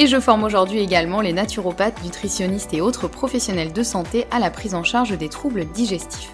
Et 0.00 0.06
je 0.06 0.20
forme 0.20 0.44
aujourd'hui 0.44 0.78
également 0.78 1.20
les 1.20 1.32
naturopathes, 1.32 2.04
nutritionnistes 2.04 2.72
et 2.72 2.80
autres 2.80 3.08
professionnels 3.08 3.72
de 3.72 3.82
santé 3.82 4.26
à 4.30 4.38
la 4.38 4.48
prise 4.48 4.76
en 4.76 4.84
charge 4.84 5.18
des 5.18 5.28
troubles 5.28 5.64
digestifs. 5.64 6.32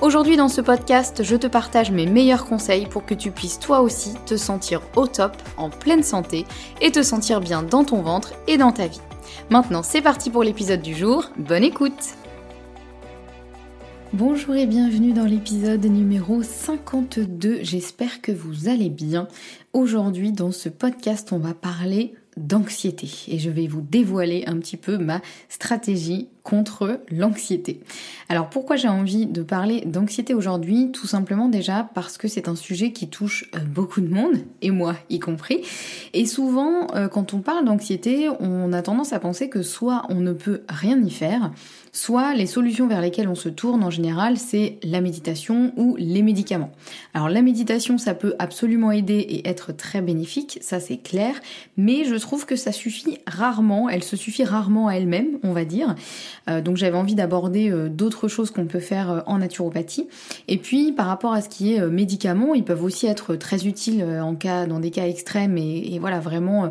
Aujourd'hui 0.00 0.38
dans 0.38 0.48
ce 0.48 0.62
podcast, 0.62 1.22
je 1.22 1.36
te 1.36 1.46
partage 1.46 1.90
mes 1.90 2.06
meilleurs 2.06 2.46
conseils 2.46 2.86
pour 2.86 3.04
que 3.04 3.12
tu 3.12 3.30
puisses 3.30 3.58
toi 3.58 3.82
aussi 3.82 4.14
te 4.24 4.38
sentir 4.38 4.80
au 4.96 5.06
top, 5.06 5.36
en 5.58 5.68
pleine 5.68 6.02
santé 6.02 6.46
et 6.80 6.92
te 6.92 7.02
sentir 7.02 7.42
bien 7.42 7.62
dans 7.62 7.84
ton 7.84 8.00
ventre 8.00 8.32
et 8.48 8.56
dans 8.56 8.72
ta 8.72 8.86
vie. 8.86 9.02
Maintenant 9.50 9.82
c'est 9.82 10.00
parti 10.00 10.30
pour 10.30 10.42
l'épisode 10.42 10.80
du 10.80 10.94
jour, 10.94 11.30
bonne 11.36 11.62
écoute 11.62 12.16
Bonjour 14.14 14.54
et 14.54 14.66
bienvenue 14.66 15.12
dans 15.12 15.24
l'épisode 15.24 15.84
numéro 15.84 16.42
52, 16.42 17.58
j'espère 17.62 18.22
que 18.22 18.30
vous 18.30 18.68
allez 18.68 18.88
bien. 18.88 19.26
Aujourd'hui 19.72 20.30
dans 20.30 20.52
ce 20.52 20.68
podcast 20.68 21.32
on 21.32 21.38
va 21.38 21.52
parler 21.52 22.14
d'anxiété. 22.36 23.08
Et 23.28 23.38
je 23.38 23.50
vais 23.50 23.66
vous 23.66 23.80
dévoiler 23.80 24.44
un 24.46 24.58
petit 24.58 24.76
peu 24.76 24.98
ma 24.98 25.20
stratégie 25.48 26.28
contre 26.44 27.00
l'anxiété. 27.10 27.80
Alors 28.28 28.50
pourquoi 28.50 28.76
j'ai 28.76 28.88
envie 28.88 29.26
de 29.26 29.42
parler 29.42 29.80
d'anxiété 29.86 30.34
aujourd'hui? 30.34 30.92
Tout 30.92 31.06
simplement 31.06 31.48
déjà 31.48 31.88
parce 31.94 32.18
que 32.18 32.28
c'est 32.28 32.48
un 32.48 32.54
sujet 32.54 32.92
qui 32.92 33.08
touche 33.08 33.50
euh, 33.54 33.58
beaucoup 33.60 34.02
de 34.02 34.08
monde, 34.08 34.36
et 34.60 34.70
moi 34.70 34.94
y 35.08 35.18
compris. 35.18 35.62
Et 36.12 36.26
souvent, 36.26 36.86
euh, 36.94 37.08
quand 37.08 37.32
on 37.34 37.40
parle 37.40 37.64
d'anxiété, 37.64 38.28
on 38.40 38.72
a 38.72 38.82
tendance 38.82 39.14
à 39.14 39.18
penser 39.18 39.48
que 39.48 39.62
soit 39.62 40.02
on 40.10 40.20
ne 40.20 40.34
peut 40.34 40.62
rien 40.68 41.02
y 41.02 41.10
faire, 41.10 41.50
soit 41.92 42.34
les 42.34 42.46
solutions 42.46 42.88
vers 42.88 43.00
lesquelles 43.00 43.28
on 43.28 43.34
se 43.34 43.48
tourne 43.48 43.82
en 43.82 43.90
général, 43.90 44.36
c'est 44.36 44.78
la 44.82 45.00
méditation 45.00 45.72
ou 45.76 45.96
les 45.98 46.22
médicaments. 46.22 46.72
Alors 47.14 47.30
la 47.30 47.40
méditation, 47.40 47.96
ça 47.96 48.14
peut 48.14 48.34
absolument 48.38 48.90
aider 48.90 49.18
et 49.18 49.48
être 49.48 49.72
très 49.72 50.02
bénéfique, 50.02 50.58
ça 50.60 50.78
c'est 50.78 50.98
clair, 50.98 51.34
mais 51.78 52.04
je 52.04 52.16
trouve 52.16 52.44
que 52.44 52.56
ça 52.56 52.72
suffit 52.72 53.18
rarement, 53.26 53.88
elle 53.88 54.02
se 54.02 54.16
suffit 54.16 54.44
rarement 54.44 54.88
à 54.88 54.94
elle-même, 54.94 55.38
on 55.42 55.52
va 55.52 55.64
dire. 55.64 55.94
Euh, 56.48 56.60
donc 56.60 56.76
j'avais 56.76 56.96
envie 56.96 57.14
d'aborder 57.14 57.70
euh, 57.70 57.88
d'autres 57.88 58.28
choses 58.28 58.50
qu'on 58.50 58.66
peut 58.66 58.80
faire 58.80 59.10
euh, 59.10 59.20
en 59.26 59.38
naturopathie. 59.38 60.08
Et 60.48 60.58
puis 60.58 60.92
par 60.92 61.06
rapport 61.06 61.32
à 61.32 61.40
ce 61.40 61.48
qui 61.48 61.74
est 61.74 61.86
médicaments, 61.86 62.54
ils 62.54 62.64
peuvent 62.64 62.84
aussi 62.84 63.06
être 63.06 63.36
très 63.36 63.66
utiles 63.66 64.04
en 64.04 64.34
cas, 64.34 64.66
dans 64.66 64.80
des 64.80 64.90
cas 64.90 65.06
extrêmes 65.06 65.58
et, 65.58 65.94
et 65.94 65.98
voilà 65.98 66.20
vraiment 66.20 66.70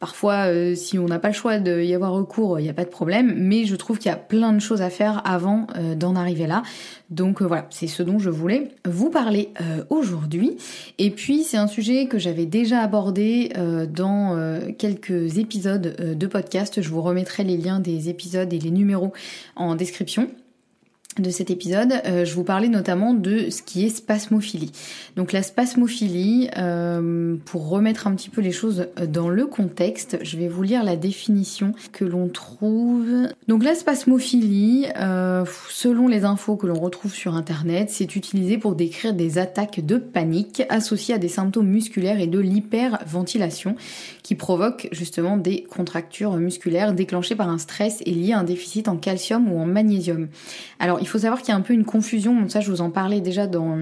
Parfois, 0.00 0.46
si 0.74 0.98
on 0.98 1.04
n'a 1.04 1.18
pas 1.18 1.28
le 1.28 1.34
choix 1.34 1.58
d'y 1.58 1.94
avoir 1.94 2.12
recours, 2.12 2.58
il 2.58 2.62
n'y 2.62 2.70
a 2.70 2.74
pas 2.74 2.84
de 2.84 2.90
problème, 2.90 3.34
mais 3.36 3.66
je 3.66 3.76
trouve 3.76 3.98
qu'il 3.98 4.10
y 4.10 4.14
a 4.14 4.16
plein 4.16 4.54
de 4.54 4.58
choses 4.58 4.80
à 4.80 4.88
faire 4.88 5.20
avant 5.26 5.66
d'en 5.94 6.16
arriver 6.16 6.46
là. 6.46 6.62
Donc 7.10 7.42
voilà, 7.42 7.66
c'est 7.68 7.86
ce 7.86 8.02
dont 8.02 8.18
je 8.18 8.30
voulais 8.30 8.68
vous 8.86 9.10
parler 9.10 9.50
aujourd'hui. 9.90 10.56
Et 10.96 11.10
puis, 11.10 11.42
c'est 11.42 11.58
un 11.58 11.66
sujet 11.66 12.06
que 12.06 12.18
j'avais 12.18 12.46
déjà 12.46 12.80
abordé 12.80 13.52
dans 13.94 14.58
quelques 14.78 15.36
épisodes 15.36 16.16
de 16.18 16.26
podcast. 16.26 16.80
Je 16.80 16.88
vous 16.88 17.02
remettrai 17.02 17.44
les 17.44 17.58
liens 17.58 17.78
des 17.78 18.08
épisodes 18.08 18.50
et 18.54 18.58
les 18.58 18.70
numéros 18.70 19.12
en 19.54 19.74
description 19.74 20.30
de 21.18 21.30
cet 21.30 21.50
épisode, 21.50 21.92
euh, 22.06 22.24
je 22.24 22.34
vous 22.34 22.44
parlais 22.44 22.68
notamment 22.68 23.14
de 23.14 23.50
ce 23.50 23.62
qui 23.62 23.84
est 23.84 23.88
spasmophilie. 23.88 24.70
Donc 25.16 25.32
la 25.32 25.42
spasmophilie, 25.42 26.48
euh, 26.56 27.36
pour 27.46 27.68
remettre 27.68 28.06
un 28.06 28.14
petit 28.14 28.30
peu 28.30 28.40
les 28.40 28.52
choses 28.52 28.86
dans 29.08 29.28
le 29.28 29.46
contexte, 29.46 30.18
je 30.22 30.36
vais 30.36 30.46
vous 30.46 30.62
lire 30.62 30.84
la 30.84 30.94
définition 30.94 31.74
que 31.92 32.04
l'on 32.04 32.28
trouve. 32.28 33.28
Donc 33.48 33.64
la 33.64 33.74
spasmophilie, 33.74 34.86
euh, 34.96 35.44
selon 35.68 36.06
les 36.06 36.24
infos 36.24 36.56
que 36.56 36.68
l'on 36.68 36.78
retrouve 36.78 37.12
sur 37.12 37.34
internet, 37.34 37.88
c'est 37.90 38.14
utilisé 38.14 38.56
pour 38.56 38.76
décrire 38.76 39.12
des 39.12 39.38
attaques 39.38 39.84
de 39.84 39.96
panique 39.96 40.62
associées 40.68 41.14
à 41.14 41.18
des 41.18 41.28
symptômes 41.28 41.68
musculaires 41.68 42.20
et 42.20 42.28
de 42.28 42.38
l'hyperventilation 42.38 43.74
qui 44.22 44.34
provoquent 44.34 44.88
justement 44.92 45.36
des 45.36 45.64
contractures 45.64 46.34
musculaires 46.34 46.94
déclenchées 46.94 47.36
par 47.36 47.48
un 47.48 47.58
stress 47.58 48.02
et 48.06 48.12
liées 48.12 48.32
à 48.32 48.40
un 48.40 48.44
déficit 48.44 48.88
en 48.88 48.96
calcium 48.96 49.50
ou 49.52 49.58
en 49.58 49.66
magnésium. 49.66 50.28
Alors 50.78 51.00
il 51.00 51.08
faut 51.08 51.18
savoir 51.18 51.40
qu'il 51.40 51.50
y 51.50 51.52
a 51.52 51.56
un 51.56 51.62
peu 51.62 51.74
une 51.74 51.84
confusion, 51.84 52.48
ça 52.48 52.60
je 52.60 52.70
vous 52.70 52.80
en 52.80 52.90
parlais 52.90 53.20
déjà 53.20 53.46
dans 53.46 53.78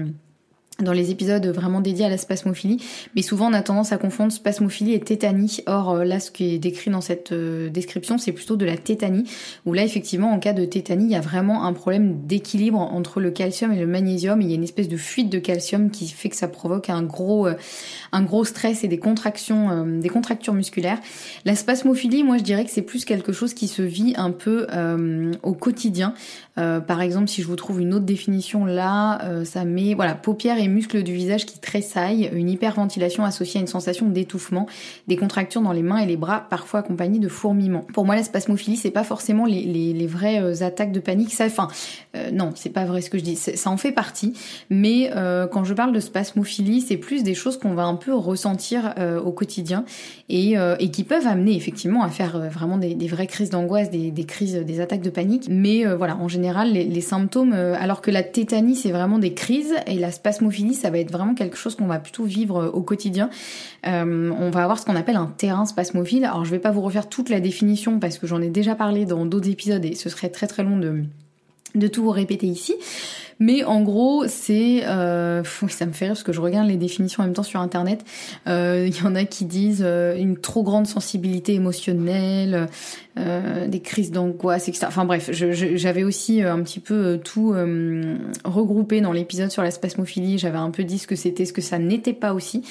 dans 0.81 0.93
les 0.93 1.11
épisodes 1.11 1.45
vraiment 1.47 1.81
dédiés 1.81 2.05
à 2.05 2.09
la 2.09 2.17
spasmophilie, 2.17 2.83
mais 3.15 3.21
souvent 3.21 3.49
on 3.49 3.53
a 3.53 3.61
tendance 3.61 3.91
à 3.91 3.97
confondre 3.97 4.31
spasmophilie 4.31 4.93
et 4.93 4.99
tétanie. 4.99 5.59
Or 5.67 5.91
euh, 5.91 6.03
là, 6.03 6.19
ce 6.19 6.31
qui 6.31 6.53
est 6.53 6.59
décrit 6.59 6.91
dans 6.91 7.01
cette 7.01 7.31
euh, 7.31 7.69
description, 7.69 8.17
c'est 8.17 8.31
plutôt 8.31 8.55
de 8.55 8.65
la 8.65 8.77
tétanie, 8.77 9.25
où 9.65 9.73
là 9.73 9.83
effectivement 9.83 10.31
en 10.31 10.39
cas 10.39 10.53
de 10.53 10.65
tétanie, 10.65 11.05
il 11.05 11.11
y 11.11 11.15
a 11.15 11.21
vraiment 11.21 11.65
un 11.65 11.73
problème 11.73 12.25
d'équilibre 12.25 12.79
entre 12.79 13.19
le 13.19 13.31
calcium 13.31 13.71
et 13.71 13.79
le 13.79 13.87
magnésium. 13.87 14.41
Il 14.41 14.49
y 14.49 14.51
a 14.53 14.55
une 14.55 14.63
espèce 14.63 14.87
de 14.87 14.97
fuite 14.97 15.29
de 15.29 15.39
calcium 15.39 15.89
qui 15.91 16.07
fait 16.07 16.29
que 16.29 16.35
ça 16.35 16.47
provoque 16.47 16.89
un 16.89 17.03
gros, 17.03 17.47
euh, 17.47 17.55
un 18.11 18.23
gros 18.23 18.45
stress 18.45 18.83
et 18.83 18.87
des 18.87 18.99
contractions, 18.99 19.85
des 19.85 20.09
contractures 20.09 20.53
musculaires. 20.53 20.99
La 21.45 21.55
spasmophilie, 21.55 22.23
moi 22.23 22.37
je 22.37 22.43
dirais 22.43 22.65
que 22.65 22.71
c'est 22.71 22.81
plus 22.81 23.05
quelque 23.05 23.31
chose 23.31 23.53
qui 23.53 23.67
se 23.67 23.81
vit 23.81 24.13
un 24.17 24.31
peu 24.31 24.67
au 25.43 25.53
quotidien. 25.53 26.13
par 26.55 27.01
exemple, 27.01 27.27
si 27.27 27.41
je 27.41 27.47
vous 27.47 27.55
trouve 27.55 27.81
une 27.81 27.93
autre 27.93 28.05
définition 28.05 28.65
là, 28.65 29.19
ça 29.45 29.65
met 29.65 29.93
voilà 29.93 30.15
paupières 30.15 30.57
et 30.57 30.68
muscles 30.69 31.03
du 31.03 31.13
visage 31.13 31.45
qui 31.45 31.59
tressaillent, 31.59 32.29
une 32.33 32.49
hyperventilation 32.49 33.23
associée 33.23 33.59
à 33.59 33.61
une 33.61 33.67
sensation 33.67 34.07
d'étouffement, 34.07 34.67
des 35.07 35.17
contractures 35.17 35.61
dans 35.61 35.71
les 35.71 35.83
mains 35.83 35.97
et 35.97 36.05
les 36.05 36.17
bras, 36.17 36.45
parfois 36.49 36.81
accompagnées 36.81 37.19
de 37.19 37.27
fourmillements. 37.27 37.85
Pour 37.93 38.05
moi, 38.05 38.15
la 38.15 38.23
spasmophilie, 38.23 38.77
c'est 38.77 38.91
pas 38.91 39.03
forcément 39.03 39.45
les, 39.45 40.07
vraies 40.07 40.41
euh, 40.41 40.65
attaques 40.65 40.91
de 40.91 40.99
panique. 40.99 41.35
Enfin, 41.39 41.67
euh, 42.15 42.31
non, 42.31 42.51
c'est 42.55 42.69
pas 42.69 42.85
vrai 42.85 43.01
ce 43.01 43.09
que 43.09 43.17
je 43.17 43.23
dis. 43.23 43.35
Ça 43.35 43.69
en 43.69 43.77
fait 43.77 43.91
partie, 43.91 44.33
mais 44.69 45.11
euh, 45.15 45.47
quand 45.47 45.63
je 45.63 45.73
parle 45.73 45.93
de 45.93 45.99
spasmophilie, 45.99 46.81
c'est 46.81 46.97
plus 46.97 47.23
des 47.23 47.33
choses 47.33 47.57
qu'on 47.57 47.73
va 47.73 47.83
un 47.83 47.95
peu 47.95 48.13
ressentir 48.13 48.93
au 49.23 49.31
quotidien 49.31 49.85
et, 50.29 50.55
qui 50.91 51.03
peuvent 51.03 51.27
amener 51.27 51.55
effectivement 51.55 52.03
à 52.03 52.09
faire 52.09 52.39
vraiment 52.49 52.77
des, 52.77 52.95
vraies 53.07 53.27
crises 53.27 53.49
d'angoisse, 53.49 53.89
des, 53.89 54.11
des, 54.11 54.23
crises, 54.25 54.55
des 54.55 54.81
attaques 54.81 55.01
de 55.01 55.09
panique. 55.09 55.47
Mais 55.49 55.85
voilà, 55.95 56.17
en 56.17 56.27
général, 56.27 56.73
les, 56.73 56.83
les 56.83 57.01
symptômes, 57.01 57.53
alors 57.53 58.01
que 58.01 58.11
la 58.11 58.23
tétanie, 58.23 58.75
c'est 58.75 58.91
vraiment 58.91 59.19
des 59.19 59.33
crises 59.33 59.73
et 59.87 59.95
la 59.95 60.11
spasmophilie 60.11 60.58
ça 60.73 60.89
va 60.89 60.99
être 60.99 61.11
vraiment 61.11 61.35
quelque 61.35 61.57
chose 61.57 61.75
qu'on 61.75 61.87
va 61.87 61.99
plutôt 61.99 62.23
vivre 62.23 62.63
euh, 62.63 62.69
au 62.69 62.81
quotidien. 62.81 63.29
Euh, 63.87 64.31
on 64.37 64.49
va 64.49 64.63
avoir 64.63 64.79
ce 64.79 64.85
qu'on 64.85 64.95
appelle 64.95 65.15
un 65.15 65.33
terrain 65.37 65.65
spasmophile. 65.65 66.25
Alors 66.25 66.45
je 66.45 66.51
vais 66.51 66.59
pas 66.59 66.71
vous 66.71 66.81
refaire 66.81 67.09
toute 67.09 67.29
la 67.29 67.39
définition 67.39 67.99
parce 67.99 68.17
que 68.17 68.27
j'en 68.27 68.41
ai 68.41 68.49
déjà 68.49 68.75
parlé 68.75 69.05
dans 69.05 69.25
d'autres 69.25 69.49
épisodes 69.49 69.83
et 69.85 69.95
ce 69.95 70.09
serait 70.09 70.29
très 70.29 70.47
très 70.47 70.63
long 70.63 70.77
de 70.77 71.03
de 71.75 71.87
tout 71.87 72.03
vous 72.03 72.11
répéter 72.11 72.47
ici. 72.47 72.73
Mais 73.39 73.63
en 73.63 73.81
gros, 73.81 74.25
c'est, 74.27 74.85
euh, 74.85 75.43
ça 75.69 75.85
me 75.85 75.93
fait 75.93 76.05
rire 76.05 76.13
parce 76.13 76.23
que 76.23 76.33
je 76.33 76.41
regarde 76.41 76.67
les 76.67 76.75
définitions 76.75 77.23
en 77.23 77.25
même 77.25 77.33
temps 77.33 77.43
sur 77.43 77.61
internet. 77.61 78.03
Euh, 78.47 78.85
il 78.87 78.97
y 78.97 79.03
en 79.03 79.15
a 79.15 79.23
qui 79.23 79.45
disent 79.45 79.83
euh, 79.85 80.17
une 80.17 80.37
trop 80.37 80.61
grande 80.61 80.87
sensibilité 80.87 81.53
émotionnelle, 81.53 82.67
euh, 83.17 83.67
des 83.67 83.79
crises 83.79 84.11
d'angoisse, 84.11 84.67
etc. 84.67 84.87
Enfin 84.89 85.05
bref, 85.05 85.29
j'avais 85.31 86.03
aussi 86.03 86.41
un 86.41 86.61
petit 86.63 86.81
peu 86.81 87.19
tout 87.23 87.55
regroupé 88.43 88.99
dans 88.99 89.13
l'épisode 89.13 89.51
sur 89.51 89.63
la 89.63 89.71
spasmophilie. 89.71 90.37
J'avais 90.37 90.57
un 90.57 90.71
peu 90.71 90.83
dit 90.83 90.99
ce 90.99 91.07
que 91.07 91.15
c'était, 91.15 91.45
ce 91.45 91.53
que 91.53 91.61
ça 91.61 91.79
n'était 91.79 92.13
pas 92.13 92.33
aussi. 92.33 92.63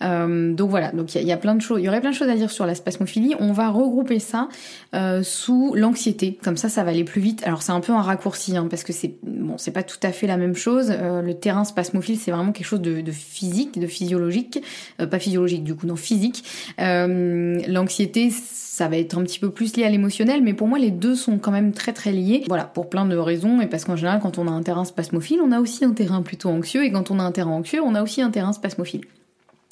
donc 0.00 0.70
voilà, 0.70 0.92
donc 0.92 1.14
il 1.14 1.22
y, 1.22 1.32
a 1.32 1.36
plein 1.36 1.54
de 1.54 1.60
choses, 1.60 1.80
il 1.80 1.84
y 1.84 1.88
aurait 1.88 2.00
plein 2.00 2.10
de 2.10 2.14
choses 2.14 2.28
à 2.28 2.34
dire 2.34 2.50
sur 2.50 2.66
la 2.66 2.74
spasmophilie. 2.74 3.34
On 3.40 3.52
va 3.52 3.70
regrouper 3.70 4.18
ça 4.18 4.48
sous 5.22 5.74
l'anxiété. 5.74 6.38
Comme 6.42 6.56
ça, 6.56 6.68
ça 6.68 6.84
va 6.84 6.90
aller 6.90 7.04
plus 7.04 7.20
vite. 7.20 7.42
Alors 7.44 7.62
c'est 7.62 7.72
un 7.72 7.80
peu 7.80 7.92
un 7.92 8.02
raccourci 8.02 8.56
hein, 8.56 8.66
parce 8.68 8.84
que 8.84 8.92
c'est 8.92 9.14
bon, 9.22 9.56
c'est 9.58 9.72
pas 9.72 9.82
tout 9.82 9.98
à 10.02 10.11
fait 10.12 10.26
la 10.26 10.36
même 10.36 10.54
chose. 10.54 10.90
Euh, 10.90 11.22
le 11.22 11.34
terrain 11.34 11.64
spasmophile, 11.64 12.18
c'est 12.18 12.30
vraiment 12.30 12.52
quelque 12.52 12.66
chose 12.66 12.80
de, 12.80 13.02
physique, 13.10 13.78
de 13.78 13.86
physiologique, 13.86 14.62
euh, 15.00 15.06
pas 15.06 15.18
physiologique 15.18 15.64
du 15.64 15.74
coup, 15.74 15.86
non 15.86 15.96
physique. 15.96 16.44
Euh, 16.80 17.60
l'anxiété, 17.66 18.30
ça 18.30 18.88
va 18.88 18.96
être 18.96 19.18
un 19.18 19.22
petit 19.22 19.38
peu 19.38 19.50
plus 19.50 19.76
lié 19.76 19.84
à 19.84 19.90
l'émotionnel, 19.90 20.42
mais 20.42 20.54
pour 20.54 20.68
moi 20.68 20.78
les 20.78 20.90
deux 20.90 21.14
sont 21.14 21.38
quand 21.38 21.50
même 21.50 21.72
très 21.72 21.92
très 21.92 22.12
liés. 22.12 22.44
Voilà, 22.48 22.64
pour 22.64 22.88
plein 22.88 23.06
de 23.06 23.16
raisons, 23.16 23.60
et 23.60 23.66
parce 23.66 23.84
qu'en 23.84 23.96
général, 23.96 24.20
quand 24.20 24.38
on 24.38 24.46
a 24.48 24.50
un 24.50 24.62
terrain 24.62 24.84
spasmophile, 24.84 25.40
on 25.40 25.52
a 25.52 25.60
aussi 25.60 25.84
un 25.84 25.92
terrain 25.92 26.22
plutôt 26.22 26.48
anxieux, 26.48 26.84
et 26.84 26.92
quand 26.92 27.10
on 27.10 27.18
a 27.18 27.22
un 27.22 27.32
terrain 27.32 27.52
anxieux, 27.52 27.80
on 27.82 27.94
a 27.94 28.02
aussi 28.02 28.22
un 28.22 28.30
terrain 28.30 28.52
spasmophile. 28.52 29.02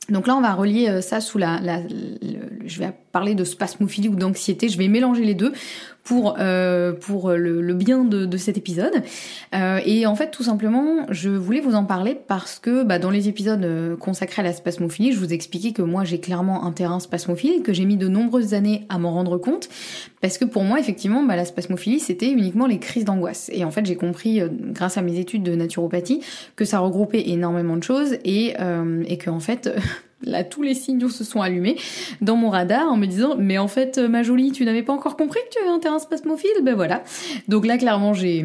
Donc 0.09 0.27
là, 0.27 0.35
on 0.35 0.41
va 0.41 0.55
relier 0.55 1.03
ça 1.03 1.21
sous 1.21 1.39
la, 1.39 1.61
je 2.65 2.79
vais 2.81 2.93
parler 3.13 3.35
de 3.35 3.45
spasmophilie 3.45 4.09
ou 4.09 4.15
d'anxiété. 4.15 4.69
Je 4.69 4.79
vais 4.79 4.89
mélanger 4.89 5.25
les 5.25 5.35
deux 5.35 5.53
pour 6.05 6.37
euh, 6.39 6.93
pour 6.93 7.31
le, 7.31 7.75
bien 7.75 8.05
de, 8.05 8.37
cet 8.37 8.57
épisode. 8.57 9.03
Euh, 9.55 9.81
et 9.85 10.07
en 10.07 10.15
fait, 10.15 10.31
tout 10.31 10.43
simplement, 10.43 11.07
je 11.11 11.31
voulais 11.31 11.61
vous 11.61 11.75
en 11.75 11.85
parler 11.85 12.17
parce 12.27 12.59
que 12.59 12.83
bah, 12.83 12.99
dans 12.99 13.11
les 13.11 13.29
épisodes 13.29 13.65
euh, 13.65 13.97
consacrés 13.97 14.43
à 14.43 14.45
la 14.45 14.53
spasmophilie, 14.53 15.13
je 15.13 15.19
vous 15.19 15.33
expliquais 15.33 15.73
que 15.73 15.83
moi 15.83 16.05
j'ai 16.05 16.19
clairement 16.19 16.65
un 16.65 16.73
terrain 16.73 17.01
spasmophile 17.01 17.63
que 17.63 17.73
j'ai 17.73 17.85
mis 17.85 17.97
de 17.97 18.09
nombreuses 18.09 18.55
années 18.55 18.87
à 18.89 18.99
m'en 18.99 19.13
rendre 19.13 19.39
compte 19.39 19.69
parce 20.21 20.39
que 20.39 20.45
pour 20.45 20.65
moi, 20.65 20.81
effectivement, 20.81 21.23
bah, 21.23 21.37
la 21.37 21.45
spasmophilie 21.45 22.01
c'était 22.01 22.31
uniquement 22.31 22.67
les 22.67 22.79
crises 22.79 23.05
d'angoisse. 23.05 23.51
Et 23.53 23.65
en 23.65 23.71
fait, 23.71 23.85
j'ai 23.87 23.97
compris 23.97 24.41
grâce 24.73 24.97
à 24.97 25.03
mes 25.03 25.19
études 25.19 25.43
de 25.43 25.55
naturopathie 25.55 26.23
que 26.57 26.65
ça 26.65 26.79
regroupait 26.79 27.29
énormément 27.29 27.77
de 27.77 27.83
choses 27.83 28.15
et 28.25 28.55
et 29.07 29.19
que 29.19 29.31
en 29.31 29.41
fait 29.41 29.71
Là, 30.23 30.45
tous 30.45 30.63
les 30.63 30.75
signaux 30.75 31.09
se 31.09 31.25
sont 31.25 31.41
allumés 31.41 31.77
dans 32.21 32.37
mon 32.37 32.51
radar 32.51 32.91
en 32.91 32.97
me 32.97 33.07
disant 33.07 33.37
mais 33.39 33.59
en 33.59 33.69
fait 33.69 33.99
ma 33.99 34.23
jolie 34.23 34.53
tu 34.53 34.65
n'avais 34.65 34.83
pas 34.83 34.93
encore 34.93 35.17
compris 35.17 35.41
que 35.49 35.55
tu 35.55 35.59
avais 35.63 35.71
un 35.71 35.79
terrain 35.79 35.99
spasmophile? 35.99 36.51
Ben 36.63 36.75
voilà. 36.75 37.03
Donc 37.49 37.67
là 37.67 37.79
clairement 37.79 38.13
j'ai 38.13 38.45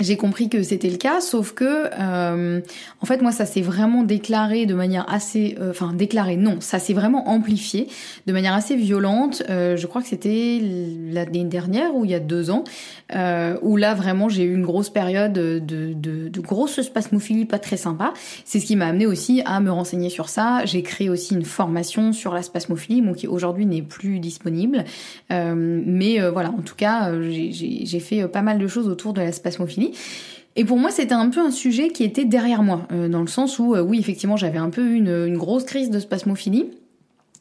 j'ai 0.00 0.16
compris 0.16 0.48
que 0.48 0.62
c'était 0.62 0.88
le 0.88 0.96
cas, 0.96 1.20
sauf 1.20 1.52
que 1.52 1.90
euh, 1.98 2.60
en 3.02 3.06
fait 3.06 3.20
moi 3.20 3.32
ça 3.32 3.44
s'est 3.44 3.60
vraiment 3.60 4.02
déclaré 4.02 4.64
de 4.64 4.74
manière 4.74 5.04
assez, 5.12 5.56
euh, 5.60 5.70
enfin 5.70 5.92
déclaré 5.92 6.36
non, 6.36 6.56
ça 6.60 6.78
s'est 6.78 6.94
vraiment 6.94 7.28
amplifié 7.28 7.88
de 8.26 8.32
manière 8.32 8.54
assez 8.54 8.76
violente. 8.76 9.42
Euh, 9.50 9.76
je 9.76 9.86
crois 9.86 10.00
que 10.00 10.08
c'était 10.08 10.60
l'année 11.12 11.44
dernière 11.44 11.94
ou 11.94 12.04
il 12.04 12.10
y 12.10 12.14
a 12.14 12.20
deux 12.20 12.50
ans, 12.50 12.64
où 13.62 13.76
là 13.76 13.94
vraiment 13.94 14.28
j'ai 14.28 14.44
eu 14.44 14.54
une 14.54 14.64
grosse 14.64 14.90
période 14.90 15.32
de, 15.32 15.58
de, 15.58 16.28
de 16.28 16.40
grosse 16.40 16.80
spasmophilie 16.80 17.44
pas 17.44 17.58
très 17.58 17.76
sympa. 17.76 18.12
C'est 18.44 18.60
ce 18.60 18.66
qui 18.66 18.76
m'a 18.76 18.86
amené 18.86 19.06
aussi 19.06 19.42
à 19.44 19.60
me 19.60 19.70
renseigner 19.70 20.08
sur 20.08 20.28
ça. 20.28 20.64
J'ai 20.64 20.82
créé 20.82 21.10
aussi 21.10 21.34
une 21.34 21.44
formation 21.44 22.12
sur 22.12 22.32
la 22.32 22.42
spasmophilie, 22.42 23.02
bon, 23.02 23.12
qui 23.12 23.26
aujourd'hui 23.26 23.66
n'est 23.66 23.82
plus 23.82 24.18
disponible, 24.18 24.84
mais 25.28 26.20
voilà 26.30 26.50
en 26.50 26.62
tout 26.62 26.74
cas 26.74 27.12
j'ai 27.20 28.00
fait 28.00 28.26
pas 28.28 28.42
mal 28.42 28.58
de 28.58 28.66
choses 28.66 28.88
autour 28.88 29.12
de 29.12 29.20
la 29.20 29.32
spasmophilie. 29.32 29.89
Et 30.56 30.64
pour 30.64 30.78
moi, 30.78 30.90
c'était 30.90 31.14
un 31.14 31.28
peu 31.30 31.40
un 31.40 31.50
sujet 31.50 31.90
qui 31.90 32.04
était 32.04 32.24
derrière 32.24 32.62
moi, 32.62 32.86
euh, 32.92 33.08
dans 33.08 33.20
le 33.20 33.28
sens 33.28 33.58
où, 33.58 33.74
euh, 33.74 33.82
oui, 33.82 33.98
effectivement, 34.00 34.36
j'avais 34.36 34.58
un 34.58 34.70
peu 34.70 34.92
une, 34.92 35.08
une 35.08 35.38
grosse 35.38 35.64
crise 35.64 35.90
de 35.90 36.00
spasmophilie 36.00 36.66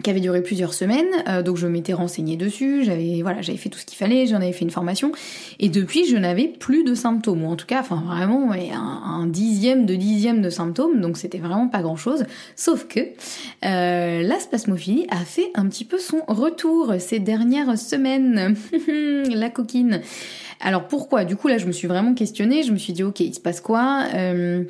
qui 0.02 0.10
avait 0.10 0.22
duré 0.22 0.42
plusieurs 0.42 0.74
semaines, 0.74 1.10
euh, 1.28 1.44
donc 1.44 1.58
je 1.58 1.68
m'étais 1.68 1.92
renseignée 1.92 2.38
dessus, 2.38 2.86
j'avais 2.86 3.22
voilà, 3.22 3.42
j'avais 3.42 3.58
fait 3.58 3.68
tout 3.68 3.80
ce 3.80 3.86
qu'il 3.86 3.98
fallait, 3.98 4.28
j'en 4.28 4.38
avais 4.38 4.54
fait 4.54 4.64
une 4.64 4.72
formation, 4.72 5.12
et 5.60 5.68
depuis 5.68 6.06
je 6.06 6.16
n'avais 6.16 6.48
plus 6.48 6.86
de 6.86 6.96
symptômes, 6.96 7.44
ou 7.44 7.48
en 7.48 7.58
tout 7.58 7.66
cas, 7.66 7.82
enfin 7.82 8.02
vraiment 8.08 8.54
un, 8.54 9.28
dixième 9.28 9.86
de 9.86 9.96
dixième 9.96 10.42
de 10.42 10.50
symptômes, 10.50 11.02
donc 11.02 11.18
c'était 11.18 11.40
vraiment 11.40 11.68
pas 11.68 11.82
grand 11.82 11.98
chose, 11.98 12.24
sauf 12.56 12.88
que 12.88 13.02
la 13.62 14.40
spasmophilie 14.40 15.06
a 15.10 15.26
fait 15.26 15.52
un 15.54 15.68
petit 15.68 15.84
peu 15.84 15.98
son 15.98 16.22
retour 16.30 16.94
ces 17.00 17.20
dernières 17.20 17.78
semaines, 17.78 18.56
la 19.30 19.50
coquine. 19.50 20.00
Alors 20.60 20.88
pourquoi? 20.88 21.26
Du 21.26 21.36
coup 21.36 21.48
là 21.48 21.58
je 21.58 21.66
me 21.66 21.72
suis 21.72 21.88
vraiment 21.88 22.14
questionnée, 22.14 22.64
je 22.64 22.72
me 22.72 22.78
suis 22.78 22.94
dit 22.94 23.04
ok 23.04 23.20
il 23.20 23.34
se 23.34 23.40
passe 23.40 23.62
quoi? 23.62 24.04
Euh, 24.14 24.64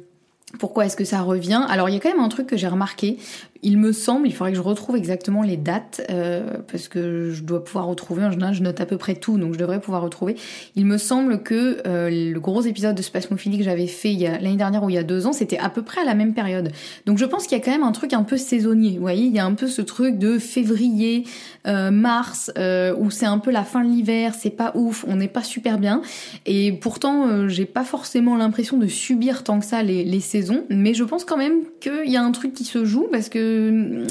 pourquoi 0.58 0.86
est-ce 0.86 0.96
que 0.96 1.06
ça 1.06 1.22
revient? 1.22 1.66
Alors 1.70 1.90
il 1.90 1.94
y 1.94 1.98
a 1.98 2.00
quand 2.00 2.10
même 2.10 2.20
un 2.20 2.30
truc 2.30 2.48
que 2.48 2.58
j'ai 2.58 2.68
remarqué. 2.68 3.18
Il 3.62 3.78
me 3.78 3.92
semble, 3.92 4.28
il 4.28 4.34
faudrait 4.34 4.52
que 4.52 4.58
je 4.58 4.62
retrouve 4.62 4.96
exactement 4.96 5.44
les 5.44 5.58
dates 5.58 6.02
euh, 6.10 6.58
parce 6.72 6.88
que 6.88 7.32
je 7.32 7.44
dois 7.44 7.62
pouvoir 7.62 7.88
retrouver. 7.88 8.24
En 8.24 8.32
général, 8.32 8.54
je 8.54 8.64
note 8.64 8.80
à 8.80 8.86
peu 8.86 8.98
près 8.98 9.16
tout, 9.16 9.38
donc 9.38 9.54
je 9.54 9.60
devrais 9.60 9.82
pouvoir 9.82 10.02
retrouver. 10.02 10.38
Il 10.78 10.86
me 10.86 10.98
semble 10.98 11.44
que 11.44 11.82
euh, 11.86 12.10
le 12.10 12.40
gros 12.40 12.62
épisode 12.62 12.96
de 12.96 13.02
spasmophilie 13.02 13.58
que 13.58 13.66
j'avais 13.66 13.88
fait 13.88 14.14
l'année 14.14 14.56
dernière 14.56 14.84
ou 14.84 14.90
il 14.90 14.96
y 14.96 14.98
a 14.98 15.04
deux 15.04 15.28
ans, 15.28 15.34
c'était 15.34 15.58
à 15.58 15.70
peu 15.70 15.82
près 15.82 16.02
à 16.02 16.06
la 16.06 16.16
même 16.16 16.34
période. 16.34 16.72
Donc 17.06 17.18
je 17.18 17.26
pense 17.26 17.48
qu'il 17.48 17.58
y 17.58 17.62
a 17.62 17.64
quand 17.64 17.72
même 17.72 17.84
un 17.84 17.92
truc 17.92 18.14
un 18.14 18.24
peu 18.24 18.38
saisonnier. 18.38 18.94
Vous 18.94 19.02
voyez, 19.02 19.26
il 19.26 19.36
y 19.36 19.40
a 19.40 19.46
un 19.46 19.56
peu 19.56 19.68
ce 19.68 19.82
truc 19.82 20.18
de 20.18 20.40
février, 20.40 21.26
euh, 21.68 21.92
mars, 21.92 22.52
où 22.98 23.12
c'est 23.12 23.26
un 23.26 23.40
peu 23.40 23.52
la 23.52 23.64
fin 23.64 23.84
de 23.84 23.90
l'hiver, 23.90 24.36
c'est 24.40 24.50
pas 24.50 24.72
ouf, 24.76 25.04
on 25.08 25.18
n'est 25.18 25.28
pas 25.28 25.44
super 25.44 25.80
bien. 25.80 26.02
Et 26.46 26.72
pourtant, 26.72 27.48
j'ai 27.50 27.66
pas 27.66 27.84
forcément 27.84 28.38
l'impression 28.38 28.78
de 28.78 28.88
subir 28.88 29.44
tant 29.44 29.60
que 29.60 29.66
ça 29.66 29.84
les, 29.84 30.06
les 30.06 30.20
saisons, 30.22 30.64
mais 30.70 30.94
je 30.94 31.04
pense 31.04 31.26
quand 31.26 31.38
même 31.38 31.60
qu'il 31.82 32.10
y 32.10 32.16
a 32.16 32.24
un 32.24 32.32
truc 32.32 32.54
qui 32.54 32.64
se 32.64 32.86
joue 32.86 33.08
parce 33.12 33.28
que 33.28 33.49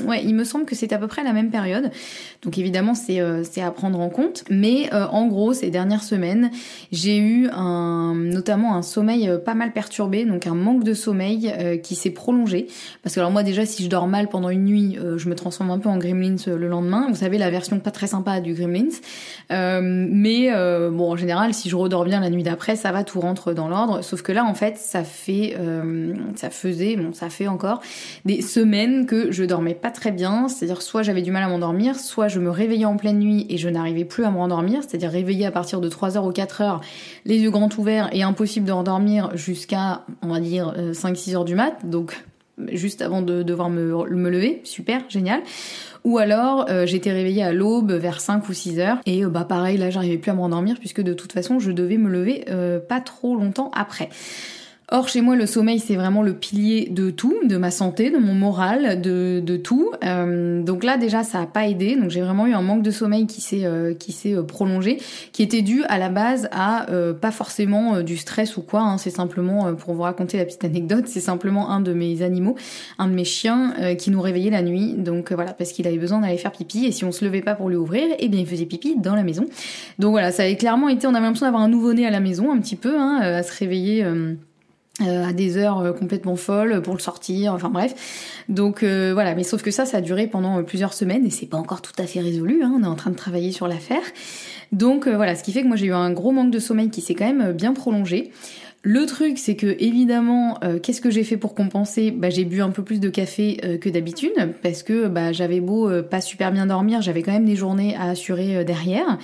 ouais, 0.06 0.22
il 0.24 0.34
me 0.34 0.44
semble 0.44 0.64
que 0.64 0.74
c'est 0.74 0.92
à 0.92 0.98
peu 0.98 1.06
près 1.06 1.22
la 1.22 1.32
même 1.32 1.50
période. 1.50 1.90
Donc 2.42 2.56
évidemment, 2.56 2.94
c'est 2.94 3.20
euh, 3.20 3.42
à 3.56 3.70
prendre 3.70 3.98
en 4.00 4.08
compte. 4.08 4.44
Mais 4.50 4.90
euh, 4.92 5.06
en 5.06 5.26
gros, 5.26 5.52
ces 5.52 5.70
dernières 5.70 6.02
semaines, 6.02 6.50
j'ai 6.92 7.18
eu 7.18 7.48
un, 7.52 8.14
notamment 8.14 8.76
un 8.76 8.82
sommeil 8.82 9.28
euh, 9.28 9.38
pas 9.38 9.54
mal 9.54 9.72
perturbé, 9.72 10.24
donc 10.24 10.46
un 10.46 10.54
manque 10.54 10.84
de 10.84 10.94
sommeil 10.94 11.52
qui 11.82 11.94
s'est 11.94 12.10
prolongé. 12.10 12.68
Parce 13.02 13.14
que 13.14 13.20
alors 13.20 13.32
moi 13.32 13.42
déjà, 13.42 13.66
si 13.66 13.82
je 13.82 13.88
dors 13.88 14.06
mal 14.06 14.28
pendant 14.28 14.50
une 14.50 14.64
nuit, 14.64 14.98
je 15.16 15.28
me 15.28 15.34
transforme 15.34 15.70
un 15.70 15.78
peu 15.78 15.88
en 15.88 15.98
Gremlins 15.98 16.36
le 16.46 16.68
lendemain. 16.68 17.06
Vous 17.08 17.16
savez, 17.16 17.38
la 17.38 17.50
version 17.50 17.80
pas 17.80 17.90
très 17.90 18.06
sympa 18.06 18.40
du 18.40 18.54
Gremlins. 18.54 18.88
mais 19.50 20.50
bon, 20.90 21.12
en 21.12 21.16
général, 21.16 21.54
si 21.54 21.68
je 21.68 21.76
redors 21.76 22.04
bien 22.04 22.20
la 22.20 22.30
nuit 22.30 22.42
d'après, 22.42 22.76
ça 22.76 22.92
va, 22.92 23.04
tout 23.04 23.20
rentre 23.20 23.52
dans 23.52 23.68
l'ordre. 23.68 24.02
Sauf 24.02 24.22
que 24.22 24.32
là, 24.32 24.44
en 24.44 24.54
fait, 24.54 24.76
ça 24.76 25.04
fait, 25.04 25.56
ça 26.36 26.50
faisait, 26.50 26.96
bon, 26.96 27.12
ça 27.12 27.30
fait 27.30 27.48
encore 27.48 27.80
des 28.24 28.42
semaines 28.42 29.06
que 29.06 29.27
je 29.30 29.44
dormais 29.44 29.74
pas 29.74 29.90
très 29.90 30.10
bien, 30.10 30.48
c'est-à-dire 30.48 30.82
soit 30.82 31.02
j'avais 31.02 31.22
du 31.22 31.30
mal 31.30 31.42
à 31.42 31.48
m'endormir, 31.48 31.98
soit 31.98 32.28
je 32.28 32.40
me 32.40 32.50
réveillais 32.50 32.84
en 32.84 32.96
pleine 32.96 33.18
nuit 33.18 33.46
et 33.48 33.58
je 33.58 33.68
n'arrivais 33.68 34.04
plus 34.04 34.24
à 34.24 34.30
me 34.30 34.36
rendormir, 34.36 34.82
c'est-à-dire 34.82 35.10
réveillé 35.10 35.46
à 35.46 35.50
partir 35.50 35.80
de 35.80 35.88
3h 35.88 36.26
ou 36.26 36.32
4h, 36.32 36.80
les 37.24 37.38
yeux 37.38 37.50
grands 37.50 37.68
ouverts 37.78 38.08
et 38.12 38.22
impossible 38.22 38.66
de 38.66 38.72
rendormir 38.72 39.36
jusqu'à, 39.36 40.02
on 40.22 40.28
va 40.28 40.40
dire, 40.40 40.74
5-6 40.92 41.36
euh, 41.36 41.44
du 41.44 41.54
mat, 41.54 41.88
donc 41.88 42.24
juste 42.72 43.02
avant 43.02 43.22
de 43.22 43.42
devoir 43.42 43.70
me, 43.70 44.28
lever, 44.30 44.60
super, 44.64 45.02
génial. 45.08 45.42
Ou 46.04 46.18
alors 46.18 46.66
euh, 46.70 46.86
j'étais 46.86 47.12
réveillée 47.12 47.42
à 47.42 47.52
l'aube 47.52 47.92
vers 47.92 48.20
5 48.20 48.48
ou 48.48 48.52
6 48.52 48.80
heures 48.80 48.98
et 49.04 49.24
euh, 49.24 49.28
bah 49.28 49.44
pareil 49.44 49.76
là 49.76 49.90
j'arrivais 49.90 50.16
plus 50.16 50.30
à 50.30 50.34
me 50.34 50.40
rendormir 50.40 50.76
puisque 50.78 51.02
de 51.02 51.12
toute 51.12 51.32
façon 51.32 51.58
je 51.58 51.72
devais 51.72 51.98
me 51.98 52.08
lever 52.08 52.44
pas 52.88 53.00
trop 53.00 53.36
longtemps 53.36 53.70
après. 53.74 54.08
Or, 54.90 55.06
chez 55.06 55.20
moi, 55.20 55.36
le 55.36 55.44
sommeil, 55.44 55.80
c'est 55.80 55.96
vraiment 55.96 56.22
le 56.22 56.32
pilier 56.32 56.88
de 56.90 57.10
tout, 57.10 57.34
de 57.44 57.58
ma 57.58 57.70
santé, 57.70 58.10
de 58.10 58.16
mon 58.16 58.32
moral, 58.32 59.02
de, 59.02 59.42
de 59.44 59.56
tout. 59.58 59.90
Euh, 60.02 60.62
donc 60.62 60.82
là, 60.82 60.96
déjà, 60.96 61.24
ça 61.24 61.42
a 61.42 61.46
pas 61.46 61.68
aidé. 61.68 61.94
Donc 61.94 62.08
j'ai 62.08 62.22
vraiment 62.22 62.46
eu 62.46 62.54
un 62.54 62.62
manque 62.62 62.82
de 62.82 62.90
sommeil 62.90 63.26
qui 63.26 63.42
s'est 63.42 63.66
euh, 63.66 63.92
qui 63.92 64.16
euh, 64.32 64.42
prolongé, 64.42 64.96
qui 65.32 65.42
était 65.42 65.60
dû 65.60 65.84
à 65.90 65.98
la 65.98 66.08
base 66.08 66.48
à 66.52 66.86
pas 67.20 67.30
forcément 67.30 68.00
du 68.00 68.16
stress 68.16 68.56
ou 68.56 68.62
quoi. 68.62 68.80
Hein, 68.80 68.96
c'est 68.96 69.10
simplement, 69.10 69.74
pour 69.74 69.92
vous 69.92 70.02
raconter 70.02 70.38
la 70.38 70.46
petite 70.46 70.64
anecdote, 70.64 71.04
c'est 71.06 71.20
simplement 71.20 71.68
un 71.70 71.80
de 71.80 71.92
mes 71.92 72.22
animaux, 72.22 72.56
un 72.98 73.08
de 73.08 73.12
mes 73.12 73.24
chiens, 73.24 73.74
qui 73.98 74.10
nous 74.10 74.22
réveillait 74.22 74.50
la 74.50 74.62
nuit. 74.62 74.94
Donc 74.96 75.32
voilà, 75.32 75.52
parce 75.52 75.72
qu'il 75.72 75.86
avait 75.86 75.98
besoin 75.98 76.20
d'aller 76.20 76.38
faire 76.38 76.52
pipi. 76.52 76.86
Et 76.86 76.92
si 76.92 77.04
on 77.04 77.12
se 77.12 77.26
levait 77.26 77.42
pas 77.42 77.54
pour 77.54 77.68
lui 77.68 77.76
ouvrir, 77.76 78.04
eh 78.18 78.28
bien 78.28 78.40
il 78.40 78.46
faisait 78.46 78.64
pipi 78.64 78.96
dans 78.96 79.14
la 79.14 79.22
maison. 79.22 79.44
Donc 79.98 80.12
voilà, 80.12 80.32
ça 80.32 80.44
avait 80.44 80.56
clairement 80.56 80.88
été. 80.88 81.06
On 81.06 81.10
avait 81.10 81.20
l'impression 81.20 81.46
d'avoir 81.46 81.62
un 81.62 81.68
nouveau-né 81.68 82.06
à 82.06 82.10
la 82.10 82.20
maison, 82.20 82.50
un 82.52 82.58
petit 82.58 82.76
peu, 82.76 82.98
hein, 82.98 83.18
à 83.20 83.42
se 83.42 83.52
réveiller. 83.58 84.06
Euh, 85.00 85.28
à 85.28 85.32
des 85.32 85.56
heures 85.56 85.78
euh, 85.78 85.92
complètement 85.92 86.34
folles 86.34 86.82
pour 86.82 86.92
le 86.92 86.98
sortir, 86.98 87.54
enfin 87.54 87.68
bref. 87.68 88.42
Donc 88.48 88.82
euh, 88.82 89.12
voilà, 89.14 89.36
mais 89.36 89.44
sauf 89.44 89.62
que 89.62 89.70
ça, 89.70 89.86
ça 89.86 89.98
a 89.98 90.00
duré 90.00 90.26
pendant 90.26 90.64
plusieurs 90.64 90.92
semaines 90.92 91.24
et 91.24 91.30
c'est 91.30 91.46
pas 91.46 91.56
encore 91.56 91.82
tout 91.82 91.92
à 91.98 92.04
fait 92.04 92.18
résolu, 92.18 92.64
hein, 92.64 92.74
on 92.76 92.82
est 92.82 92.86
en 92.88 92.96
train 92.96 93.10
de 93.10 93.16
travailler 93.16 93.52
sur 93.52 93.68
l'affaire. 93.68 94.02
Donc 94.72 95.06
voilà, 95.06 95.36
ce 95.36 95.44
qui 95.44 95.52
fait 95.52 95.62
que 95.62 95.68
moi 95.68 95.76
j'ai 95.76 95.86
eu 95.86 95.92
un 95.92 96.10
gros 96.10 96.32
manque 96.32 96.50
de 96.50 96.58
sommeil 96.58 96.90
qui 96.90 97.00
s'est 97.00 97.14
quand 97.14 97.32
même 97.32 97.52
bien 97.52 97.74
prolongé. 97.74 98.32
Le 98.82 99.06
truc, 99.06 99.38
c'est 99.38 99.56
que 99.56 99.66
évidemment, 99.80 100.58
euh, 100.62 100.78
qu'est-ce 100.78 101.00
que 101.00 101.10
j'ai 101.10 101.24
fait 101.24 101.36
pour 101.36 101.56
compenser? 101.56 102.12
Bah, 102.12 102.30
J'ai 102.30 102.44
bu 102.44 102.62
un 102.62 102.70
peu 102.70 102.84
plus 102.84 103.00
de 103.00 103.08
café 103.08 103.60
euh, 103.64 103.76
que 103.76 103.88
d'habitude 103.88 104.32
parce 104.62 104.84
que 104.84 105.08
bah, 105.08 105.32
j'avais 105.32 105.60
beau 105.60 105.90
euh, 105.90 106.00
pas 106.00 106.20
super 106.20 106.52
bien 106.52 106.66
dormir, 106.66 107.02
j'avais 107.02 107.22
quand 107.22 107.32
même 107.32 107.44
des 107.44 107.56
journées 107.56 107.96
à 107.96 108.10
assurer 108.10 108.64
derrière. 108.64 109.18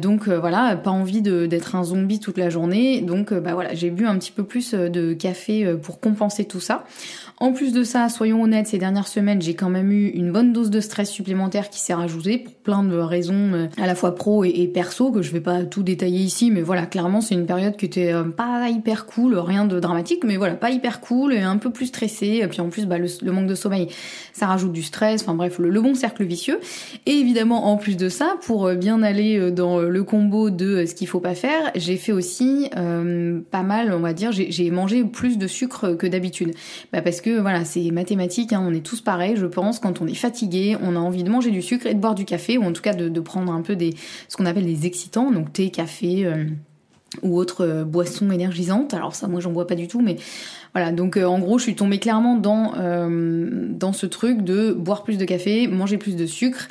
donc 0.00 0.28
voilà, 0.28 0.76
pas 0.76 0.90
envie 0.90 1.22
d'être 1.22 1.76
un 1.76 1.84
zombie 1.84 2.18
toute 2.18 2.38
la 2.38 2.50
journée. 2.50 3.00
Donc 3.00 3.32
bah 3.32 3.54
voilà, 3.54 3.74
j'ai 3.74 3.90
bu 3.90 4.04
un 4.06 4.18
petit 4.18 4.32
peu 4.32 4.42
plus 4.42 4.74
de 4.74 5.14
café 5.14 5.74
pour 5.82 6.00
compenser 6.00 6.44
tout 6.44 6.60
ça. 6.60 6.84
En 7.42 7.52
plus 7.52 7.72
de 7.72 7.82
ça, 7.82 8.08
soyons 8.08 8.40
honnêtes, 8.40 8.68
ces 8.68 8.78
dernières 8.78 9.08
semaines, 9.08 9.42
j'ai 9.42 9.54
quand 9.54 9.68
même 9.68 9.90
eu 9.90 10.06
une 10.10 10.30
bonne 10.30 10.52
dose 10.52 10.70
de 10.70 10.80
stress 10.80 11.10
supplémentaire 11.10 11.70
qui 11.70 11.80
s'est 11.80 11.92
rajoutée 11.92 12.38
pour 12.38 12.54
plein 12.54 12.84
de 12.84 12.96
raisons 12.96 13.68
à 13.76 13.88
la 13.88 13.96
fois 13.96 14.14
pro 14.14 14.44
et, 14.44 14.70
perso 14.72 15.10
que 15.10 15.22
je 15.22 15.32
vais 15.32 15.40
pas 15.40 15.64
tout 15.64 15.82
détailler 15.82 16.20
ici, 16.20 16.52
mais 16.52 16.62
voilà, 16.62 16.86
clairement 16.86 17.20
c'est 17.20 17.34
une 17.34 17.46
période 17.46 17.76
qui 17.76 17.86
était 17.86 18.12
pas 18.36 18.68
hyper 18.68 19.06
cool, 19.06 19.36
rien 19.38 19.64
de 19.64 19.80
dramatique, 19.80 20.22
mais 20.24 20.36
voilà, 20.36 20.54
pas 20.54 20.70
hyper 20.70 21.00
cool 21.00 21.32
et 21.32 21.40
un 21.40 21.56
peu 21.56 21.70
plus 21.70 21.86
stressé. 21.86 22.40
Et 22.42 22.46
puis 22.46 22.60
en 22.60 22.68
plus, 22.68 22.86
bah, 22.86 22.98
le, 22.98 23.32
manque 23.32 23.48
de 23.48 23.56
sommeil, 23.56 23.88
ça 24.32 24.46
rajoute 24.46 24.72
du 24.72 24.84
stress. 24.84 25.22
Enfin 25.22 25.34
bref, 25.34 25.58
le, 25.58 25.80
bon 25.80 25.96
cercle 25.96 26.24
vicieux. 26.24 26.60
Et 27.06 27.12
évidemment, 27.12 27.66
en 27.72 27.76
plus 27.76 27.96
de 27.96 28.08
ça, 28.08 28.36
pour 28.42 28.66
euh, 28.66 28.74
bien 28.76 29.02
aller 29.02 29.36
euh, 29.36 29.50
dans 29.50 29.80
le 29.80 30.04
combo 30.04 30.50
de 30.50 30.66
euh, 30.66 30.86
ce 30.86 30.94
qu'il 30.94 31.08
faut 31.08 31.18
pas 31.18 31.34
faire, 31.34 31.72
j'ai 31.74 31.96
fait 31.96 32.12
aussi 32.12 32.70
pas 32.72 33.62
mal, 33.62 33.92
on 33.92 34.00
va 34.00 34.12
dire, 34.12 34.30
j'ai 34.32 34.70
mangé 34.70 35.04
plus 35.04 35.38
de 35.38 35.46
sucre 35.46 35.94
que 35.94 36.06
d'habitude. 36.06 36.52
Bah, 36.92 37.02
voilà, 37.40 37.64
c'est 37.64 37.90
mathématique, 37.90 38.52
hein, 38.52 38.64
on 38.66 38.72
est 38.72 38.84
tous 38.84 39.00
pareils, 39.00 39.36
je 39.36 39.46
pense. 39.46 39.78
Quand 39.78 40.00
on 40.00 40.06
est 40.06 40.14
fatigué, 40.14 40.76
on 40.82 40.96
a 40.96 40.98
envie 40.98 41.22
de 41.22 41.30
manger 41.30 41.50
du 41.50 41.62
sucre 41.62 41.86
et 41.86 41.94
de 41.94 42.00
boire 42.00 42.14
du 42.14 42.24
café, 42.24 42.58
ou 42.58 42.64
en 42.64 42.72
tout 42.72 42.82
cas 42.82 42.94
de, 42.94 43.20
prendre 43.20 43.52
un 43.52 43.62
peu 43.62 43.76
des 43.76 43.94
ce 44.28 44.36
qu'on 44.36 44.46
appelle 44.46 44.66
des 44.66 44.86
excitants, 44.86 45.30
donc 45.30 45.52
thé, 45.52 45.70
café 45.70 46.26
ou 47.20 47.38
autre 47.38 47.66
euh, 47.66 47.84
boisson 47.84 48.30
énergisante. 48.30 48.94
Alors 48.94 49.14
ça, 49.14 49.28
moi, 49.28 49.40
j'en 49.40 49.52
bois 49.52 49.66
pas 49.66 49.74
du 49.74 49.88
tout, 49.88 50.00
mais 50.00 50.16
voilà. 50.72 50.92
Donc, 50.92 51.16
euh, 51.16 51.24
en 51.24 51.38
gros, 51.38 51.58
je 51.58 51.64
suis 51.64 51.74
tombée 51.74 51.98
clairement 51.98 52.36
dans 52.36 52.72
euh, 52.78 53.66
dans 53.68 53.92
ce 53.92 54.06
truc 54.06 54.42
de 54.42 54.72
boire 54.72 55.02
plus 55.02 55.18
de 55.18 55.24
café, 55.24 55.66
manger 55.66 55.98
plus 55.98 56.16
de 56.16 56.24
sucre. 56.24 56.68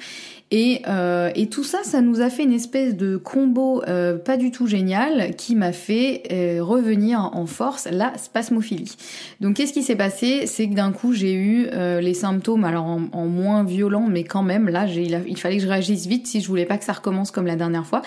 Et, 0.53 0.81
euh, 0.89 1.31
et, 1.33 1.47
tout 1.47 1.63
ça, 1.63 1.79
ça 1.83 2.01
nous 2.01 2.19
a 2.19 2.29
fait 2.29 2.43
une 2.43 2.51
espèce 2.51 2.97
de 2.97 3.15
combo 3.15 3.81
euh, 3.87 4.17
pas 4.17 4.35
du 4.35 4.51
tout 4.51 4.67
génial 4.67 5.33
qui 5.37 5.55
m'a 5.55 5.71
fait 5.71 6.23
euh, 6.29 6.61
revenir 6.61 7.29
en 7.31 7.45
force 7.45 7.87
la 7.89 8.17
spasmophilie. 8.17 8.97
Donc 9.39 9.55
qu'est-ce 9.55 9.71
qui 9.71 9.81
s'est 9.81 9.95
passé? 9.95 10.47
C'est 10.47 10.67
que 10.67 10.73
d'un 10.73 10.91
coup 10.91 11.13
j'ai 11.13 11.33
eu 11.33 11.69
les 12.01 12.13
symptômes, 12.13 12.65
alors 12.65 12.85
en, 12.85 13.27
moins 13.27 13.63
violent, 13.63 14.07
mais 14.09 14.25
quand 14.25 14.43
même 14.43 14.67
là, 14.67 14.87
il, 14.87 15.21
il, 15.25 15.37
fallait 15.37 15.55
que 15.55 15.63
je 15.63 15.69
réagisse 15.69 16.05
vite 16.05 16.27
si 16.27 16.41
je 16.41 16.47
voulais 16.49 16.65
pas 16.65 16.77
que 16.77 16.83
ça 16.83 16.93
recommence 16.93 17.31
comme 17.31 17.47
la 17.47 17.55
dernière 17.55 17.85
fois. 17.85 18.01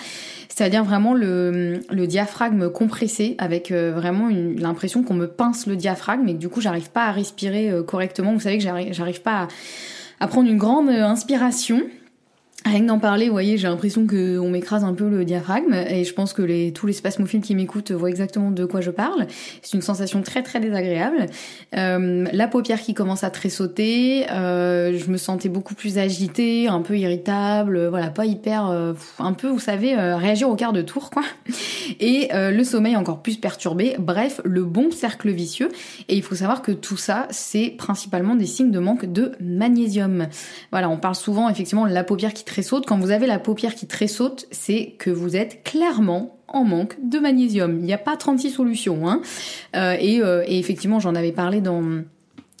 C'est-à-dire 0.47 0.83
vraiment 0.83 1.15
le, 1.15 1.81
le, 1.89 2.07
diaphragme 2.07 2.69
compressé 2.69 3.35
avec 3.39 3.71
vraiment 3.71 4.29
l'impression 4.29 5.01
qu'on 5.01 5.15
me 5.15 5.27
pince 5.27 5.65
le 5.65 5.75
diaphragme 5.75 6.27
et 6.27 6.33
que 6.33 6.39
du 6.39 6.49
coup 6.49 6.61
j'arrive 6.61 6.91
pas 6.91 7.05
à 7.05 7.11
respirer 7.11 7.71
correctement. 7.87 8.33
Vous 8.33 8.41
savez 8.41 8.59
que 8.59 8.63
j'arrive 8.63 9.21
pas 9.21 9.43
à, 9.43 9.47
à 10.19 10.27
prendre 10.27 10.47
une 10.47 10.57
grande 10.57 10.89
inspiration. 10.89 11.81
Rien 12.65 12.81
que 12.81 12.87
d'en 12.87 12.97
parler, 12.97 13.27
vous 13.27 13.31
voyez, 13.31 13.59
j'ai 13.59 13.67
l'impression 13.67 14.07
qu'on 14.07 14.49
m'écrase 14.49 14.83
un 14.83 14.95
peu 14.95 15.07
le 15.07 15.23
diaphragme 15.23 15.75
et 15.75 16.03
je 16.03 16.13
pense 16.15 16.33
que 16.33 16.41
les, 16.41 16.73
tous 16.73 16.87
les 16.87 16.93
spasmophiles 16.93 17.41
qui 17.41 17.53
m'écoutent 17.53 17.91
voient 17.91 18.09
exactement 18.09 18.49
de 18.49 18.65
quoi 18.65 18.81
je 18.81 18.89
parle. 18.89 19.27
C'est 19.61 19.77
une 19.77 19.83
sensation 19.83 20.23
très 20.23 20.41
très 20.41 20.59
désagréable. 20.59 21.27
Euh, 21.77 22.25
la 22.33 22.47
paupière 22.47 22.81
qui 22.81 22.95
commence 22.95 23.23
à 23.23 23.29
tressauter, 23.29 24.25
euh, 24.31 24.97
je 24.97 25.11
me 25.11 25.17
sentais 25.17 25.47
beaucoup 25.47 25.75
plus 25.75 25.99
agitée, 25.99 26.67
un 26.67 26.81
peu 26.81 26.97
irritable, 26.97 27.87
voilà, 27.87 28.09
pas 28.09 28.25
hyper, 28.25 28.67
euh, 28.67 28.93
un 29.19 29.33
peu, 29.33 29.47
vous 29.47 29.59
savez, 29.59 29.95
euh, 29.95 30.17
réagir 30.17 30.49
au 30.49 30.55
quart 30.55 30.73
de 30.73 30.81
tour, 30.81 31.11
quoi. 31.11 31.21
Et 31.99 32.29
euh, 32.33 32.49
le 32.49 32.63
sommeil 32.63 32.95
encore 32.95 33.21
plus 33.21 33.37
perturbé. 33.37 33.95
Bref, 33.99 34.41
le 34.43 34.63
bon 34.63 34.89
cercle 34.89 35.29
vicieux. 35.29 35.69
Et 36.09 36.15
il 36.15 36.23
faut 36.23 36.33
savoir 36.33 36.63
que 36.63 36.71
tout 36.71 36.97
ça, 36.97 37.27
c'est 37.29 37.75
principalement 37.77 38.33
des 38.33 38.47
signes 38.47 38.71
de 38.71 38.79
manque 38.79 39.05
de 39.05 39.33
magnésium. 39.39 40.29
Voilà, 40.71 40.89
on 40.89 40.97
parle 40.97 41.13
souvent 41.13 41.47
effectivement 41.47 41.85
de 41.85 41.93
la 41.93 42.03
paupière 42.03 42.33
qui 42.33 42.43
tressaute, 42.55 42.85
quand 42.85 42.97
vous 42.97 43.11
avez 43.11 43.27
la 43.27 43.37
paupière 43.37 43.75
qui 43.75 43.85
tressaute, 43.85 44.47
c'est 44.49 44.95
que 44.97 45.09
vous 45.09 45.35
êtes 45.35 45.61
clairement 45.63 46.37
en 46.47 46.63
manque 46.63 46.95
de 47.03 47.19
magnésium. 47.19 47.79
Il 47.79 47.85
n'y 47.85 47.91
a 47.91 47.97
pas 47.97 48.15
36 48.15 48.49
solutions. 48.51 49.09
Hein. 49.09 49.21
Euh, 49.75 49.97
euh, 50.01 50.43
et, 50.47 50.57
effectivement, 50.57 51.01
j'en 51.01 51.15
avais 51.15 51.33
parlé 51.33 51.59
dans 51.59 51.83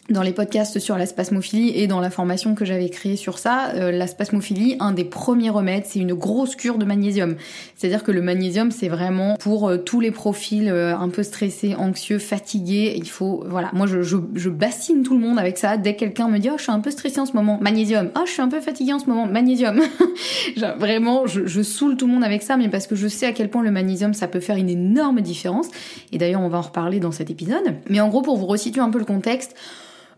dans 0.09 0.21
les 0.21 0.33
podcasts 0.33 0.77
sur 0.77 0.97
la 0.97 1.07
spasmophilie 1.07 1.71
et 1.75 1.87
dans 1.87 1.99
la 1.99 2.11
formation 2.11 2.53
que 2.53 2.63
j'avais 2.63 2.89
créée 2.89 3.15
sur 3.15 3.39
ça, 3.39 3.71
euh, 3.73 3.91
la 3.91 4.05
spasmophilie, 4.05 4.75
un 4.79 4.91
des 4.91 5.03
premiers 5.03 5.49
remèdes, 5.49 5.85
c'est 5.85 5.99
une 5.99 6.13
grosse 6.13 6.55
cure 6.55 6.77
de 6.77 6.85
magnésium. 6.85 7.35
C'est-à-dire 7.75 8.03
que 8.03 8.11
le 8.11 8.21
magnésium, 8.21 8.69
c'est 8.69 8.87
vraiment 8.87 9.35
pour 9.37 9.67
euh, 9.67 9.77
tous 9.77 9.99
les 9.99 10.11
profils 10.11 10.69
euh, 10.69 10.95
un 10.95 11.09
peu 11.09 11.23
stressés, 11.23 11.73
anxieux, 11.75 12.19
fatigués. 12.19 12.93
Il 12.97 13.09
faut, 13.09 13.43
voilà, 13.47 13.71
moi 13.73 13.87
je, 13.87 14.03
je, 14.03 14.17
je, 14.35 14.49
bassine 14.49 15.01
tout 15.01 15.15
le 15.15 15.21
monde 15.21 15.39
avec 15.39 15.57
ça. 15.57 15.77
Dès 15.77 15.95
que 15.95 16.01
quelqu'un 16.01 16.27
me 16.27 16.37
dit, 16.37 16.49
oh, 16.51 16.57
je 16.57 16.63
suis 16.63 16.71
un 16.71 16.81
peu 16.81 16.91
stressé 16.91 17.19
en 17.19 17.25
ce 17.25 17.33
moment, 17.33 17.57
magnésium. 17.59 18.11
Oh, 18.15 18.21
je 18.25 18.31
suis 18.31 18.41
un 18.43 18.49
peu 18.49 18.61
fatigué 18.61 18.93
en 18.93 18.99
ce 18.99 19.07
moment, 19.07 19.25
magnésium. 19.25 19.81
vraiment, 20.77 21.25
je, 21.25 21.47
je 21.47 21.63
saoule 21.63 21.97
tout 21.97 22.05
le 22.05 22.13
monde 22.13 22.23
avec 22.23 22.43
ça, 22.43 22.57
mais 22.57 22.69
parce 22.69 22.85
que 22.85 22.95
je 22.95 23.07
sais 23.07 23.25
à 23.25 23.31
quel 23.31 23.49
point 23.49 23.63
le 23.63 23.71
magnésium, 23.71 24.13
ça 24.13 24.27
peut 24.27 24.39
faire 24.39 24.57
une 24.57 24.69
énorme 24.69 25.21
différence. 25.21 25.67
Et 26.11 26.19
d'ailleurs, 26.19 26.41
on 26.41 26.49
va 26.49 26.59
en 26.59 26.61
reparler 26.61 26.99
dans 26.99 27.11
cet 27.11 27.31
épisode. 27.31 27.75
Mais 27.89 27.99
en 27.99 28.09
gros, 28.09 28.21
pour 28.21 28.37
vous 28.37 28.45
resituer 28.45 28.81
un 28.81 28.91
peu 28.91 28.99
le 28.99 29.05
contexte, 29.05 29.55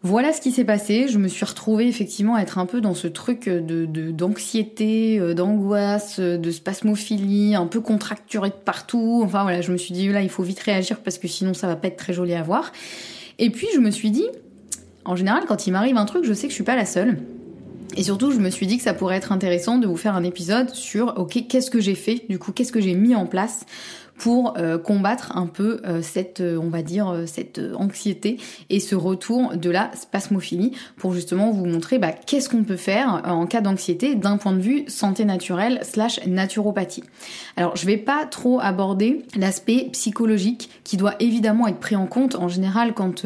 voilà 0.03 0.31
ce 0.31 0.41
qui 0.41 0.51
s'est 0.51 0.63
passé. 0.63 1.07
Je 1.09 1.17
me 1.17 1.27
suis 1.27 1.45
retrouvée 1.45 1.87
effectivement 1.87 2.35
à 2.35 2.41
être 2.41 2.59
un 2.59 2.65
peu 2.65 2.81
dans 2.81 2.93
ce 2.93 3.07
truc 3.07 3.49
de 3.49 3.85
d'anxiété, 4.11 5.19
euh, 5.19 5.33
d'angoisse, 5.33 6.19
de 6.19 6.51
spasmophilie, 6.51 7.55
un 7.55 7.65
peu 7.65 7.81
contracturée 7.81 8.49
de 8.49 8.55
partout. 8.55 9.21
Enfin 9.23 9.43
voilà, 9.43 9.61
je 9.61 9.71
me 9.71 9.77
suis 9.77 9.93
dit 9.93 10.07
là, 10.09 10.21
il 10.21 10.29
faut 10.29 10.43
vite 10.43 10.59
réagir 10.59 10.99
parce 10.99 11.17
que 11.17 11.27
sinon 11.27 11.53
ça 11.53 11.67
va 11.67 11.75
pas 11.75 11.87
être 11.87 11.97
très 11.97 12.13
joli 12.13 12.33
à 12.33 12.43
voir. 12.43 12.71
Et 13.39 13.49
puis 13.49 13.67
je 13.73 13.79
me 13.79 13.91
suis 13.91 14.11
dit, 14.11 14.27
en 15.05 15.15
général, 15.15 15.43
quand 15.47 15.67
il 15.67 15.71
m'arrive 15.71 15.97
un 15.97 16.05
truc, 16.05 16.25
je 16.25 16.33
sais 16.33 16.47
que 16.47 16.51
je 16.51 16.55
suis 16.55 16.63
pas 16.63 16.75
la 16.75 16.85
seule. 16.85 17.17
Et 17.95 18.03
surtout, 18.03 18.31
je 18.31 18.39
me 18.39 18.49
suis 18.49 18.67
dit 18.67 18.77
que 18.77 18.83
ça 18.83 18.93
pourrait 18.93 19.15
être 19.15 19.31
intéressant 19.31 19.77
de 19.77 19.87
vous 19.87 19.95
faire 19.95 20.15
un 20.15 20.23
épisode 20.23 20.69
sur, 20.71 21.13
ok, 21.17 21.45
qu'est-ce 21.47 21.71
que 21.71 21.79
j'ai 21.79 21.95
fait, 21.95 22.25
du 22.29 22.37
coup, 22.37 22.51
qu'est-ce 22.51 22.71
que 22.71 22.81
j'ai 22.81 22.93
mis 22.93 23.15
en 23.15 23.25
place 23.25 23.65
pour 24.17 24.57
euh, 24.57 24.77
combattre 24.77 25.37
un 25.37 25.45
peu 25.45 25.79
euh, 25.85 26.01
cette, 26.01 26.41
euh, 26.41 26.59
on 26.61 26.69
va 26.69 26.81
dire, 26.81 27.23
cette 27.25 27.61
anxiété 27.75 28.37
et 28.69 28.79
ce 28.79 28.95
retour 28.95 29.55
de 29.55 29.69
la 29.69 29.91
spasmophilie 29.95 30.73
pour 30.97 31.13
justement 31.13 31.51
vous 31.51 31.65
montrer 31.65 31.99
bah, 31.99 32.11
qu'est-ce 32.11 32.49
qu'on 32.49 32.63
peut 32.63 32.75
faire 32.75 33.21
en 33.25 33.45
cas 33.45 33.61
d'anxiété 33.61 34.15
d'un 34.15 34.37
point 34.37 34.53
de 34.53 34.61
vue 34.61 34.83
santé 34.87 35.25
naturelle 35.25 35.79
slash 35.83 36.25
naturopathie. 36.25 37.03
Alors 37.55 37.75
je 37.75 37.85
vais 37.85 37.97
pas 37.97 38.25
trop 38.25 38.59
aborder 38.59 39.23
l'aspect 39.35 39.89
psychologique 39.91 40.69
qui 40.83 40.97
doit 40.97 41.15
évidemment 41.19 41.67
être 41.67 41.79
pris 41.79 41.95
en 41.95 42.07
compte 42.07 42.35
en 42.35 42.47
général 42.47 42.93
quand 42.93 43.25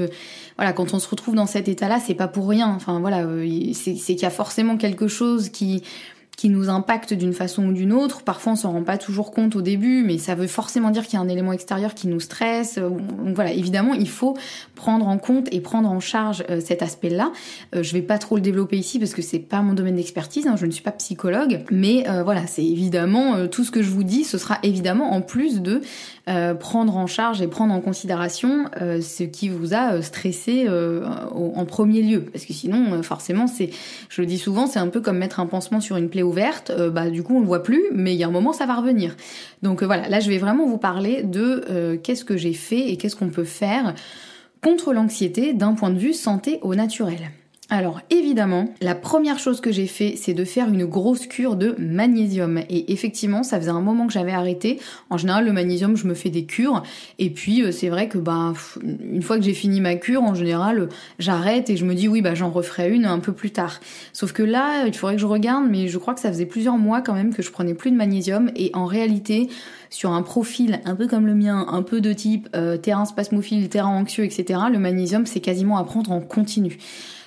voilà 0.58 0.74
quand 0.74 0.94
on 0.94 1.00
se 1.00 1.10
retrouve 1.10 1.36
dans 1.36 1.46
cet 1.46 1.68
état-là 1.68 2.00
c'est 2.00 2.16
pas 2.16 2.28
pour 2.28 2.50
rien. 2.50 2.68
Enfin 2.68 3.00
voilà 3.00 3.26
c'est 3.74 3.94
qu'il 3.94 4.22
y 4.22 4.26
a 4.26 4.30
forcément 4.30 4.78
quelque 4.78 5.08
chose 5.08 5.50
qui 5.50 5.84
qui 6.42 6.50
nous 6.50 6.70
impacte 6.70 7.14
d'une 7.14 7.34
façon 7.34 7.66
ou 7.66 7.72
d'une 7.72 7.94
autre. 7.94 8.24
Parfois, 8.24 8.54
on 8.54 8.56
s'en 8.56 8.72
rend 8.72 8.82
pas 8.82 8.98
toujours 8.98 9.30
compte 9.30 9.56
au 9.56 9.62
début, 9.62 10.02
mais 10.04 10.18
ça 10.18 10.34
veut 10.34 10.48
forcément 10.48 10.90
dire 10.90 11.06
qu'il 11.06 11.14
y 11.14 11.18
a 11.18 11.20
un 11.24 11.28
élément 11.28 11.52
extérieur 11.52 11.94
qui 11.94 12.08
nous 12.08 12.20
stresse. 12.20 12.80
Donc 12.80 13.36
voilà, 13.36 13.54
évidemment, 13.54 13.94
il 13.94 14.10
faut 14.10 14.36
prendre 14.74 15.08
en 15.08 15.20
compte 15.20 15.50
et 15.52 15.62
prendre 15.62 15.92
en 15.92 16.00
charge 16.00 16.44
euh, 16.50 16.60
cet 16.60 16.82
aspect-là. 16.82 17.32
Euh, 17.76 17.84
je 17.84 17.94
vais 17.94 18.02
pas 18.02 18.18
trop 18.18 18.38
le 18.38 18.42
développer 18.42 18.76
ici 18.76 18.98
parce 18.98 19.14
que 19.14 19.22
c'est 19.22 19.38
pas 19.38 19.62
mon 19.62 19.74
domaine 19.74 19.98
d'expertise. 19.98 20.48
Hein, 20.48 20.56
je 20.56 20.66
ne 20.66 20.72
suis 20.72 20.82
pas 20.82 20.94
psychologue, 20.94 21.60
mais 21.70 22.10
euh, 22.10 22.24
voilà, 22.24 22.48
c'est 22.48 22.66
évidemment 22.66 23.48
tout 23.48 23.64
ce 23.64 23.70
que 23.70 23.84
je 23.84 23.92
vous 23.92 24.04
dis. 24.04 24.24
Ce 24.24 24.40
sera 24.40 24.58
évidemment 24.64 25.14
en 25.14 25.22
plus 25.22 25.62
de 25.62 25.82
prendre 26.60 26.96
en 26.96 27.08
charge 27.08 27.42
et 27.42 27.48
prendre 27.48 27.74
en 27.74 27.82
considération 27.82 28.66
ce 28.80 29.24
qui 29.24 29.50
vous 29.50 29.74
a 29.74 30.02
stressé 30.02 30.68
en 30.70 31.66
premier 31.66 32.02
lieu, 32.02 32.22
parce 32.22 32.46
que 32.46 32.54
sinon, 32.54 33.04
forcément, 33.04 33.48
c'est, 33.48 33.70
je 34.08 34.22
le 34.22 34.28
dis 34.28 34.38
souvent, 34.38 34.66
c'est 34.66 34.80
un 34.80 34.88
peu 34.88 35.02
comme 35.02 35.18
mettre 35.18 35.42
un 35.42 35.46
pansement 35.46 35.82
sur 35.82 35.98
une 35.98 36.10
plaie 36.10 36.22
euh, 36.70 36.90
bah 36.90 37.10
du 37.10 37.24
coup 37.24 37.38
on 37.38 37.40
le 37.40 37.46
voit 37.46 37.64
plus, 37.64 37.84
mais 37.94 38.14
il 38.14 38.20
y 38.20 38.24
a 38.24 38.28
un 38.28 38.32
moment 38.32 38.54
ça 38.54 38.66
va 38.66 38.76
revenir. 38.76 39.16
Donc 39.62 39.84
euh, 39.84 39.86
voilà, 39.86 40.10
là 40.10 40.20
je 40.20 40.30
vais 40.30 40.38
vraiment 40.38 40.66
vous 40.66 40.78
parler 40.78 41.24
de 41.24 41.64
euh, 41.70 41.98
qu'est-ce 41.98 42.26
que 42.26 42.38
j'ai 42.38 42.54
fait 42.54 42.90
et 42.90 42.98
qu'est-ce 42.98 43.16
qu'on 43.16 43.30
peut 43.30 43.44
faire 43.44 43.94
contre 44.62 44.94
l'anxiété 44.94 45.54
d'un 45.54 45.74
point 45.74 45.90
de 45.90 46.00
vue 46.00 46.14
santé 46.14 46.60
au 46.62 46.76
naturel. 46.76 47.32
Alors 47.74 48.02
évidemment, 48.10 48.66
la 48.82 48.96
première 48.96 49.40
chose 49.40 49.62
que 49.62 49.72
j'ai 49.72 49.88
fait, 49.88 50.16
c'est 50.18 50.34
de 50.34 50.44
faire 50.44 50.68
une 50.68 50.84
grosse 50.84 51.26
cure 51.26 51.56
de 51.56 51.74
magnésium. 51.80 52.58
Et 52.70 52.92
effectivement, 52.92 53.44
ça 53.44 53.58
faisait 53.62 53.72
un 53.72 53.80
moment 53.80 54.08
que 54.08 54.12
j'avais 54.12 54.34
arrêté. 54.34 54.78
En 55.10 55.16
général, 55.16 55.46
le 55.46 55.54
magnésium, 55.54 55.96
je 55.96 56.06
me 56.06 56.14
fais 56.14 56.30
des 56.30 56.44
cures. 56.44 56.84
Et 57.18 57.30
puis, 57.30 57.64
euh, 57.64 57.72
c'est 57.72 57.88
vrai 57.88 58.10
que 58.10 58.18
bah, 58.18 58.52
une 58.84 59.22
fois 59.22 59.38
que 59.38 59.44
j'ai 59.44 59.54
fini 59.54 59.80
ma 59.80 59.96
cure, 59.96 60.22
en 60.22 60.36
général, 60.36 60.90
j'arrête 61.18 61.70
et 61.70 61.78
je 61.78 61.86
me 61.86 61.96
dis 61.96 62.10
oui, 62.10 62.22
bah 62.22 62.36
j'en 62.36 62.50
referai 62.50 62.92
une 62.92 63.06
un 63.06 63.20
peu 63.20 63.32
plus 63.32 63.52
tard. 63.52 63.80
Sauf 64.12 64.34
que 64.34 64.44
là, 64.44 64.86
il 64.86 64.94
faudrait 64.94 65.16
que 65.16 65.22
je 65.22 65.26
regarde, 65.26 65.64
mais 65.70 65.88
je 65.88 65.98
crois 65.98 66.14
que 66.14 66.20
ça 66.20 66.30
faisait 66.30 66.46
plusieurs 66.46 66.78
mois 66.78 67.00
quand 67.00 67.14
même 67.14 67.34
que 67.34 67.42
je 67.42 67.52
prenais 67.52 67.74
plus 67.74 67.92
de 67.92 67.96
magnésium. 67.96 68.52
Et 68.58 68.72
en 68.74 68.86
réalité, 68.86 69.48
sur 69.90 70.12
un 70.12 70.24
profil 70.24 70.82
un 70.84 70.96
peu 70.96 71.08
comme 71.08 71.26
le 71.26 71.36
mien, 71.36 71.66
un 71.70 71.84
peu 71.84 72.02
de 72.02 72.12
type 72.12 72.50
euh, 72.54 72.76
terrain 72.76 73.06
spasmophile, 73.06 73.70
terrain 73.70 73.92
anxieux, 73.92 74.26
etc., 74.26 74.60
le 74.70 74.78
magnésium, 74.78 75.26
c'est 75.26 75.40
quasiment 75.40 75.78
à 75.78 75.86
prendre 75.86 76.12
en 76.12 76.20
continu. 76.20 76.78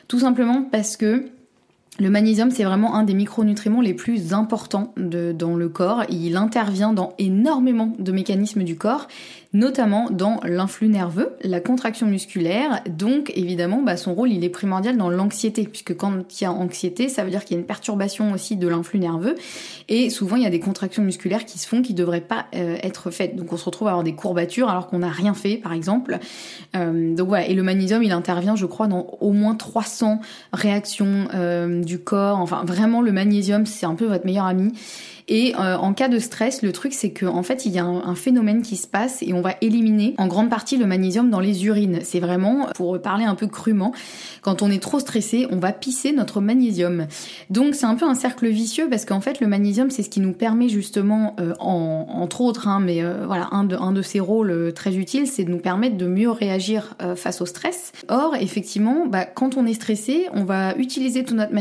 Tout 0.08 0.20
simplement 0.20 0.62
parce 0.62 0.96
que 0.96 1.26
le 2.00 2.10
magnésium, 2.10 2.50
c'est 2.50 2.64
vraiment 2.64 2.96
un 2.96 3.04
des 3.04 3.14
micronutriments 3.14 3.80
les 3.80 3.94
plus 3.94 4.32
importants 4.32 4.92
dans 4.96 5.54
le 5.54 5.68
corps. 5.68 6.02
Il 6.08 6.36
intervient 6.36 6.92
dans 6.92 7.14
énormément 7.18 7.92
de 7.98 8.10
mécanismes 8.10 8.64
du 8.64 8.76
corps, 8.76 9.06
notamment 9.52 10.10
dans 10.10 10.40
l'influx 10.42 10.88
nerveux, 10.88 11.36
la 11.44 11.60
contraction 11.60 12.08
musculaire. 12.08 12.82
Donc 12.88 13.32
évidemment, 13.36 13.80
bah, 13.80 13.96
son 13.96 14.12
rôle 14.12 14.32
il 14.32 14.44
est 14.44 14.48
primordial 14.48 14.96
dans 14.96 15.08
l'anxiété, 15.08 15.62
puisque 15.62 15.96
quand 15.96 16.12
il 16.40 16.42
y 16.42 16.46
a 16.46 16.52
anxiété, 16.52 17.08
ça 17.08 17.22
veut 17.22 17.30
dire 17.30 17.44
qu'il 17.44 17.54
y 17.54 17.58
a 17.58 17.60
une 17.60 17.66
perturbation 17.66 18.32
aussi 18.32 18.56
de 18.56 18.66
l'influx 18.66 18.98
nerveux, 18.98 19.36
et 19.88 20.10
souvent 20.10 20.34
il 20.34 20.42
y 20.42 20.46
a 20.46 20.50
des 20.50 20.58
contractions 20.58 21.04
musculaires 21.04 21.44
qui 21.44 21.60
se 21.60 21.68
font 21.68 21.80
qui 21.80 21.94
devraient 21.94 22.20
pas 22.20 22.46
euh, 22.56 22.76
être 22.82 23.12
faites. 23.12 23.36
Donc 23.36 23.52
on 23.52 23.56
se 23.56 23.64
retrouve 23.64 23.86
à 23.86 23.92
avoir 23.92 24.02
des 24.02 24.16
courbatures 24.16 24.68
alors 24.68 24.88
qu'on 24.88 24.98
n'a 24.98 25.10
rien 25.10 25.34
fait, 25.34 25.58
par 25.58 25.72
exemple. 25.72 26.18
Euh, 26.74 27.14
donc 27.14 27.28
voilà, 27.28 27.46
et 27.46 27.54
le 27.54 27.62
magnésium 27.62 28.02
il 28.02 28.10
intervient, 28.10 28.56
je 28.56 28.66
crois, 28.66 28.88
dans 28.88 29.06
au 29.20 29.30
moins 29.30 29.54
300 29.54 30.20
réactions 30.52 31.28
euh, 31.32 31.83
du 31.84 31.98
corps. 31.98 32.38
Enfin 32.38 32.64
vraiment, 32.64 33.02
le 33.02 33.12
magnésium 33.12 33.66
c'est 33.66 33.86
un 33.86 33.94
peu 33.94 34.06
votre 34.06 34.26
meilleur 34.26 34.46
ami. 34.46 34.72
Et 35.28 35.54
euh, 35.58 35.76
en 35.76 35.94
cas 35.94 36.08
de 36.08 36.18
stress, 36.18 36.62
le 36.62 36.72
truc 36.72 36.92
c'est 36.92 37.12
qu'en 37.12 37.36
en 37.36 37.42
fait 37.42 37.64
il 37.64 37.72
y 37.72 37.78
a 37.78 37.84
un, 37.84 38.14
phénomène 38.14 38.62
qui 38.62 38.76
se 38.76 38.86
passe 38.86 39.22
et 39.22 39.32
on 39.32 39.40
va 39.40 39.54
éliminer 39.60 40.14
en 40.18 40.26
grande 40.26 40.50
partie 40.50 40.76
le 40.76 40.86
magnésium 40.86 41.30
dans 41.30 41.40
les 41.40 41.64
urines. 41.64 42.00
C'est 42.02 42.20
vraiment, 42.20 42.68
pour 42.74 43.00
parler 43.00 43.24
un 43.24 43.34
peu 43.34 43.46
crûment, 43.46 43.92
quand 44.42 44.62
on 44.62 44.70
est 44.70 44.82
trop 44.82 45.00
stressé, 45.00 45.46
on 45.50 45.56
va 45.56 45.72
pisser 45.72 46.12
notre 46.12 46.40
magnésium. 46.40 47.06
Donc 47.50 47.74
c'est 47.74 47.86
un 47.86 47.94
peu 47.94 48.06
un 48.06 48.14
cercle 48.14 48.48
vicieux 48.48 48.88
parce 48.90 49.04
qu'en 49.04 49.20
fait 49.20 49.40
le 49.40 49.46
magnésium 49.46 49.90
c'est 49.90 50.02
ce 50.02 50.10
qui 50.10 50.20
nous 50.20 50.32
permet 50.32 50.68
justement, 50.68 51.34
euh, 51.40 51.54
en, 51.58 52.06
entre 52.10 52.42
autres, 52.42 52.68
hein, 52.68 52.80
mais 52.80 53.02
euh, 53.02 53.24
voilà, 53.26 53.48
un 53.52 53.64
de, 53.64 53.76
un 53.76 53.92
de 53.92 54.02
ses 54.02 54.20
rôles 54.20 54.72
très 54.74 54.96
utiles, 54.96 55.26
c'est 55.26 55.44
de 55.44 55.50
nous 55.50 55.58
permettre 55.58 55.96
de 55.96 56.06
mieux 56.06 56.30
réagir 56.30 56.96
face 57.16 57.40
au 57.40 57.46
stress. 57.46 57.92
Or 58.08 58.36
effectivement, 58.38 59.06
bah, 59.06 59.24
quand 59.24 59.56
on 59.56 59.66
est 59.66 59.74
stressé, 59.74 60.26
on 60.32 60.44
va 60.44 60.76
utiliser 60.76 61.24
tout 61.24 61.34
notre, 61.34 61.52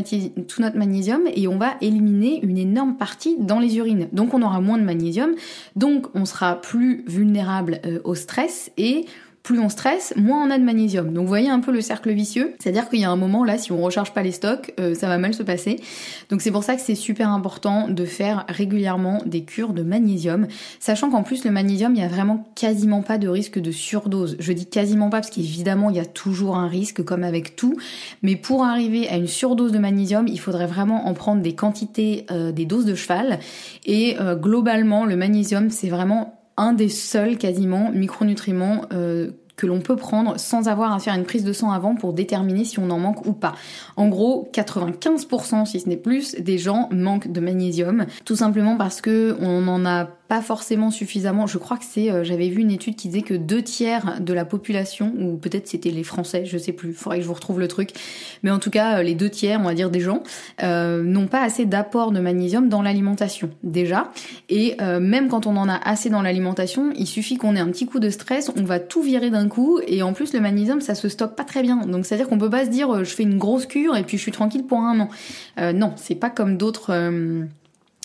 tout 0.48 0.62
notre 0.62 0.77
magnésium 0.77 1.22
et 1.34 1.48
on 1.48 1.58
va 1.58 1.72
éliminer 1.82 2.39
une 2.43 2.58
énorme 2.58 2.96
partie 2.98 3.38
dans 3.39 3.52
les 3.60 3.77
urines. 3.77 4.07
Donc 4.12 4.33
on 4.33 4.41
aura 4.41 4.62
moins 4.62 4.77
de 4.77 4.83
magnésium, 4.83 5.36
donc 5.75 6.07
on 6.15 6.25
sera 6.25 6.60
plus 6.60 7.03
vulnérable 7.07 7.79
euh, 7.86 8.00
au 8.03 8.15
stress 8.15 8.72
et 8.77 9.05
plus 9.43 9.59
on 9.59 9.67
stresse, 9.67 10.13
moins 10.15 10.47
on 10.47 10.50
a 10.50 10.57
de 10.57 10.63
magnésium. 10.63 11.12
Donc 11.13 11.23
vous 11.23 11.27
voyez 11.27 11.50
un 11.50 11.59
peu 11.59 11.73
le 11.73 11.81
cercle 11.81 12.12
vicieux, 12.13 12.53
c'est-à-dire 12.59 12.88
qu'il 12.88 13.01
y 13.01 13.03
a 13.03 13.12
un 13.12 13.17
moment 13.17 13.43
là, 13.43 13.57
si 13.57 13.73
on 13.73 13.81
recharge 13.81 14.13
pas 14.13 14.23
les 14.23 14.31
stocks, 14.31 14.73
euh, 14.79 14.95
ça 14.95 15.09
va 15.09 15.17
mal 15.17 15.33
se 15.33 15.43
passer. 15.43 15.81
Donc 16.29 16.41
c'est 16.41 16.51
pour 16.51 16.63
ça 16.63 16.75
que 16.75 16.81
c'est 16.81 16.95
super 16.95 17.29
important 17.29 17.89
de 17.89 18.05
faire 18.05 18.45
régulièrement 18.47 19.21
des 19.25 19.43
cures 19.43 19.73
de 19.73 19.83
magnésium, 19.83 20.47
sachant 20.79 21.09
qu'en 21.09 21.23
plus 21.23 21.43
le 21.43 21.51
magnésium, 21.51 21.93
il 21.93 22.01
y 22.01 22.05
a 22.05 22.07
vraiment 22.07 22.47
quasiment 22.55 23.01
pas 23.01 23.17
de 23.17 23.27
risque 23.27 23.59
de 23.59 23.71
surdose. 23.71 24.38
Je 24.39 24.53
dis 24.53 24.65
quasiment 24.65 25.09
pas 25.09 25.19
parce 25.19 25.29
qu'évidemment 25.29 25.89
il 25.89 25.97
y 25.97 26.00
a 26.00 26.05
toujours 26.05 26.55
un 26.55 26.69
risque 26.69 27.03
comme 27.03 27.25
avec 27.25 27.57
tout, 27.57 27.75
mais 28.21 28.38
pour 28.38 28.63
arriver 28.63 29.09
à 29.09 29.17
une 29.17 29.27
surdose 29.27 29.73
de 29.73 29.79
magnésium, 29.79 30.25
il 30.27 30.39
faudrait 30.39 30.67
vraiment 30.67 31.05
en 31.07 31.13
prendre 31.13 31.41
des 31.41 31.53
quantités, 31.53 32.25
euh, 32.31 32.53
des 32.53 32.65
doses 32.65 32.85
de 32.85 32.95
cheval. 32.95 33.39
Et 33.85 34.15
euh, 34.21 34.35
globalement, 34.35 35.05
le 35.05 35.17
magnésium, 35.17 35.69
c'est 35.69 35.89
vraiment 35.89 36.39
un 36.57 36.74
des 36.74 36.89
seuls 36.89 37.38
quasiment 37.38 37.91
micronutriments 37.91 38.86
euh, 38.93 39.31
que 39.55 39.67
l'on 39.67 39.81
peut 39.81 39.95
prendre 39.95 40.39
sans 40.39 40.67
avoir 40.67 40.93
à 40.93 41.00
faire 41.00 41.13
une 41.13 41.25
prise 41.25 41.43
de 41.43 41.53
sang 41.53 41.72
avant 41.72 41.95
pour 41.95 42.13
déterminer 42.13 42.65
si 42.65 42.79
on 42.79 42.89
en 42.89 43.00
manque 43.00 43.25
ou 43.25 43.33
pas. 43.33 43.53
En 43.95 44.07
gros, 44.07 44.50
95% 44.53 45.65
si 45.65 45.79
ce 45.79 45.89
n'est 45.89 45.98
plus 45.98 46.36
des 46.36 46.57
gens 46.57 46.89
manquent 46.91 47.31
de 47.31 47.39
magnésium, 47.39 48.05
tout 48.25 48.36
simplement 48.36 48.77
parce 48.77 49.01
que 49.01 49.38
on 49.39 49.67
en 49.67 49.86
a 49.86 50.10
pas 50.33 50.41
forcément 50.41 50.89
suffisamment. 50.89 51.45
Je 51.45 51.59
crois 51.59 51.77
que 51.77 51.85
c'est, 51.87 52.09
euh, 52.09 52.23
j'avais 52.23 52.49
vu 52.49 52.61
une 52.61 52.71
étude 52.71 52.95
qui 52.95 53.07
disait 53.07 53.21
que 53.21 53.35
deux 53.35 53.61
tiers 53.61 54.19
de 54.19 54.33
la 54.33 54.45
population, 54.45 55.13
ou 55.19 55.37
peut-être 55.37 55.67
c'était 55.67 55.91
les 55.91 56.03
Français, 56.03 56.43
je 56.43 56.57
sais 56.57 56.71
plus, 56.71 56.91
faudrait 56.91 57.17
que 57.17 57.21
je 57.21 57.27
vous 57.27 57.35
retrouve 57.35 57.59
le 57.59 57.67
truc, 57.67 57.91
mais 58.41 58.49
en 58.49 58.57
tout 58.57 58.71
cas 58.71 58.97
euh, 58.97 59.03
les 59.03 59.13
deux 59.13 59.29
tiers, 59.29 59.59
on 59.59 59.65
va 59.65 59.75
dire 59.75 59.91
des 59.91 59.99
gens, 59.99 60.23
euh, 60.63 61.03
n'ont 61.03 61.27
pas 61.27 61.43
assez 61.43 61.65
d'apport 61.65 62.11
de 62.11 62.19
magnésium 62.19 62.67
dans 62.67 62.81
l'alimentation 62.81 63.51
déjà. 63.61 64.11
Et 64.49 64.75
même 64.79 65.27
quand 65.27 65.45
on 65.45 65.55
en 65.55 65.69
a 65.69 65.75
assez 65.75 66.09
dans 66.09 66.23
l'alimentation, 66.23 66.91
il 66.95 67.05
suffit 67.05 67.37
qu'on 67.37 67.55
ait 67.55 67.59
un 67.59 67.69
petit 67.69 67.85
coup 67.85 67.99
de 67.99 68.09
stress, 68.09 68.51
on 68.57 68.63
va 68.63 68.79
tout 68.79 69.03
virer 69.03 69.29
d'un 69.29 69.47
coup, 69.47 69.81
et 69.85 70.01
en 70.01 70.13
plus 70.13 70.33
le 70.33 70.39
magnésium 70.39 70.81
ça 70.81 70.95
se 70.95 71.09
stocke 71.09 71.35
pas 71.35 71.43
très 71.43 71.61
bien. 71.61 71.85
Donc 71.85 72.07
c'est 72.07 72.15
à 72.15 72.17
dire 72.17 72.27
qu'on 72.27 72.39
peut 72.39 72.49
pas 72.49 72.65
se 72.65 72.71
dire 72.71 73.03
je 73.03 73.13
fais 73.13 73.23
une 73.23 73.37
grosse 73.37 73.67
cure 73.67 73.95
et 73.95 74.03
puis 74.03 74.17
je 74.17 74.23
suis 74.23 74.31
tranquille 74.31 74.65
pour 74.65 74.79
un 74.79 74.99
an. 74.99 75.09
non, 75.73 75.93
c'est 75.95 76.15
pas 76.15 76.31
comme 76.31 76.57
d'autres 76.57 76.91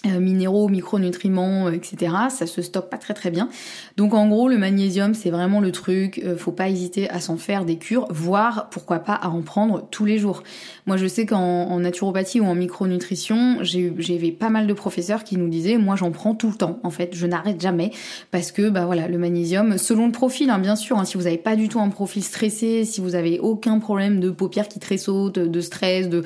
minéraux, 0.04 0.68
micronutriments, 0.68 1.66
euh, 1.66 1.72
etc. 1.72 2.12
Ça 2.30 2.46
se 2.46 2.62
stocke 2.62 2.88
pas 2.88 2.98
très 2.98 3.14
très 3.14 3.30
bien. 3.30 3.48
Donc 3.96 4.14
en 4.14 4.28
gros, 4.28 4.48
le 4.48 4.56
magnésium, 4.56 5.14
c'est 5.14 5.30
vraiment 5.30 5.60
le 5.60 5.72
truc. 5.72 6.22
Euh, 6.24 6.36
faut 6.36 6.52
pas 6.52 6.68
hésiter 6.68 7.10
à 7.10 7.20
s'en 7.20 7.36
faire 7.36 7.64
des 7.64 7.78
cures, 7.78 8.06
voire 8.10 8.68
pourquoi 8.70 9.00
pas 9.00 9.14
à 9.14 9.28
en 9.28 9.42
prendre 9.42 9.88
tous 9.90 10.04
les 10.04 10.18
jours. 10.18 10.42
Moi, 10.88 10.96
je 10.96 11.06
sais 11.06 11.26
qu'en 11.26 11.80
naturopathie 11.80 12.40
ou 12.40 12.46
en 12.46 12.54
micronutrition, 12.54 13.58
j'avais 13.60 14.32
pas 14.32 14.48
mal 14.48 14.66
de 14.66 14.72
professeurs 14.72 15.22
qui 15.22 15.36
nous 15.36 15.48
disaient, 15.48 15.76
moi, 15.76 15.96
j'en 15.96 16.10
prends 16.12 16.34
tout 16.34 16.48
le 16.48 16.54
temps. 16.54 16.80
En 16.82 16.88
fait, 16.88 17.10
je 17.12 17.26
n'arrête 17.26 17.60
jamais 17.60 17.90
parce 18.30 18.52
que, 18.52 18.70
bah 18.70 18.86
voilà, 18.86 19.06
le 19.06 19.18
magnésium, 19.18 19.76
selon 19.76 20.06
le 20.06 20.12
profil, 20.12 20.48
hein, 20.48 20.58
bien 20.58 20.76
sûr. 20.76 20.96
Hein, 20.96 21.04
si 21.04 21.18
vous 21.18 21.26
avez 21.26 21.36
pas 21.36 21.56
du 21.56 21.68
tout 21.68 21.78
un 21.78 21.90
profil 21.90 22.24
stressé, 22.24 22.86
si 22.86 23.02
vous 23.02 23.14
avez 23.14 23.38
aucun 23.38 23.80
problème 23.80 24.18
de 24.18 24.30
paupières 24.30 24.66
qui 24.66 24.78
tressautent, 24.78 25.38
de 25.38 25.60
stress, 25.60 26.08
de 26.08 26.24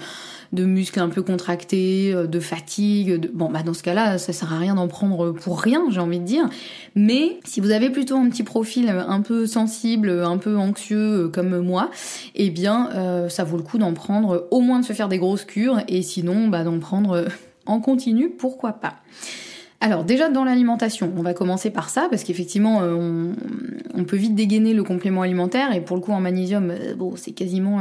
de 0.52 0.64
muscles 0.64 1.00
un 1.00 1.08
peu 1.08 1.22
contractés, 1.22 2.12
euh, 2.14 2.26
de 2.26 2.40
fatigue. 2.40 3.18
De... 3.18 3.28
Bon, 3.28 3.50
bah 3.50 3.62
dans 3.62 3.74
ce 3.74 3.82
cas-là, 3.82 4.18
ça 4.18 4.32
sert 4.32 4.52
à 4.52 4.58
rien 4.58 4.74
d'en 4.74 4.88
prendre 4.88 5.32
pour 5.32 5.60
rien, 5.60 5.84
j'ai 5.90 6.00
envie 6.00 6.20
de 6.20 6.24
dire. 6.24 6.48
Mais 6.94 7.38
si 7.44 7.60
vous 7.60 7.70
avez 7.70 7.90
plutôt 7.90 8.16
un 8.16 8.28
petit 8.28 8.42
profil 8.42 8.88
un 8.90 9.20
peu 9.22 9.46
sensible, 9.46 10.10
un 10.10 10.38
peu 10.38 10.56
anxieux 10.56 11.24
euh, 11.24 11.28
comme 11.28 11.58
moi, 11.58 11.90
eh 12.34 12.50
bien, 12.50 12.90
euh, 12.94 13.28
ça 13.28 13.44
vaut 13.44 13.56
le 13.56 13.62
coup 13.62 13.78
d'en 13.78 13.94
prendre, 13.94 14.46
au 14.52 14.60
moins 14.60 14.78
de 14.78 14.84
se 14.84 14.92
faire 14.92 15.08
des 15.08 15.18
grosses 15.18 15.44
cures, 15.44 15.80
et 15.88 16.02
sinon, 16.02 16.48
bah 16.48 16.64
d'en 16.64 16.78
prendre 16.78 17.26
en 17.66 17.80
continu, 17.80 18.30
pourquoi 18.30 18.74
pas. 18.74 18.96
Alors 19.80 20.04
déjà 20.04 20.28
dans 20.28 20.44
l'alimentation, 20.44 21.12
on 21.16 21.22
va 21.22 21.34
commencer 21.34 21.70
par 21.70 21.90
ça 21.90 22.06
parce 22.08 22.22
qu'effectivement 22.22 22.78
on, 22.82 23.32
on, 23.94 24.04
peut 24.04 24.16
vite 24.16 24.36
dégainer 24.36 24.74
le 24.74 24.84
complément 24.84 25.22
alimentaire 25.22 25.74
et 25.74 25.80
pour 25.80 25.96
le 25.96 26.02
coup 26.02 26.12
en 26.12 26.20
magnésium, 26.20 26.72
bon 26.96 27.14
c'est 27.16 27.32
quasiment 27.32 27.80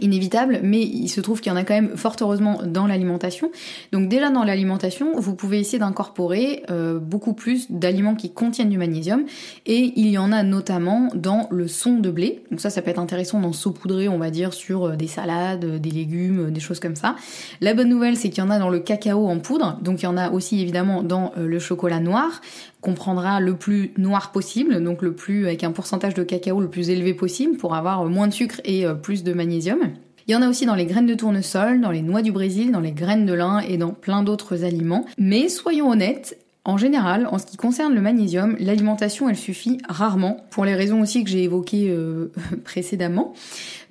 inévitable, 0.00 0.60
mais 0.62 0.82
il 0.82 1.08
se 1.08 1.20
trouve 1.20 1.40
qu'il 1.40 1.50
y 1.50 1.54
en 1.54 1.58
a 1.58 1.64
quand 1.64 1.74
même 1.74 1.96
fort 1.96 2.16
heureusement 2.20 2.60
dans 2.64 2.86
l'alimentation. 2.86 3.50
Donc 3.92 4.08
déjà 4.08 4.30
dans 4.30 4.44
l'alimentation, 4.44 5.18
vous 5.18 5.34
pouvez 5.34 5.60
essayer 5.60 5.78
d'incorporer 5.78 6.64
euh, 6.70 6.98
beaucoup 6.98 7.32
plus 7.32 7.70
d'aliments 7.70 8.14
qui 8.14 8.32
contiennent 8.32 8.68
du 8.68 8.78
magnésium, 8.78 9.24
et 9.64 9.92
il 9.96 10.08
y 10.08 10.18
en 10.18 10.32
a 10.32 10.42
notamment 10.42 11.08
dans 11.14 11.48
le 11.50 11.68
son 11.68 11.98
de 11.98 12.10
blé. 12.10 12.42
Donc 12.50 12.60
ça, 12.60 12.70
ça 12.70 12.82
peut 12.82 12.90
être 12.90 12.98
intéressant 12.98 13.40
d'en 13.40 13.52
saupoudrer, 13.52 14.08
on 14.08 14.18
va 14.18 14.30
dire, 14.30 14.52
sur 14.52 14.84
euh, 14.84 14.96
des 14.96 15.06
salades, 15.06 15.64
euh, 15.64 15.78
des 15.78 15.90
légumes, 15.90 16.50
des 16.50 16.60
choses 16.60 16.80
comme 16.80 16.96
ça. 16.96 17.16
La 17.60 17.74
bonne 17.74 17.88
nouvelle, 17.88 18.16
c'est 18.16 18.28
qu'il 18.28 18.42
y 18.42 18.46
en 18.46 18.50
a 18.50 18.58
dans 18.58 18.70
le 18.70 18.80
cacao 18.80 19.26
en 19.26 19.38
poudre, 19.38 19.78
donc 19.82 20.02
il 20.02 20.04
y 20.04 20.08
en 20.08 20.16
a 20.16 20.30
aussi 20.30 20.60
évidemment 20.60 21.02
dans 21.02 21.32
le 21.36 21.58
chocolat 21.58 22.00
noir 22.00 22.40
prendra 22.94 23.40
le 23.40 23.56
plus 23.56 23.92
noir 23.96 24.32
possible, 24.32 24.82
donc 24.82 25.02
le 25.02 25.14
plus 25.14 25.46
avec 25.46 25.64
un 25.64 25.72
pourcentage 25.72 26.14
de 26.14 26.22
cacao 26.22 26.60
le 26.60 26.68
plus 26.68 26.90
élevé 26.90 27.14
possible 27.14 27.56
pour 27.56 27.74
avoir 27.74 28.04
moins 28.04 28.28
de 28.28 28.32
sucre 28.32 28.60
et 28.64 28.84
plus 29.02 29.24
de 29.24 29.32
magnésium. 29.32 29.78
Il 30.28 30.32
y 30.32 30.34
en 30.34 30.42
a 30.42 30.48
aussi 30.48 30.66
dans 30.66 30.74
les 30.74 30.86
graines 30.86 31.06
de 31.06 31.14
tournesol, 31.14 31.80
dans 31.80 31.92
les 31.92 32.02
noix 32.02 32.20
du 32.20 32.32
Brésil, 32.32 32.72
dans 32.72 32.80
les 32.80 32.90
graines 32.90 33.26
de 33.26 33.32
lin 33.32 33.60
et 33.60 33.76
dans 33.76 33.92
plein 33.92 34.24
d'autres 34.24 34.64
aliments. 34.64 35.04
Mais 35.18 35.48
soyons 35.48 35.88
honnêtes, 35.88 36.36
en 36.66 36.76
général, 36.76 37.28
en 37.30 37.38
ce 37.38 37.46
qui 37.46 37.56
concerne 37.56 37.94
le 37.94 38.00
magnésium, 38.00 38.56
l'alimentation 38.58 39.28
elle 39.28 39.36
suffit 39.36 39.78
rarement, 39.88 40.44
pour 40.50 40.64
les 40.64 40.74
raisons 40.74 41.00
aussi 41.00 41.22
que 41.22 41.30
j'ai 41.30 41.44
évoquées 41.44 41.88
euh, 41.90 42.32
précédemment. 42.64 43.34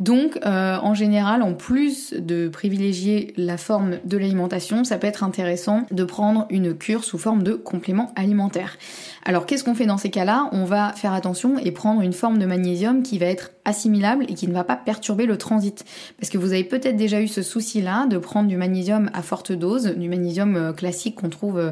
Donc 0.01 0.37
euh, 0.45 0.75
en 0.81 0.93
général, 0.93 1.41
en 1.41 1.53
plus 1.53 2.13
de 2.13 2.49
privilégier 2.49 3.33
la 3.37 3.55
forme 3.55 3.99
de 4.03 4.17
l'alimentation, 4.17 4.83
ça 4.83 4.97
peut 4.97 5.07
être 5.07 5.23
intéressant 5.23 5.85
de 5.89 6.03
prendre 6.03 6.47
une 6.49 6.75
cure 6.75 7.05
sous 7.05 7.17
forme 7.17 7.43
de 7.43 7.53
complément 7.53 8.11
alimentaire. 8.17 8.77
Alors 9.23 9.45
qu'est-ce 9.45 9.63
qu'on 9.63 9.73
fait 9.73 9.85
dans 9.85 9.97
ces 9.97 10.09
cas-là? 10.09 10.49
On 10.51 10.65
va 10.65 10.91
faire 10.91 11.13
attention 11.13 11.57
et 11.57 11.71
prendre 11.71 12.01
une 12.01 12.13
forme 12.13 12.39
de 12.39 12.45
magnésium 12.45 13.03
qui 13.03 13.17
va 13.19 13.27
être 13.27 13.51
assimilable 13.63 14.25
et 14.27 14.33
qui 14.33 14.49
ne 14.49 14.53
va 14.53 14.65
pas 14.65 14.75
perturber 14.75 15.25
le 15.25 15.37
transit. 15.37 15.85
Parce 16.19 16.29
que 16.29 16.37
vous 16.37 16.51
avez 16.51 16.65
peut-être 16.65 16.97
déjà 16.97 17.21
eu 17.21 17.29
ce 17.29 17.41
souci-là 17.41 18.05
de 18.05 18.17
prendre 18.17 18.49
du 18.49 18.57
magnésium 18.57 19.09
à 19.13 19.21
forte 19.21 19.53
dose, 19.53 19.95
du 19.95 20.09
magnésium 20.09 20.57
euh, 20.57 20.73
classique 20.73 21.15
qu'on 21.15 21.29
trouve 21.29 21.71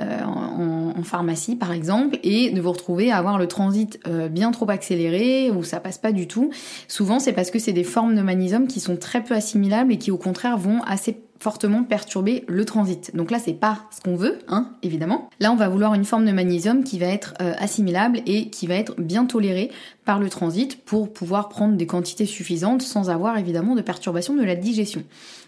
euh, 0.00 0.22
en, 0.24 1.02
pharmacie 1.04 1.54
par 1.54 1.72
exemple 1.72 2.18
et 2.24 2.50
de 2.50 2.60
vous 2.60 2.72
retrouver 2.72 3.12
à 3.12 3.18
avoir 3.18 3.38
le 3.38 3.46
transit 3.46 4.00
euh, 4.08 4.28
bien 4.28 4.50
trop 4.50 4.68
accéléré 4.68 5.50
ou 5.50 5.62
ça 5.62 5.80
passe 5.80 5.96
pas 5.96 6.12
du 6.12 6.26
tout. 6.26 6.50
Souvent 6.88 7.20
c'est 7.20 7.32
parce 7.32 7.50
que 7.50 7.58
c'est 7.58 7.72
des 7.72 7.84
formes 7.84 8.14
de 8.14 8.20
magnésium 8.20 8.66
qui 8.66 8.80
sont 8.80 8.96
très 8.96 9.22
peu 9.22 9.34
assimilables 9.34 9.92
et 9.92 9.98
qui 9.98 10.10
au 10.10 10.18
contraire 10.18 10.58
vont 10.58 10.82
assez 10.82 11.22
fortement 11.40 11.84
perturber 11.84 12.44
le 12.48 12.64
transit. 12.64 13.14
Donc 13.14 13.30
là, 13.30 13.38
c'est 13.38 13.52
pas 13.52 13.84
ce 13.90 14.00
qu'on 14.00 14.16
veut, 14.16 14.38
hein, 14.48 14.70
évidemment. 14.82 15.30
Là, 15.40 15.52
on 15.52 15.56
va 15.56 15.68
vouloir 15.68 15.94
une 15.94 16.04
forme 16.04 16.24
de 16.24 16.32
magnésium 16.32 16.82
qui 16.82 16.98
va 16.98 17.06
être 17.06 17.34
euh, 17.40 17.52
assimilable 17.58 18.20
et 18.26 18.50
qui 18.50 18.66
va 18.66 18.74
être 18.74 19.00
bien 19.00 19.24
tolérée 19.24 19.70
par 20.04 20.18
le 20.18 20.28
transit 20.28 20.82
pour 20.84 21.12
pouvoir 21.12 21.48
prendre 21.48 21.76
des 21.76 21.86
quantités 21.86 22.26
suffisantes 22.26 22.82
sans 22.82 23.08
avoir 23.10 23.38
évidemment 23.38 23.74
de 23.74 23.82
perturbation 23.82 24.34
de 24.34 24.42
la 24.42 24.56
digestion. 24.56 25.04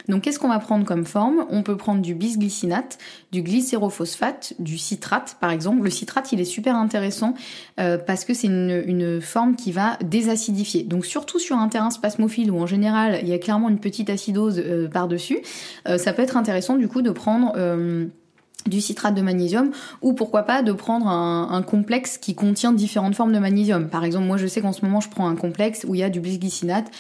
Donc 0.08 0.22
qu'est-ce 0.22 0.38
qu'on 0.38 0.48
va 0.48 0.58
prendre 0.58 0.84
comme 0.84 1.04
forme? 1.04 1.46
On 1.50 1.62
peut 1.62 1.76
prendre 1.76 2.00
du 2.00 2.14
bisglycinate, 2.14 2.98
du 3.32 3.42
glycérophosphate, 3.42 4.54
du 4.58 4.78
citrate 4.78 5.36
par 5.40 5.50
exemple. 5.50 5.82
Le 5.82 5.90
citrate 5.90 6.32
il 6.32 6.40
est 6.40 6.44
super 6.44 6.76
intéressant 6.76 7.34
euh, 7.78 7.98
parce 7.98 8.24
que 8.24 8.34
c'est 8.34 8.48
une, 8.48 9.20
forme 9.20 9.56
qui 9.56 9.72
va 9.72 9.98
désacidifier. 10.04 10.82
Donc 10.82 11.04
surtout 11.04 11.38
sur 11.38 11.56
un 11.56 11.68
terrain 11.68 11.90
spasmophile 11.90 12.50
où 12.50 12.58
en 12.58 12.66
général 12.66 13.18
il 13.22 13.28
y 13.28 13.32
a 13.32 13.38
clairement 13.38 13.68
une 13.68 13.78
petite 13.78 14.10
acidose 14.10 14.62
euh, 14.64 14.88
par-dessus, 14.88 15.40
euh, 15.88 15.98
ça 15.98 16.12
peut 16.12 16.22
être 16.22 16.36
intéressant 16.36 16.76
du 16.76 16.88
coup 16.88 17.02
de 17.02 17.10
prendre 17.10 17.54
du 18.66 18.80
citrate 18.80 19.14
de 19.14 19.22
magnésium 19.22 19.70
ou 20.02 20.12
pourquoi 20.12 20.42
pas 20.42 20.62
de 20.62 20.72
prendre 20.72 21.08
un, 21.08 21.62
complexe 21.62 22.18
qui 22.18 22.34
contient 22.34 22.72
différentes 22.72 23.14
formes 23.14 23.32
de 23.32 23.38
magnésium. 23.38 23.88
Par 23.88 24.04
exemple, 24.04 24.26
moi 24.26 24.36
je 24.36 24.46
sais 24.46 24.60
qu'en 24.60 24.72
ce 24.72 24.84
moment 24.84 25.00
je 25.00 25.08
prends 25.08 25.28
un 25.28 25.36
complexe 25.36 25.84
où 25.88 25.94
il 25.94 25.98
y 25.98 26.02
a 26.02 26.10
du 26.10 26.20
bisglycinate, 26.20 26.90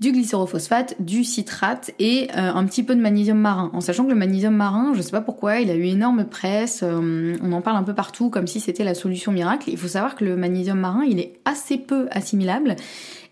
du 0.00 0.12
glycérophosphate, 0.12 0.96
du 0.98 1.24
citrate 1.24 1.92
et 1.98 2.28
euh, 2.36 2.52
un 2.54 2.64
petit 2.64 2.82
peu 2.82 2.94
de 2.94 3.00
magnésium 3.00 3.38
marin. 3.38 3.70
En 3.74 3.82
sachant 3.82 4.04
que 4.04 4.10
le 4.10 4.16
magnésium 4.16 4.54
marin, 4.54 4.92
je 4.94 5.02
sais 5.02 5.10
pas 5.10 5.20
pourquoi, 5.20 5.60
il 5.60 5.70
a 5.70 5.74
eu 5.74 5.84
énorme 5.84 6.24
presse, 6.24 6.80
euh, 6.82 7.36
on 7.42 7.52
en 7.52 7.60
parle 7.60 7.76
un 7.76 7.82
peu 7.82 7.94
partout 7.94 8.30
comme 8.30 8.46
si 8.46 8.60
c'était 8.60 8.84
la 8.84 8.94
solution 8.94 9.30
miracle. 9.30 9.68
Il 9.68 9.76
faut 9.76 9.88
savoir 9.88 10.16
que 10.16 10.24
le 10.24 10.36
magnésium 10.36 10.78
marin, 10.78 11.04
il 11.04 11.20
est 11.20 11.34
assez 11.44 11.76
peu 11.76 12.08
assimilable 12.10 12.76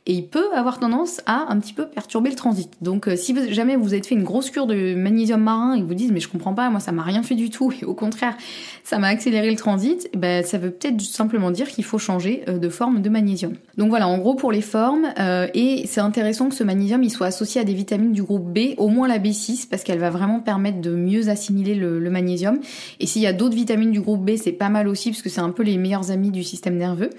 et 0.06 0.12
il 0.14 0.26
peut 0.26 0.48
avoir 0.54 0.78
tendance 0.78 1.20
à 1.26 1.46
un 1.50 1.58
petit 1.58 1.72
peu 1.72 1.86
perturber 1.86 2.30
le 2.30 2.36
transit. 2.36 2.70
Donc 2.80 3.08
euh, 3.08 3.16
si 3.16 3.34
jamais 3.52 3.76
vous 3.76 3.92
avez 3.92 4.02
fait 4.02 4.14
une 4.14 4.24
grosse 4.24 4.50
cure 4.50 4.66
de 4.66 4.94
magnésium 4.94 5.42
marin 5.42 5.74
et 5.74 5.80
que 5.80 5.84
vous 5.84 5.94
dites 5.94 6.10
mais 6.12 6.20
je 6.20 6.28
comprends 6.28 6.54
pas, 6.54 6.70
moi 6.70 6.80
ça 6.80 6.92
m'a 6.92 7.02
rien 7.02 7.22
fait 7.22 7.34
du 7.34 7.50
tout 7.50 7.72
et 7.72 7.84
au 7.84 7.94
contraire 7.94 8.36
ça 8.84 8.98
m'a 8.98 9.08
accéléré 9.08 9.50
le 9.50 9.56
transit, 9.56 10.10
ben 10.16 10.44
ça 10.44 10.58
veut 10.58 10.70
peut-être 10.70 11.00
simplement 11.00 11.50
dire 11.50 11.68
qu'il 11.68 11.84
faut 11.84 11.98
changer 11.98 12.42
euh, 12.48 12.58
de 12.58 12.68
forme 12.68 13.02
de 13.02 13.08
magnésium. 13.08 13.54
Donc 13.76 13.90
voilà, 13.90 14.08
en 14.08 14.18
gros 14.18 14.34
pour 14.34 14.50
les 14.50 14.62
formes 14.62 15.08
euh, 15.18 15.46
et 15.54 15.86
c'est 15.86 16.00
intéressant 16.00 16.48
que 16.48 16.54
ce 16.54 16.64
magnésium 16.64 17.02
il 17.02 17.10
soit 17.10 17.26
associé 17.26 17.60
à 17.60 17.64
des 17.64 17.74
vitamines 17.74 18.12
du 18.12 18.22
groupe 18.22 18.52
B, 18.52 18.74
au 18.78 18.88
moins 18.88 19.08
la 19.08 19.18
B6 19.18 19.68
parce 19.68 19.84
qu'elle 19.84 19.98
va 19.98 20.10
vraiment 20.10 20.40
permettre 20.40 20.80
de 20.80 20.90
mieux 20.90 21.28
assimiler 21.28 21.74
le, 21.74 22.08
magnésium. 22.08 22.60
Et 23.00 23.06
s'il 23.06 23.20
y 23.20 23.26
a 23.26 23.34
d'autres 23.34 23.54
vitamines 23.54 23.90
du 23.90 24.00
groupe 24.00 24.24
B, 24.24 24.36
c'est 24.36 24.52
pas 24.52 24.70
mal 24.70 24.88
aussi 24.88 25.10
parce 25.10 25.20
que 25.20 25.28
c'est 25.28 25.42
un 25.42 25.50
peu 25.50 25.62
les 25.62 25.76
meilleurs 25.76 26.10
amis 26.10 26.30
du 26.30 26.42
système 26.42 26.76
nerveux. 26.76 27.10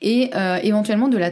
Et 0.00 0.30
éventuellement 0.62 1.08
de 1.08 1.18
la 1.18 1.30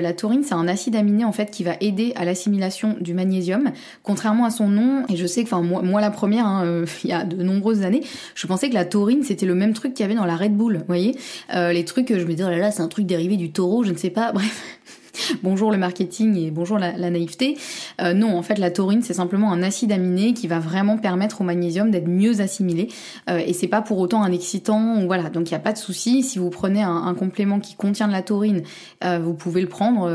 la 0.00 0.12
taurine 0.12 0.29
c'est 0.42 0.54
un 0.54 0.68
acide 0.68 0.96
aminé 0.96 1.24
en 1.24 1.32
fait 1.32 1.50
qui 1.50 1.64
va 1.64 1.72
aider 1.80 2.12
à 2.16 2.24
l'assimilation 2.24 2.96
du 3.00 3.14
magnésium. 3.14 3.72
Contrairement 4.02 4.44
à 4.44 4.50
son 4.50 4.68
nom, 4.68 5.04
et 5.08 5.16
je 5.16 5.26
sais 5.26 5.44
que, 5.44 5.48
enfin 5.48 5.62
moi, 5.62 6.00
la 6.00 6.10
première, 6.10 6.46
hein, 6.46 6.64
euh, 6.64 6.86
il 7.04 7.10
y 7.10 7.12
a 7.12 7.24
de 7.24 7.42
nombreuses 7.42 7.82
années, 7.82 8.02
je 8.34 8.46
pensais 8.46 8.68
que 8.68 8.74
la 8.74 8.84
taurine 8.84 9.22
c'était 9.22 9.46
le 9.46 9.54
même 9.54 9.72
truc 9.72 9.94
qu'il 9.94 10.04
y 10.04 10.06
avait 10.06 10.14
dans 10.14 10.24
la 10.24 10.36
Red 10.36 10.56
Bull, 10.56 10.78
vous 10.78 10.84
voyez. 10.86 11.16
Euh, 11.54 11.72
les 11.72 11.84
trucs, 11.84 12.08
je 12.08 12.24
me 12.24 12.30
disais 12.30 12.44
oh 12.44 12.50
là 12.50 12.58
là, 12.58 12.70
c'est 12.70 12.82
un 12.82 12.88
truc 12.88 13.06
dérivé 13.06 13.36
du 13.36 13.52
taureau, 13.52 13.84
je 13.84 13.92
ne 13.92 13.96
sais 13.96 14.10
pas. 14.10 14.32
Bref, 14.40 14.79
bonjour 15.42 15.70
le 15.70 15.78
marketing 15.78 16.36
et 16.36 16.50
bonjour 16.50 16.78
la, 16.78 16.92
naïveté. 17.10 17.56
Euh, 18.00 18.12
non, 18.14 18.36
en 18.36 18.42
fait, 18.42 18.58
la 18.58 18.70
taurine, 18.70 19.02
c'est 19.02 19.14
simplement 19.14 19.52
un 19.52 19.62
acide 19.62 19.92
aminé 19.92 20.34
qui 20.34 20.46
va 20.46 20.58
vraiment 20.58 20.98
permettre 20.98 21.40
au 21.40 21.44
magnésium 21.44 21.90
d'être 21.90 22.08
mieux 22.08 22.40
assimilé. 22.40 22.88
Euh, 23.28 23.38
et 23.44 23.52
c'est 23.52 23.68
pas 23.68 23.82
pour 23.82 23.98
autant 23.98 24.22
un 24.22 24.32
excitant. 24.32 25.04
Voilà, 25.06 25.30
donc 25.30 25.50
il 25.50 25.54
n'y 25.54 25.56
a 25.56 25.60
pas 25.60 25.72
de 25.72 25.78
souci. 25.78 26.22
Si 26.22 26.38
vous 26.38 26.50
prenez 26.50 26.82
un, 26.82 27.14
complément 27.14 27.60
qui 27.60 27.74
contient 27.74 28.06
de 28.06 28.12
la 28.12 28.22
taurine, 28.22 28.62
euh, 29.04 29.18
vous 29.18 29.34
pouvez 29.34 29.60
le 29.60 29.66
prendre 29.66 30.08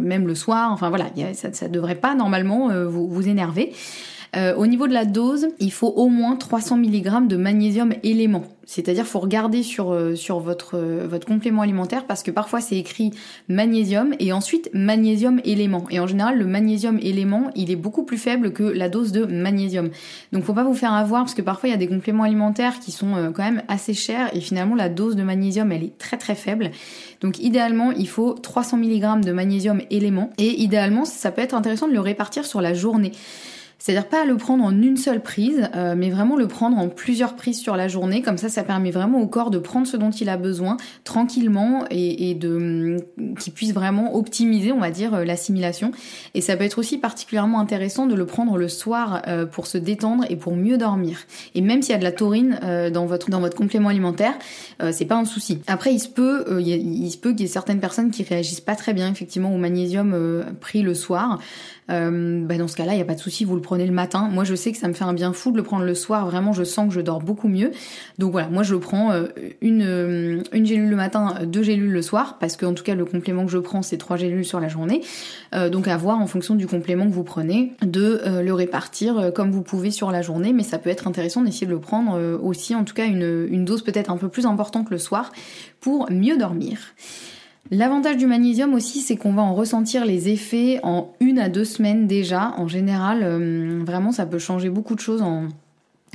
même 0.00 0.26
le 0.26 0.34
soir. 0.34 0.70
Enfin 0.72 0.88
voilà, 0.88 1.06
ça, 1.34 1.52
ça 1.52 1.68
devrait 1.68 1.94
pas 1.94 2.14
normalement 2.14 2.68
vous 2.88 3.28
énerver. 3.28 3.72
Euh, 4.34 4.54
au 4.54 4.66
niveau 4.66 4.86
de 4.86 4.94
la 4.94 5.04
dose, 5.04 5.48
il 5.58 5.72
faut 5.72 5.88
au 5.88 6.08
moins 6.08 6.36
300 6.36 6.78
mg 6.78 7.28
de 7.28 7.36
magnésium 7.36 7.92
élément. 8.02 8.44
C'est-à-dire 8.64 9.04
faut 9.04 9.18
regarder 9.18 9.62
sur 9.62 9.92
euh, 9.92 10.14
sur 10.14 10.38
votre 10.38 10.78
euh, 10.78 11.06
votre 11.06 11.26
complément 11.26 11.60
alimentaire 11.60 12.06
parce 12.06 12.22
que 12.22 12.30
parfois 12.30 12.62
c'est 12.62 12.76
écrit 12.76 13.10
magnésium 13.48 14.14
et 14.20 14.32
ensuite 14.32 14.70
magnésium 14.72 15.42
élément. 15.44 15.84
Et 15.90 16.00
en 16.00 16.06
général 16.06 16.38
le 16.38 16.46
magnésium 16.46 16.98
élément 17.02 17.50
il 17.56 17.70
est 17.70 17.76
beaucoup 17.76 18.04
plus 18.04 18.16
faible 18.16 18.54
que 18.54 18.62
la 18.62 18.88
dose 18.88 19.12
de 19.12 19.26
magnésium. 19.26 19.90
Donc 20.32 20.44
faut 20.44 20.54
pas 20.54 20.64
vous 20.64 20.74
faire 20.74 20.94
avoir 20.94 21.24
parce 21.24 21.34
que 21.34 21.42
parfois 21.42 21.68
il 21.68 21.72
y 21.72 21.74
a 21.74 21.78
des 21.78 21.88
compléments 21.88 22.22
alimentaires 22.22 22.78
qui 22.80 22.92
sont 22.92 23.32
quand 23.34 23.42
même 23.42 23.62
assez 23.68 23.92
chers 23.92 24.34
et 24.34 24.40
finalement 24.40 24.76
la 24.76 24.88
dose 24.88 25.14
de 25.14 25.22
magnésium 25.24 25.70
elle 25.72 25.82
est 25.82 25.98
très 25.98 26.16
très 26.16 26.36
faible. 26.36 26.70
Donc 27.20 27.38
idéalement 27.40 27.90
il 27.90 28.08
faut 28.08 28.32
300 28.32 28.78
mg 28.78 29.24
de 29.24 29.32
magnésium 29.32 29.82
élément 29.90 30.30
et 30.38 30.62
idéalement 30.62 31.04
ça 31.04 31.32
peut 31.32 31.42
être 31.42 31.54
intéressant 31.54 31.88
de 31.88 31.92
le 31.92 32.00
répartir 32.00 32.46
sur 32.46 32.62
la 32.62 32.72
journée. 32.72 33.12
C'est-à-dire 33.82 34.06
pas 34.06 34.24
le 34.24 34.36
prendre 34.36 34.62
en 34.62 34.70
une 34.70 34.96
seule 34.96 35.20
prise, 35.20 35.68
euh, 35.74 35.96
mais 35.96 36.08
vraiment 36.08 36.36
le 36.36 36.46
prendre 36.46 36.78
en 36.78 36.88
plusieurs 36.88 37.34
prises 37.34 37.58
sur 37.58 37.74
la 37.74 37.88
journée. 37.88 38.22
Comme 38.22 38.38
ça, 38.38 38.48
ça 38.48 38.62
permet 38.62 38.92
vraiment 38.92 39.20
au 39.20 39.26
corps 39.26 39.50
de 39.50 39.58
prendre 39.58 39.88
ce 39.88 39.96
dont 39.96 40.10
il 40.10 40.28
a 40.28 40.36
besoin 40.36 40.76
tranquillement 41.02 41.84
et, 41.90 42.34
de 42.34 42.96
mm, 43.16 43.34
qu'il 43.40 43.52
puisse 43.52 43.74
vraiment 43.74 44.14
optimiser, 44.14 44.70
on 44.70 44.78
va 44.78 44.92
dire, 44.92 45.14
euh, 45.14 45.24
l'assimilation. 45.24 45.90
Et 46.34 46.40
ça 46.40 46.56
peut 46.56 46.62
être 46.62 46.78
aussi 46.78 46.96
particulièrement 46.96 47.58
intéressant 47.58 48.06
de 48.06 48.14
le 48.14 48.24
prendre 48.24 48.56
le 48.56 48.68
soir 48.68 49.22
euh, 49.26 49.46
pour 49.46 49.66
se 49.66 49.78
détendre 49.78 50.26
et 50.30 50.36
pour 50.36 50.54
mieux 50.54 50.78
dormir. 50.78 51.18
Et 51.56 51.60
même 51.60 51.82
s'il 51.82 51.90
y 51.90 51.96
a 51.96 51.98
de 51.98 52.04
la 52.04 52.12
taurine 52.12 52.60
dans 52.92 53.06
votre 53.06 53.30
dans 53.30 53.40
votre 53.40 53.56
complément 53.56 53.88
alimentaire, 53.88 54.34
c'est 54.92 55.06
pas 55.06 55.16
un 55.16 55.24
souci. 55.24 55.60
Après, 55.66 55.92
il 55.92 55.98
se 55.98 56.08
peut, 56.08 56.60
il, 56.60 57.10
se 57.10 57.18
peut 57.18 57.30
qu'il 57.30 57.40
y 57.40 57.44
ait 57.44 57.48
certaines 57.48 57.80
personnes 57.80 58.10
qui 58.10 58.22
réagissent 58.22 58.60
pas 58.60 58.76
très 58.76 58.92
bien 58.92 59.10
effectivement 59.10 59.52
au 59.52 59.58
magnésium 59.58 60.44
pris 60.60 60.82
le 60.82 60.94
soir. 60.94 61.40
Euh, 61.90 62.44
bah 62.44 62.56
dans 62.56 62.68
ce 62.68 62.76
cas-là, 62.76 62.92
il 62.92 62.96
n'y 62.96 63.02
a 63.02 63.06
pas 63.06 63.14
de 63.14 63.20
souci, 63.20 63.44
vous 63.44 63.54
le 63.56 63.60
prenez 63.60 63.71
le 63.78 63.92
matin. 63.92 64.28
Moi, 64.30 64.44
je 64.44 64.54
sais 64.54 64.72
que 64.72 64.78
ça 64.78 64.88
me 64.88 64.92
fait 64.92 65.04
un 65.04 65.12
bien 65.12 65.32
fou 65.32 65.50
de 65.52 65.56
le 65.56 65.62
prendre 65.62 65.84
le 65.84 65.94
soir. 65.94 66.26
Vraiment, 66.26 66.52
je 66.52 66.64
sens 66.64 66.88
que 66.88 66.94
je 66.94 67.00
dors 67.00 67.20
beaucoup 67.20 67.48
mieux. 67.48 67.72
Donc 68.18 68.32
voilà, 68.32 68.48
moi, 68.48 68.62
je 68.62 68.74
prends 68.74 69.12
euh, 69.12 69.26
une, 69.60 69.82
euh, 69.82 70.42
une 70.52 70.66
gélule 70.66 70.90
le 70.90 70.96
matin, 70.96 71.34
deux 71.44 71.62
gélules 71.62 71.92
le 71.92 72.02
soir, 72.02 72.36
parce 72.38 72.56
que 72.56 72.66
en 72.66 72.74
tout 72.74 72.84
cas, 72.84 72.94
le 72.94 73.04
complément 73.04 73.44
que 73.44 73.50
je 73.50 73.58
prends, 73.58 73.82
c'est 73.82 73.98
trois 73.98 74.16
gélules 74.16 74.44
sur 74.44 74.60
la 74.60 74.68
journée. 74.68 75.02
donc 75.70 75.88
à 75.88 75.96
voir 75.96 76.18
en 76.18 76.26
fonction 76.26 76.54
du 76.54 76.66
complément 76.66 77.06
que 77.06 77.12
vous 77.12 77.24
prenez, 77.24 77.72
de 77.82 78.20
le 78.42 78.52
répartir 78.52 79.32
comme 79.34 79.50
vous 79.50 79.62
pouvez 79.62 79.90
sur 79.90 80.10
la 80.10 80.22
journée. 80.22 80.52
Mais 80.52 80.62
ça 80.62 80.78
peut 80.78 80.90
être 80.90 81.06
intéressant 81.06 81.42
d'essayer 81.42 81.66
de 81.66 81.72
le 81.72 81.80
prendre 81.80 82.18
aussi, 82.42 82.74
en 82.74 82.84
tout 82.84 82.94
cas, 82.94 83.06
une, 83.06 83.46
une 83.50 83.64
dose 83.64 83.82
peut-être 83.82 84.10
un 84.10 84.16
peu 84.16 84.28
plus 84.28 84.46
importante 84.46 84.90
le 84.90 84.98
soir 84.98 85.32
pour 85.80 86.10
mieux 86.10 86.36
dormir. 86.36 86.78
L'avantage 87.70 88.16
du 88.16 88.26
magnésium 88.26 88.74
aussi, 88.74 89.00
c'est 89.00 89.16
qu'on 89.16 89.32
va 89.32 89.42
en 89.42 89.54
ressentir 89.54 90.04
les 90.04 90.28
effets 90.28 90.80
en 90.82 91.12
une 91.20 91.38
à 91.38 91.48
deux 91.48 91.64
semaines 91.64 92.06
déjà. 92.06 92.54
En 92.58 92.68
général, 92.68 93.20
euh, 93.22 93.82
vraiment, 93.84 94.12
ça 94.12 94.26
peut 94.26 94.38
changer 94.38 94.68
beaucoup 94.68 94.94
de 94.94 95.00
choses 95.00 95.22
en, 95.22 95.48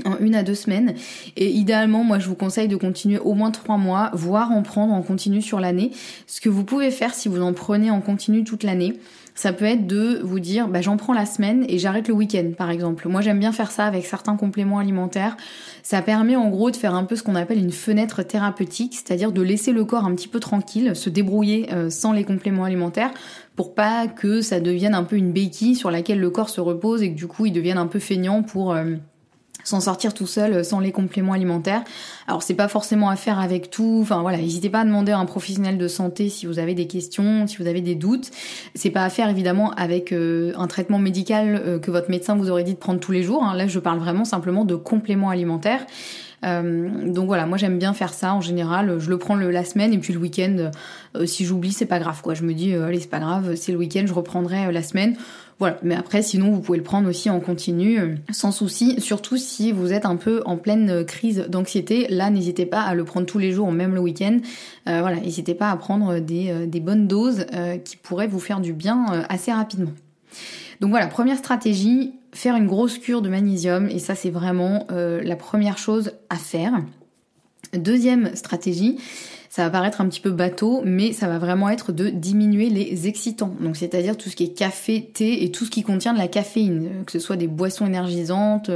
en 0.06 0.18
une 0.20 0.36
à 0.36 0.44
deux 0.44 0.56
semaines. 0.56 0.94
Et 1.36 1.50
idéalement, 1.50 2.04
moi, 2.04 2.20
je 2.20 2.28
vous 2.28 2.36
conseille 2.36 2.68
de 2.68 2.76
continuer 2.76 3.18
au 3.18 3.34
moins 3.34 3.52
trois 3.52 3.78
mois, 3.78 4.12
voire 4.14 4.52
en 4.52 4.62
prendre 4.62 4.94
en 4.94 5.02
continu 5.02 5.42
sur 5.42 5.60
l'année. 5.60 5.92
Ce 6.28 6.42
que 6.42 6.50
vous 6.50 6.64
pouvez 6.64 6.92
faire 6.92 7.14
si 7.14 7.30
vous 7.30 7.42
en 7.42 7.54
prenez 7.54 7.90
en 7.90 8.02
continu 8.02 8.44
toute 8.44 8.64
l'année, 8.64 9.00
ça 9.38 9.54
peut 9.54 9.66
être 9.66 9.86
de 9.86 10.20
vous 10.24 10.40
dire 10.40 10.68
bah, 10.68 10.82
j'en 10.82 10.98
prends 10.98 11.14
la 11.14 11.28
semaine 11.28 11.64
et 11.70 11.78
j'arrête 11.78 12.08
le 12.08 12.14
week-end 12.16 12.52
par 12.58 12.72
exemple. 12.72 13.08
Moi 13.08 13.22
j'aime 13.22 13.40
bien 13.40 13.52
faire 13.52 13.70
ça 13.70 13.86
avec 13.86 14.06
certains 14.06 14.36
compléments 14.36 14.80
alimentaires. 14.80 15.38
Ça 15.84 16.02
permet 16.02 16.36
en 16.36 16.50
gros 16.50 16.72
de 16.72 16.76
faire 16.76 16.96
un 16.96 17.04
peu 17.04 17.16
ce 17.16 17.22
qu'on 17.22 17.36
appelle 17.36 17.60
une 17.60 17.72
fenêtre 17.72 18.24
thérapeutique, 18.24 18.96
c'est-à-dire 18.96 19.32
de 19.32 19.44
laisser 19.44 19.74
le 19.74 19.86
corps 19.86 20.06
un 20.06 20.16
petit 20.16 20.28
peu 20.28 20.40
tranquille, 20.40 20.96
se 20.96 21.12
débrouiller 21.12 21.72
euh, 21.72 21.92
sans 21.92 22.14
les 22.14 22.24
compléments 22.24 22.64
alimentaires 22.64 23.12
pour 23.56 23.76
pas 23.76 24.08
que 24.08 24.42
ça 24.42 24.60
devienne 24.60 24.96
un 24.96 25.04
peu 25.04 25.16
une 25.16 25.32
béquille 25.32 25.76
sur 25.76 25.92
laquelle 25.92 26.20
le 26.20 26.32
corps 26.32 26.50
se 26.50 26.60
repose 26.60 27.04
et 27.04 27.12
que 27.12 27.18
du 27.18 27.28
coup 27.28 27.46
il 27.46 27.54
devienne 27.54 27.78
un 27.78 27.88
peu 27.88 28.00
feignant 28.00 28.42
pour... 28.42 28.76
Euh, 29.68 29.78
s'en 29.78 29.82
sortir 29.82 30.14
tout 30.14 30.28
seul 30.28 30.54
euh, 30.54 30.64
sans 30.64 30.80
les 30.80 30.92
compléments 30.92 31.34
alimentaires. 31.34 31.84
Alors 32.28 32.42
c'est 32.42 32.54
pas 32.54 32.68
forcément 32.68 33.10
à 33.10 33.16
faire 33.16 33.40
avec 33.40 33.70
tout. 33.70 34.00
Enfin 34.02 34.22
voilà, 34.22 34.38
n'hésitez 34.38 34.70
pas 34.70 34.82
à 34.82 34.86
demander 34.86 35.12
à 35.12 35.18
un 35.18 35.26
professionnel 35.26 35.78
de 35.78 35.88
santé 35.88 36.30
si 36.30 36.46
vous 36.46 36.60
avez 36.60 36.74
des 36.74 36.88
questions, 36.88 37.48
si 37.48 37.58
vous 37.58 37.68
avez 37.68 37.82
des 37.82 37.96
doutes. 37.96 38.32
C'est 38.76 38.90
pas 38.90 39.04
à 39.04 39.10
faire 39.10 39.30
évidemment 39.30 39.72
avec 39.72 40.12
euh, 40.12 40.54
un 40.58 40.68
traitement 40.68 41.00
médical 41.00 41.62
euh, 41.66 41.80
que 41.80 41.92
votre 41.92 42.10
médecin 42.10 42.36
vous 42.36 42.50
aurait 42.50 42.64
dit 42.64 42.74
de 42.74 42.80
prendre 42.80 43.00
tous 43.00 43.12
les 43.12 43.24
jours. 43.24 43.44
Hein. 43.44 43.56
Là 43.56 43.68
je 43.68 43.80
parle 43.80 44.00
vraiment 44.00 44.26
simplement 44.26 44.64
de 44.64 44.76
compléments 44.76 45.30
alimentaires. 45.30 45.86
Euh, 46.46 47.12
donc 47.12 47.26
voilà, 47.26 47.46
moi 47.46 47.58
j'aime 47.58 47.80
bien 47.80 47.94
faire 47.94 48.14
ça 48.14 48.34
en 48.34 48.42
général. 48.42 49.00
Je 49.00 49.10
le 49.10 49.18
prends 49.18 49.36
la 49.36 49.66
semaine 49.66 49.92
et 49.92 49.98
puis 49.98 50.14
le 50.14 50.20
week-end, 50.20 50.72
si 51.26 51.46
j'oublie, 51.46 51.74
c'est 51.74 51.88
pas 51.88 52.00
grave 52.00 52.22
quoi. 52.22 52.36
Je 52.36 52.44
me 52.44 52.54
dis, 52.54 52.74
allez, 52.76 53.00
c'est 53.00 53.10
pas 53.10 53.20
grave, 53.20 53.56
c'est 53.56 53.72
le 53.72 53.78
week-end, 53.80 54.04
je 54.06 54.14
reprendrai 54.14 54.72
la 54.72 54.84
semaine. 54.84 55.18
Voilà, 55.60 55.80
mais 55.82 55.96
après 55.96 56.22
sinon 56.22 56.52
vous 56.52 56.62
pouvez 56.62 56.78
le 56.78 56.84
prendre 56.84 57.10
aussi 57.10 57.32
en 57.32 57.40
continu 57.40 58.00
euh, 58.00 58.16
sans 58.30 58.52
souci, 58.52 59.02
surtout 59.02 59.38
si 59.38 59.72
vous 59.72 59.92
êtes 59.92 60.06
un 60.06 60.16
peu 60.16 60.44
en 60.46 60.56
pleine 60.56 60.90
euh, 60.90 61.04
crise 61.04 61.48
d'anxiété. 61.50 62.08
Là, 62.10 62.30
n'hésitez 62.30 62.68
pas 62.68 62.82
à 62.82 62.94
le 62.94 63.04
prendre 63.06 63.26
tous 63.26 63.40
les 63.40 63.52
jours, 63.52 63.72
même 63.72 63.96
le 63.96 64.00
week-end. 64.00 64.38
Euh, 64.88 65.02
voilà, 65.02 65.20
n'hésitez 65.20 65.56
pas 65.56 65.72
à 65.72 65.76
prendre 65.76 66.20
des, 66.20 66.68
des 66.68 66.80
bonnes 66.80 67.08
doses 67.08 67.46
qui 67.84 67.98
pourraient 67.98 68.28
vous 68.28 68.40
faire 68.40 68.60
du 68.60 68.74
bien 68.74 69.26
assez 69.30 69.52
rapidement. 69.52 69.92
Donc 70.80 70.92
voilà, 70.92 71.08
première 71.08 71.38
stratégie, 71.38 72.14
faire 72.32 72.56
une 72.56 72.68
grosse 72.68 72.98
cure 73.00 73.22
de 73.22 73.30
magnésium 73.30 73.90
et 73.90 74.00
ça 74.00 74.16
c'est 74.16 74.30
vraiment 74.30 74.86
la 74.90 75.36
première 75.36 75.78
chose 75.78 76.12
à 76.30 76.36
faire. 76.36 76.74
Deuxième 77.74 78.36
stratégie, 78.36 78.98
ça 79.50 79.64
va 79.64 79.70
paraître 79.70 80.02
un 80.02 80.08
petit 80.08 80.20
peu 80.20 80.32
bateau, 80.32 80.82
mais 80.86 81.14
ça 81.14 81.28
va 81.28 81.40
vraiment 81.40 81.70
être 81.70 81.92
de 81.92 82.10
diminuer 82.10 82.70
les 82.70 83.08
excitants. 83.08 83.56
Donc 83.62 83.78
c'est-à-dire 83.78 84.18
tout 84.18 84.30
ce 84.30 84.36
qui 84.36 84.46
est 84.46 84.58
café, 84.58 85.10
thé 85.14 85.44
et 85.44 85.52
tout 85.52 85.66
ce 85.66 85.72
qui 85.72 85.84
contient 85.84 86.14
de 86.14 86.20
la 86.20 86.28
caféine, 86.28 87.04
que 87.06 87.12
ce 87.12 87.20
soit 87.20 87.38
des 87.38 87.48
boissons 87.48 87.86
énergisantes, 87.86 88.70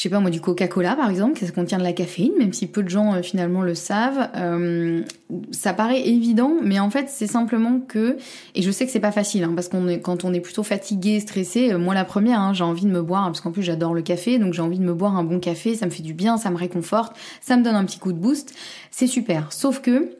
je 0.00 0.04
sais 0.04 0.08
pas 0.08 0.20
moi, 0.20 0.30
du 0.30 0.40
Coca-Cola 0.40 0.96
par 0.96 1.10
exemple, 1.10 1.38
ça 1.38 1.50
contient 1.50 1.76
de 1.76 1.82
la 1.82 1.92
caféine, 1.92 2.32
même 2.38 2.54
si 2.54 2.66
peu 2.66 2.82
de 2.82 2.88
gens 2.88 3.12
euh, 3.12 3.20
finalement 3.20 3.60
le 3.60 3.74
savent. 3.74 4.30
Euh, 4.34 5.02
ça 5.50 5.74
paraît 5.74 6.08
évident, 6.08 6.54
mais 6.62 6.80
en 6.80 6.88
fait 6.88 7.10
c'est 7.10 7.26
simplement 7.26 7.80
que, 7.80 8.16
et 8.54 8.62
je 8.62 8.70
sais 8.70 8.86
que 8.86 8.92
c'est 8.92 8.98
pas 8.98 9.12
facile, 9.12 9.44
hein, 9.44 9.52
parce 9.54 9.68
qu'on 9.68 9.88
est 9.88 10.00
quand 10.00 10.24
on 10.24 10.32
est 10.32 10.40
plutôt 10.40 10.62
fatigué, 10.62 11.20
stressé, 11.20 11.72
euh, 11.72 11.78
moi 11.78 11.92
la 11.92 12.06
première, 12.06 12.40
hein, 12.40 12.54
j'ai 12.54 12.64
envie 12.64 12.86
de 12.86 12.90
me 12.90 13.02
boire, 13.02 13.26
parce 13.26 13.42
qu'en 13.42 13.50
plus 13.50 13.62
j'adore 13.62 13.92
le 13.92 14.00
café, 14.00 14.38
donc 14.38 14.54
j'ai 14.54 14.62
envie 14.62 14.78
de 14.78 14.84
me 14.84 14.94
boire 14.94 15.18
un 15.18 15.22
bon 15.22 15.38
café, 15.38 15.74
ça 15.74 15.84
me 15.84 15.90
fait 15.90 16.02
du 16.02 16.14
bien, 16.14 16.38
ça 16.38 16.48
me 16.48 16.56
réconforte, 16.56 17.14
ça 17.42 17.58
me 17.58 17.62
donne 17.62 17.76
un 17.76 17.84
petit 17.84 17.98
coup 17.98 18.14
de 18.14 18.18
boost, 18.18 18.54
c'est 18.90 19.06
super. 19.06 19.52
Sauf 19.52 19.82
que 19.82 20.16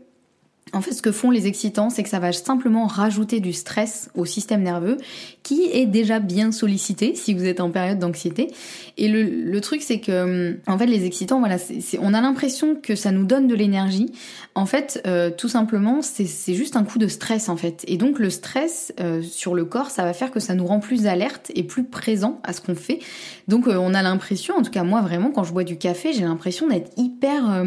En 0.72 0.80
fait, 0.80 0.92
ce 0.92 1.02
que 1.02 1.10
font 1.10 1.30
les 1.30 1.46
excitants, 1.46 1.90
c'est 1.90 2.02
que 2.02 2.08
ça 2.08 2.20
va 2.20 2.32
simplement 2.32 2.86
rajouter 2.86 3.40
du 3.40 3.52
stress 3.52 4.08
au 4.14 4.24
système 4.24 4.62
nerveux 4.62 4.98
qui 5.42 5.64
est 5.72 5.86
déjà 5.86 6.20
bien 6.20 6.52
sollicité 6.52 7.14
si 7.14 7.34
vous 7.34 7.44
êtes 7.44 7.60
en 7.60 7.70
période 7.70 7.98
d'anxiété. 7.98 8.48
Et 8.96 9.08
le, 9.08 9.60
truc, 9.60 9.82
c'est 9.82 10.00
que, 10.00 10.58
en 10.66 10.78
fait, 10.78 10.86
les 10.86 11.04
excitants, 11.04 11.40
voilà, 11.40 11.56
on 12.00 12.14
a 12.14 12.20
l'impression 12.20 12.76
que 12.76 12.94
ça 12.94 13.10
nous 13.10 13.24
donne 13.24 13.48
de 13.48 13.54
l'énergie. 13.54 14.12
En 14.54 14.66
fait, 14.66 15.02
euh, 15.06 15.30
tout 15.30 15.48
simplement, 15.48 16.02
c'est 16.02 16.54
juste 16.54 16.76
un 16.76 16.84
coup 16.84 16.98
de 16.98 17.08
stress, 17.08 17.48
en 17.48 17.56
fait. 17.56 17.84
Et 17.88 17.96
donc, 17.96 18.18
le 18.18 18.30
stress 18.30 18.92
euh, 19.00 19.22
sur 19.22 19.54
le 19.54 19.64
corps, 19.64 19.90
ça 19.90 20.04
va 20.04 20.12
faire 20.12 20.30
que 20.30 20.40
ça 20.40 20.54
nous 20.54 20.66
rend 20.66 20.78
plus 20.78 21.06
alerte 21.06 21.50
et 21.54 21.64
plus 21.64 21.84
présent 21.84 22.40
à 22.44 22.52
ce 22.52 22.60
qu'on 22.60 22.76
fait. 22.76 23.00
Donc, 23.48 23.66
euh, 23.66 23.76
on 23.76 23.94
a 23.94 24.02
l'impression, 24.02 24.56
en 24.56 24.62
tout 24.62 24.70
cas 24.70 24.84
moi, 24.84 25.00
vraiment, 25.00 25.30
quand 25.30 25.44
je 25.44 25.52
bois 25.52 25.64
du 25.64 25.78
café, 25.78 26.12
j'ai 26.12 26.22
l'impression 26.22 26.68
d'être 26.68 26.90
hyper 26.96 27.64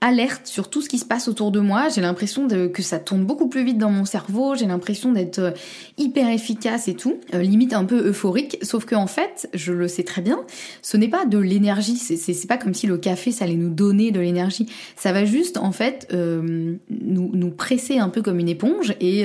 alerte 0.00 0.46
sur 0.46 0.70
tout 0.70 0.80
ce 0.80 0.88
qui 0.88 0.98
se 0.98 1.04
passe 1.04 1.28
autour 1.28 1.50
de 1.50 1.60
moi. 1.60 1.88
J'ai 1.94 2.00
l'impression 2.00 2.48
que 2.48 2.82
ça 2.82 2.98
tourne 2.98 3.24
beaucoup 3.24 3.48
plus 3.48 3.64
vite 3.64 3.76
dans 3.76 3.90
mon 3.90 4.06
cerveau. 4.06 4.54
J'ai 4.54 4.66
l'impression 4.66 5.12
d'être 5.12 5.38
euh, 5.38 5.50
hyper 5.98 6.30
efficace 6.30 6.88
et 6.88 6.94
tout, 6.94 7.18
euh, 7.34 7.42
limite 7.42 7.74
un 7.74 7.84
peu 7.84 8.08
euphorique. 8.08 8.56
Sauf 8.62 8.86
que 8.86 8.94
en 8.94 9.06
fait, 9.06 9.50
je 9.52 9.72
le 9.72 9.88
sais 9.88 10.02
très 10.02 10.22
bien, 10.22 10.40
ce 10.80 10.96
n'est 10.96 11.08
pas 11.08 11.26
de 11.26 11.36
l'énergie. 11.36 11.96
C'est 11.96 12.46
pas 12.46 12.56
comme 12.56 12.72
si 12.72 12.86
le 12.86 12.96
café 12.96 13.30
ça 13.30 13.44
allait 13.44 13.54
nous 13.54 13.68
donner 13.68 14.10
de 14.10 14.20
l'énergie. 14.20 14.66
Ça 14.96 15.12
va 15.12 15.26
juste 15.26 15.58
en 15.58 15.72
fait 15.72 16.08
euh, 16.14 16.76
nous, 16.88 17.30
nous, 17.34 17.50
presser 17.50 17.98
un 17.98 18.08
peu 18.08 18.22
comme 18.22 18.38
une 18.38 18.48
éponge 18.48 18.94
et, 19.00 19.24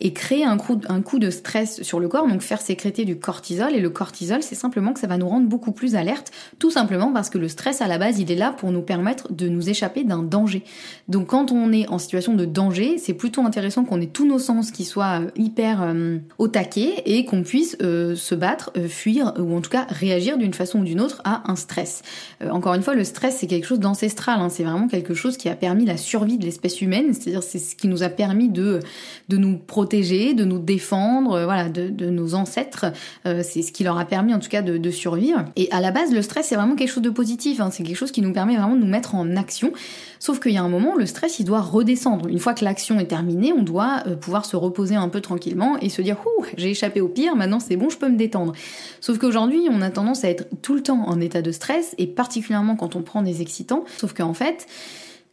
et 0.00 0.12
créer 0.12 0.44
un 0.44 0.56
coup, 0.56 0.80
un 0.88 1.02
coup 1.02 1.18
de 1.18 1.30
stress 1.30 1.82
sur 1.82 2.00
le 2.00 2.08
corps. 2.08 2.26
Donc 2.26 2.40
faire 2.40 2.60
sécréter 2.60 3.04
du 3.04 3.18
cortisol 3.18 3.74
et 3.74 3.80
le 3.80 3.90
cortisol, 3.90 4.42
c'est 4.42 4.54
simplement 4.54 4.94
que 4.94 5.00
ça 5.00 5.06
va 5.06 5.18
nous 5.18 5.28
rendre 5.28 5.46
beaucoup 5.46 5.72
plus 5.72 5.94
alerte, 5.94 6.32
tout 6.58 6.70
simplement 6.70 7.12
parce 7.12 7.28
que 7.28 7.38
le 7.38 7.48
stress 7.48 7.82
à 7.82 7.88
la 7.88 7.98
base, 7.98 8.18
il 8.18 8.30
est 8.32 8.36
là 8.36 8.52
pour 8.52 8.70
nous 8.72 8.82
permettre 8.82 9.32
de 9.32 9.48
nous 9.48 9.68
échapper 9.68 10.05
d'un 10.06 10.22
danger. 10.22 10.62
Donc 11.08 11.28
quand 11.28 11.52
on 11.52 11.72
est 11.72 11.88
en 11.88 11.98
situation 11.98 12.34
de 12.34 12.44
danger, 12.44 12.98
c'est 12.98 13.14
plutôt 13.14 13.42
intéressant 13.42 13.84
qu'on 13.84 14.00
ait 14.00 14.06
tous 14.06 14.26
nos 14.26 14.38
sens 14.38 14.70
qui 14.70 14.84
soient 14.84 15.20
euh, 15.20 15.30
hyper 15.36 15.82
euh, 15.82 16.18
au 16.38 16.48
taquet 16.48 17.02
et 17.04 17.24
qu'on 17.24 17.42
puisse 17.42 17.76
euh, 17.82 18.14
se 18.14 18.34
battre, 18.34 18.72
fuir 18.88 19.34
ou 19.38 19.56
en 19.56 19.60
tout 19.60 19.70
cas 19.70 19.86
réagir 19.88 20.38
d'une 20.38 20.54
façon 20.54 20.80
ou 20.80 20.84
d'une 20.84 21.00
autre 21.00 21.20
à 21.24 21.50
un 21.50 21.56
stress. 21.56 22.02
encore 22.50 22.74
une 22.74 22.82
fois, 22.82 22.94
le 22.94 23.04
stress 23.04 23.36
c'est 23.36 23.46
quelque 23.46 23.66
chose 23.66 23.80
d'ancestral, 23.80 24.40
hein. 24.40 24.48
c'est 24.48 24.64
vraiment 24.64 24.88
quelque 24.88 25.14
chose 25.14 25.36
qui 25.36 25.48
a 25.48 25.54
permis 25.54 25.84
la 25.84 25.96
survie 25.96 26.38
de 26.38 26.44
l'espèce 26.44 26.80
humaine, 26.80 27.12
c'est-à-dire 27.12 27.42
c'est 27.42 27.58
ce 27.58 27.76
qui 27.76 27.88
nous 27.88 28.02
a 28.02 28.08
permis 28.08 28.48
de, 28.48 28.80
de 29.28 29.36
nous 29.36 29.58
protéger, 29.58 30.34
de 30.34 30.44
nous 30.44 30.58
défendre, 30.58 31.44
voilà, 31.44 31.68
de, 31.68 32.06
nos 32.10 32.34
ancêtres, 32.34 32.86
c'est 33.24 33.62
ce 33.62 33.72
qui 33.72 33.84
leur 33.84 33.98
a 33.98 34.04
permis 34.04 34.32
en 34.34 34.38
tout 34.38 34.48
cas 34.48 34.62
de, 34.62 34.78
de 34.78 34.90
survivre. 34.90 35.44
Et 35.56 35.68
à 35.72 35.80
la 35.80 35.90
base, 35.90 36.12
le 36.12 36.22
stress 36.22 36.46
c'est 36.46 36.54
vraiment 36.54 36.76
quelque 36.76 36.90
chose 36.90 37.02
de 37.02 37.10
positif, 37.10 37.60
hein. 37.60 37.70
c'est 37.70 37.82
quelque 37.82 37.96
chose 37.96 38.12
qui 38.12 38.22
nous 38.22 38.32
permet 38.32 38.56
vraiment 38.56 38.76
de 38.76 38.80
nous 38.80 38.86
mettre 38.86 39.14
en 39.14 39.36
action. 39.36 39.72
Sauf 40.18 40.40
qu'il 40.40 40.52
y 40.52 40.56
a 40.56 40.62
un 40.62 40.68
moment, 40.68 40.94
le 40.96 41.06
stress, 41.06 41.38
il 41.38 41.44
doit 41.44 41.60
redescendre. 41.60 42.28
Une 42.28 42.38
fois 42.38 42.54
que 42.54 42.64
l'action 42.64 42.98
est 42.98 43.06
terminée, 43.06 43.52
on 43.52 43.62
doit 43.62 44.02
euh, 44.06 44.16
pouvoir 44.16 44.44
se 44.44 44.56
reposer 44.56 44.94
un 44.94 45.08
peu 45.08 45.20
tranquillement 45.20 45.76
et 45.78 45.88
se 45.88 46.02
dire, 46.02 46.16
ouh, 46.24 46.44
j'ai 46.56 46.70
échappé 46.70 47.00
au 47.00 47.08
pire, 47.08 47.36
maintenant 47.36 47.60
c'est 47.60 47.76
bon, 47.76 47.88
je 47.88 47.98
peux 47.98 48.08
me 48.08 48.16
détendre. 48.16 48.52
Sauf 49.00 49.18
qu'aujourd'hui, 49.18 49.68
on 49.70 49.82
a 49.82 49.90
tendance 49.90 50.24
à 50.24 50.30
être 50.30 50.46
tout 50.62 50.74
le 50.74 50.82
temps 50.82 51.04
en 51.06 51.20
état 51.20 51.42
de 51.42 51.52
stress, 51.52 51.94
et 51.98 52.06
particulièrement 52.06 52.76
quand 52.76 52.96
on 52.96 53.02
prend 53.02 53.22
des 53.22 53.42
excitants. 53.42 53.84
Sauf 53.98 54.12
qu'en 54.12 54.34
fait, 54.34 54.66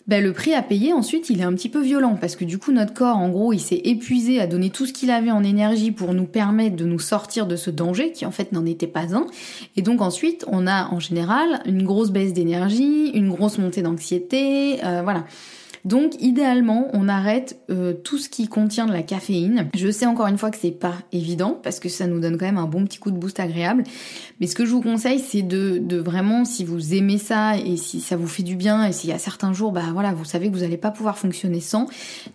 ben, 0.08 0.22
le 0.22 0.34
prix 0.34 0.54
à 0.54 0.62
payer 0.62 0.92
ensuite 0.92 1.30
il 1.30 1.40
est 1.40 1.46
un 1.46 1.54
petit 1.54 1.70
peu 1.70 1.82
violent 1.82 2.18
parce 2.20 2.36
que 2.36 2.44
du 2.44 2.58
coup 2.58 2.72
notre 2.72 2.94
corps 2.94 3.18
en 3.18 3.30
gros 3.30 3.54
il 3.54 3.60
s'est 3.60 3.82
épuisé 3.86 4.42
à 4.42 4.48
donner 4.48 4.70
tout 4.70 4.86
ce 4.86 4.94
qu'il 4.94 5.12
avait 5.12 5.32
en 5.32 5.44
énergie 5.44 5.92
pour 5.92 6.14
nous 6.14 6.26
permettre 6.26 6.76
de 6.76 6.84
nous 6.84 7.00
sortir 7.00 7.48
de 7.48 7.56
ce 7.56 7.70
danger 7.70 8.12
qui 8.12 8.26
en 8.26 8.32
fait 8.32 8.52
n'en 8.52 8.66
était 8.66 8.88
pas 8.88 9.16
un 9.16 9.28
et 9.78 9.82
donc 9.82 10.02
ensuite 10.02 10.46
on 10.48 10.68
a 10.68 10.90
en 10.90 11.00
général 11.00 11.62
une 11.66 11.84
grosse 11.84 12.12
baisse 12.12 12.34
d'énergie, 12.34 13.12
une 13.14 13.30
grosse 13.30 13.58
montée 13.58 13.82
d'anxiété, 13.82 14.84
euh, 14.84 15.02
voilà. 15.04 15.26
Donc 15.86 16.14
idéalement, 16.22 16.88
on 16.94 17.10
arrête 17.10 17.60
euh, 17.70 17.94
tout 17.94 18.18
ce 18.18 18.30
qui 18.30 18.48
contient 18.48 18.86
de 18.86 18.94
la 18.94 19.04
caféine. 19.04 19.68
Je 19.76 19.92
sais 19.92 20.06
encore 20.06 20.28
une 20.28 20.38
fois 20.38 20.50
que 20.50 20.58
c'est 20.58 20.72
pas 20.72 20.96
évident 21.12 21.60
parce 21.62 21.82
que 21.82 21.90
ça 21.90 22.08
nous 22.08 22.22
donne 22.22 22.38
quand 22.38 22.46
même 22.46 22.58
un 22.58 22.68
bon 22.68 22.86
petit 22.86 23.00
coup 23.00 23.12
de 23.12 23.18
boost 23.18 23.40
agréable. 23.42 23.84
Mais 24.40 24.48
ce 24.48 24.56
que 24.56 24.66
je 24.66 24.72
vous 24.72 24.82
conseille, 24.82 25.20
c'est 25.20 25.42
de, 25.42 25.98
vraiment, 25.98 26.46
si 26.46 26.64
vous 26.64 26.94
aimez 26.94 27.18
ça 27.18 27.58
et 27.58 27.76
si 27.76 28.00
ça 28.00 28.16
vous 28.16 28.28
fait 28.28 28.44
du 28.44 28.56
bien 28.56 28.86
et 28.86 28.94
s'il 28.94 29.10
y 29.10 29.14
a 29.14 29.20
certains 29.20 29.52
jours, 29.52 29.74
bah 29.74 29.84
voilà, 29.92 30.14
vous 30.14 30.24
savez 30.24 30.50
que 30.50 30.54
vous 30.54 30.62
n'allez 30.62 30.78
pas 30.78 30.92
pouvoir 30.92 31.18
fonctionner 31.18 31.60
sans. 31.60 31.88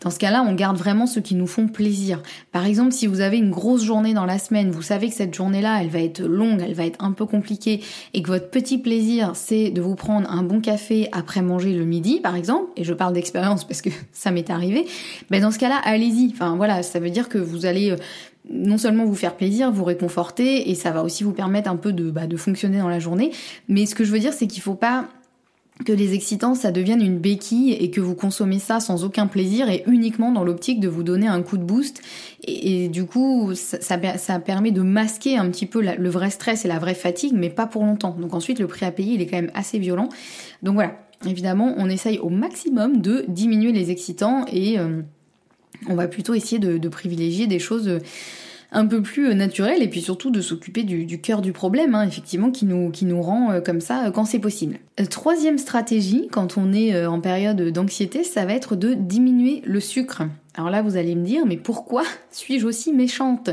Dans 0.03 0.11
ce 0.11 0.19
cas-là, 0.19 0.45
on 0.47 0.55
garde 0.55 0.77
vraiment 0.77 1.07
ceux 1.07 1.23
qui 1.23 1.35
nous 1.35 1.47
font 1.47 1.69
plaisir. 1.69 2.23
Par 2.53 2.67
exemple, 2.67 2.93
si 2.93 3.07
vous 3.07 3.21
avez 3.21 3.39
une 3.39 3.51
grosse 3.51 3.83
journée 3.83 4.13
dans 4.13 4.27
la 4.27 4.39
semaine, 4.39 4.71
vous 4.71 4.83
savez 4.83 5.09
que 5.09 5.15
cette 5.15 5.35
journée-là, 5.35 5.81
elle 5.81 5.89
va 5.89 6.01
être 6.01 6.21
longue, 6.23 6.63
elle 6.63 6.75
va 6.75 6.85
être 6.85 7.03
un 7.03 7.13
peu 7.13 7.25
compliquée 7.25 7.81
et 8.13 8.23
que 8.23 8.29
votre 8.29 8.51
petit 8.51 8.77
plaisir, 8.77 9.33
c'est 9.35 9.71
de 9.71 9.81
vous 9.81 9.95
prendre 9.95 10.31
un 10.31 10.43
bon 10.43 10.61
café 10.61 11.09
après 11.13 11.41
manger 11.41 11.73
le 11.73 11.87
midi, 11.87 12.21
par 12.21 12.37
exemple. 12.37 12.67
Et 12.77 12.85
je 12.85 12.93
parle 12.93 13.15
d'expérience 13.15 13.38
parce 13.41 13.83
que 13.83 13.91
ça 14.13 14.31
m'est 14.31 14.51
arrivé, 14.51 14.87
ben 15.31 15.43
dans 15.43 15.51
ce 15.51 15.59
cas-là, 15.59 15.81
allez-y. 15.85 16.31
Enfin 16.33 16.57
voilà, 16.57 16.83
ça 16.83 17.01
veut 17.01 17.11
dire 17.11 17.29
que 17.29 17.39
vous 17.39 17.67
allez 17.67 17.91
euh, 17.91 17.97
non 18.51 18.79
seulement 18.79 19.05
vous 19.05 19.15
faire 19.15 19.37
plaisir, 19.37 19.71
vous 19.71 19.85
réconforter, 19.85 20.71
et 20.71 20.75
ça 20.75 20.91
va 20.91 21.03
aussi 21.03 21.25
vous 21.25 21.33
permettre 21.33 21.71
un 21.71 21.77
peu 21.77 21.93
de, 21.93 22.11
bah, 22.11 22.27
de 22.27 22.37
fonctionner 22.37 22.79
dans 22.79 22.89
la 22.89 22.99
journée. 22.99 23.33
Mais 23.69 23.87
ce 23.87 23.95
que 23.95 24.05
je 24.05 24.13
veux 24.13 24.19
dire, 24.19 24.33
c'est 24.33 24.47
qu'il 24.47 24.63
faut 24.63 24.75
pas 24.75 25.09
que 25.85 25.93
les 25.93 26.15
excitants 26.15 26.55
ça 26.55 26.73
devienne 26.73 27.01
une 27.03 27.19
béquille 27.19 27.73
et 27.73 27.91
que 27.91 28.01
vous 28.01 28.15
consommez 28.15 28.59
ça 28.59 28.81
sans 28.81 29.05
aucun 29.05 29.27
plaisir 29.27 29.69
et 29.69 29.85
uniquement 29.87 30.33
dans 30.33 30.45
l'optique 30.45 30.81
de 30.81 30.89
vous 30.89 31.03
donner 31.03 31.29
un 31.29 31.43
coup 31.43 31.57
de 31.57 31.63
boost. 31.63 32.03
Et, 32.47 32.89
du 32.89 33.05
coup 33.05 33.53
ça, 33.55 33.99
permet 34.39 34.71
de 34.71 34.83
masquer 34.83 35.37
un 35.37 35.49
petit 35.51 35.67
peu 35.67 35.81
le 35.83 36.09
vrai 36.09 36.31
stress 36.31 36.65
et 36.65 36.69
la 36.69 36.79
vraie 36.79 36.95
fatigue 36.95 37.35
mais 37.35 37.51
pas 37.51 37.67
pour 37.67 37.85
longtemps. 37.85 38.17
Donc 38.19 38.35
ensuite 38.35 38.59
le 38.59 38.67
prix 38.67 38.87
à 38.87 38.91
payer 38.91 39.15
il 39.15 39.23
est 39.23 39.27
quand 39.27 39.37
même 39.37 39.53
assez 39.55 39.79
violent. 39.79 40.09
Donc 40.63 40.75
voilà 40.75 40.95
évidemment, 41.27 41.75
on 41.77 41.89
essaye 41.89 42.19
au 42.19 42.29
maximum 42.29 43.01
de 43.01 43.25
diminuer 43.29 43.73
les 43.73 43.91
excitants 43.91 44.45
et 44.53 44.79
euh, 44.79 45.03
on 45.89 45.95
va 45.95 46.09
plutôt 46.09 46.35
essayer 46.35 46.59
de, 46.59 46.89
privilégier 46.89 47.47
des 47.47 47.59
choses 47.59 47.89
euh, 47.89 47.99
un 48.71 48.87
peu 48.87 49.03
plus 49.03 49.29
euh, 49.29 49.35
naturelles 49.35 49.83
et 49.83 49.89
puis 49.89 50.01
surtout 50.01 50.31
de 50.31 50.41
s'occuper 50.41 50.85
du, 50.85 51.21
cœur 51.21 51.41
du 51.43 51.53
problème, 51.53 51.95
hein, 51.95 52.07
effectivement, 52.07 52.51
qui 52.51 52.67
nous, 52.67 52.91
qui 52.91 53.05
nous 53.05 53.21
rend 53.21 53.61
comme 53.65 53.81
ça 53.81 54.11
quand 54.15 54.25
c'est 54.25 54.39
possible. 54.39 54.79
Troisième 55.11 55.59
stratégie, 55.59 56.29
quand 56.31 56.57
on 56.57 56.73
est 56.73 57.07
en 57.07 57.21
période 57.21 57.61
d'anxiété, 57.71 58.25
ça 58.25 58.45
va 58.45 58.53
être 58.53 58.77
de 58.77 58.95
diminuer 58.95 59.63
le 59.65 59.81
sucre. 59.81 60.23
Alors 60.55 60.71
là, 60.71 60.83
vous 60.83 60.97
allez 60.97 61.15
me 61.15 61.25
dire, 61.25 61.47
mais 61.47 61.57
pourquoi 61.57 62.03
suis-je 62.33 62.67
aussi 62.67 62.93
méchante? 62.93 63.51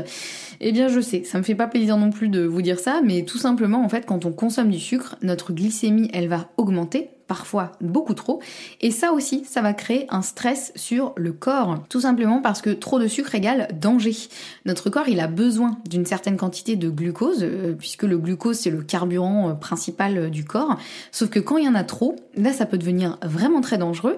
Eh 0.60 0.72
bien, 0.72 0.88
je 0.88 1.00
sais, 1.00 1.22
ça 1.24 1.38
me 1.38 1.44
fait 1.44 1.54
pas 1.54 1.68
plaisir 1.68 1.96
non 1.96 2.10
plus 2.10 2.28
de 2.28 2.44
vous 2.44 2.62
dire 2.62 2.80
ça, 2.80 3.00
mais 3.04 3.22
tout 3.22 3.38
simplement, 3.38 3.84
en 3.84 3.88
fait, 3.88 4.06
quand 4.06 4.24
on 4.24 4.32
consomme 4.32 4.70
du 4.70 4.80
sucre, 4.80 5.16
notre 5.22 5.52
glycémie, 5.52 6.10
elle 6.12 6.26
va 6.26 6.50
augmenter 6.56 7.10
parfois 7.26 7.72
beaucoup 7.80 8.14
trop. 8.14 8.40
Et 8.80 8.90
ça 8.90 9.12
aussi, 9.12 9.44
ça 9.44 9.62
va 9.62 9.72
créer 9.72 10.06
un 10.10 10.22
stress 10.22 10.72
sur 10.76 11.12
le 11.16 11.32
corps. 11.32 11.82
Tout 11.88 12.00
simplement 12.00 12.40
parce 12.40 12.62
que 12.62 12.70
trop 12.70 12.98
de 12.98 13.08
sucre 13.08 13.34
égale 13.34 13.68
danger. 13.80 14.14
Notre 14.64 14.90
corps, 14.90 15.08
il 15.08 15.20
a 15.20 15.26
besoin 15.26 15.78
d'une 15.88 16.06
certaine 16.06 16.36
quantité 16.36 16.76
de 16.76 16.88
glucose, 16.88 17.42
euh, 17.42 17.74
puisque 17.76 18.04
le 18.04 18.18
glucose, 18.18 18.58
c'est 18.58 18.70
le 18.70 18.82
carburant 18.82 19.50
euh, 19.50 19.54
principal 19.54 20.18
euh, 20.18 20.28
du 20.28 20.44
corps. 20.44 20.78
Sauf 21.10 21.30
que 21.30 21.40
quand 21.40 21.56
il 21.56 21.64
y 21.64 21.68
en 21.68 21.74
a 21.74 21.84
trop, 21.84 22.16
là, 22.36 22.52
ça 22.52 22.66
peut 22.66 22.78
devenir 22.78 23.18
vraiment 23.22 23.60
très 23.60 23.78
dangereux. 23.78 24.16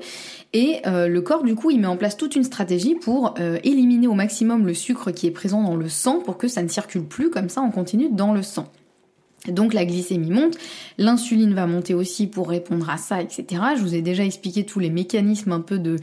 Et 0.55 0.81
le 0.87 1.18
corps, 1.21 1.42
du 1.42 1.55
coup, 1.55 1.71
il 1.71 1.79
met 1.79 1.87
en 1.87 1.99
place 1.99 2.16
toute 2.16 2.35
une 2.35 2.42
stratégie 2.42 2.94
pour 2.94 3.35
éliminer 3.64 4.09
au 4.09 4.14
maximum 4.14 4.66
le 4.66 4.73
sucre 4.73 5.11
qui 5.11 5.27
est 5.27 5.31
présent 5.31 5.62
dans 5.62 5.77
le 5.77 5.90
sang 5.90 6.21
pour 6.21 6.38
que 6.38 6.49
ça 6.49 6.62
ne 6.62 6.68
circule 6.68 7.05
plus 7.05 7.29
comme 7.29 7.51
ça 7.51 7.61
en 7.61 7.71
continu 7.71 8.09
dans 8.11 8.33
le 8.33 8.42
sang. 8.42 8.66
Donc 9.46 9.72
la 9.72 9.85
glycémie 9.85 10.31
monte, 10.31 10.59
l'insuline 10.98 11.55
va 11.55 11.66
monter 11.66 11.94
aussi 11.94 12.27
pour 12.27 12.48
répondre 12.48 12.90
à 12.90 12.96
ça, 12.96 13.22
etc. 13.22 13.46
Je 13.77 13.83
vous 13.83 13.94
ai 13.94 14.03
déjà 14.03 14.24
expliqué 14.24 14.64
tous 14.64 14.81
les 14.81 14.90
mécanismes 14.90 15.53
un 15.53 15.61
peu 15.61 15.79
de, 15.79 15.96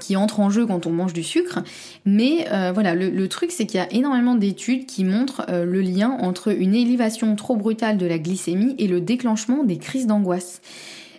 qui 0.00 0.16
entrent 0.16 0.40
en 0.40 0.50
jeu 0.50 0.66
quand 0.66 0.86
on 0.86 0.90
mange 0.90 1.12
du 1.12 1.22
sucre. 1.22 1.60
Mais 2.04 2.46
euh, 2.52 2.72
voilà, 2.72 2.94
le, 2.94 3.28
truc 3.28 3.52
c'est 3.52 3.66
qu'il 3.66 3.78
y 3.78 3.82
a 3.82 3.90
énormément 3.92 4.34
d'études 4.34 4.86
qui 4.86 5.04
montrent 5.04 5.46
euh, 5.48 5.64
le 5.64 5.80
lien 5.80 6.10
entre 6.20 6.48
une 6.48 6.74
élévation 6.74 7.34
trop 7.36 7.56
brutale 7.56 7.96
de 7.96 8.06
la 8.06 8.18
glycémie 8.18 8.74
et 8.78 8.88
le 8.88 9.00
déclenchement 9.00 9.62
des 9.62 9.78
crises 9.78 10.06
d'angoisse. 10.06 10.60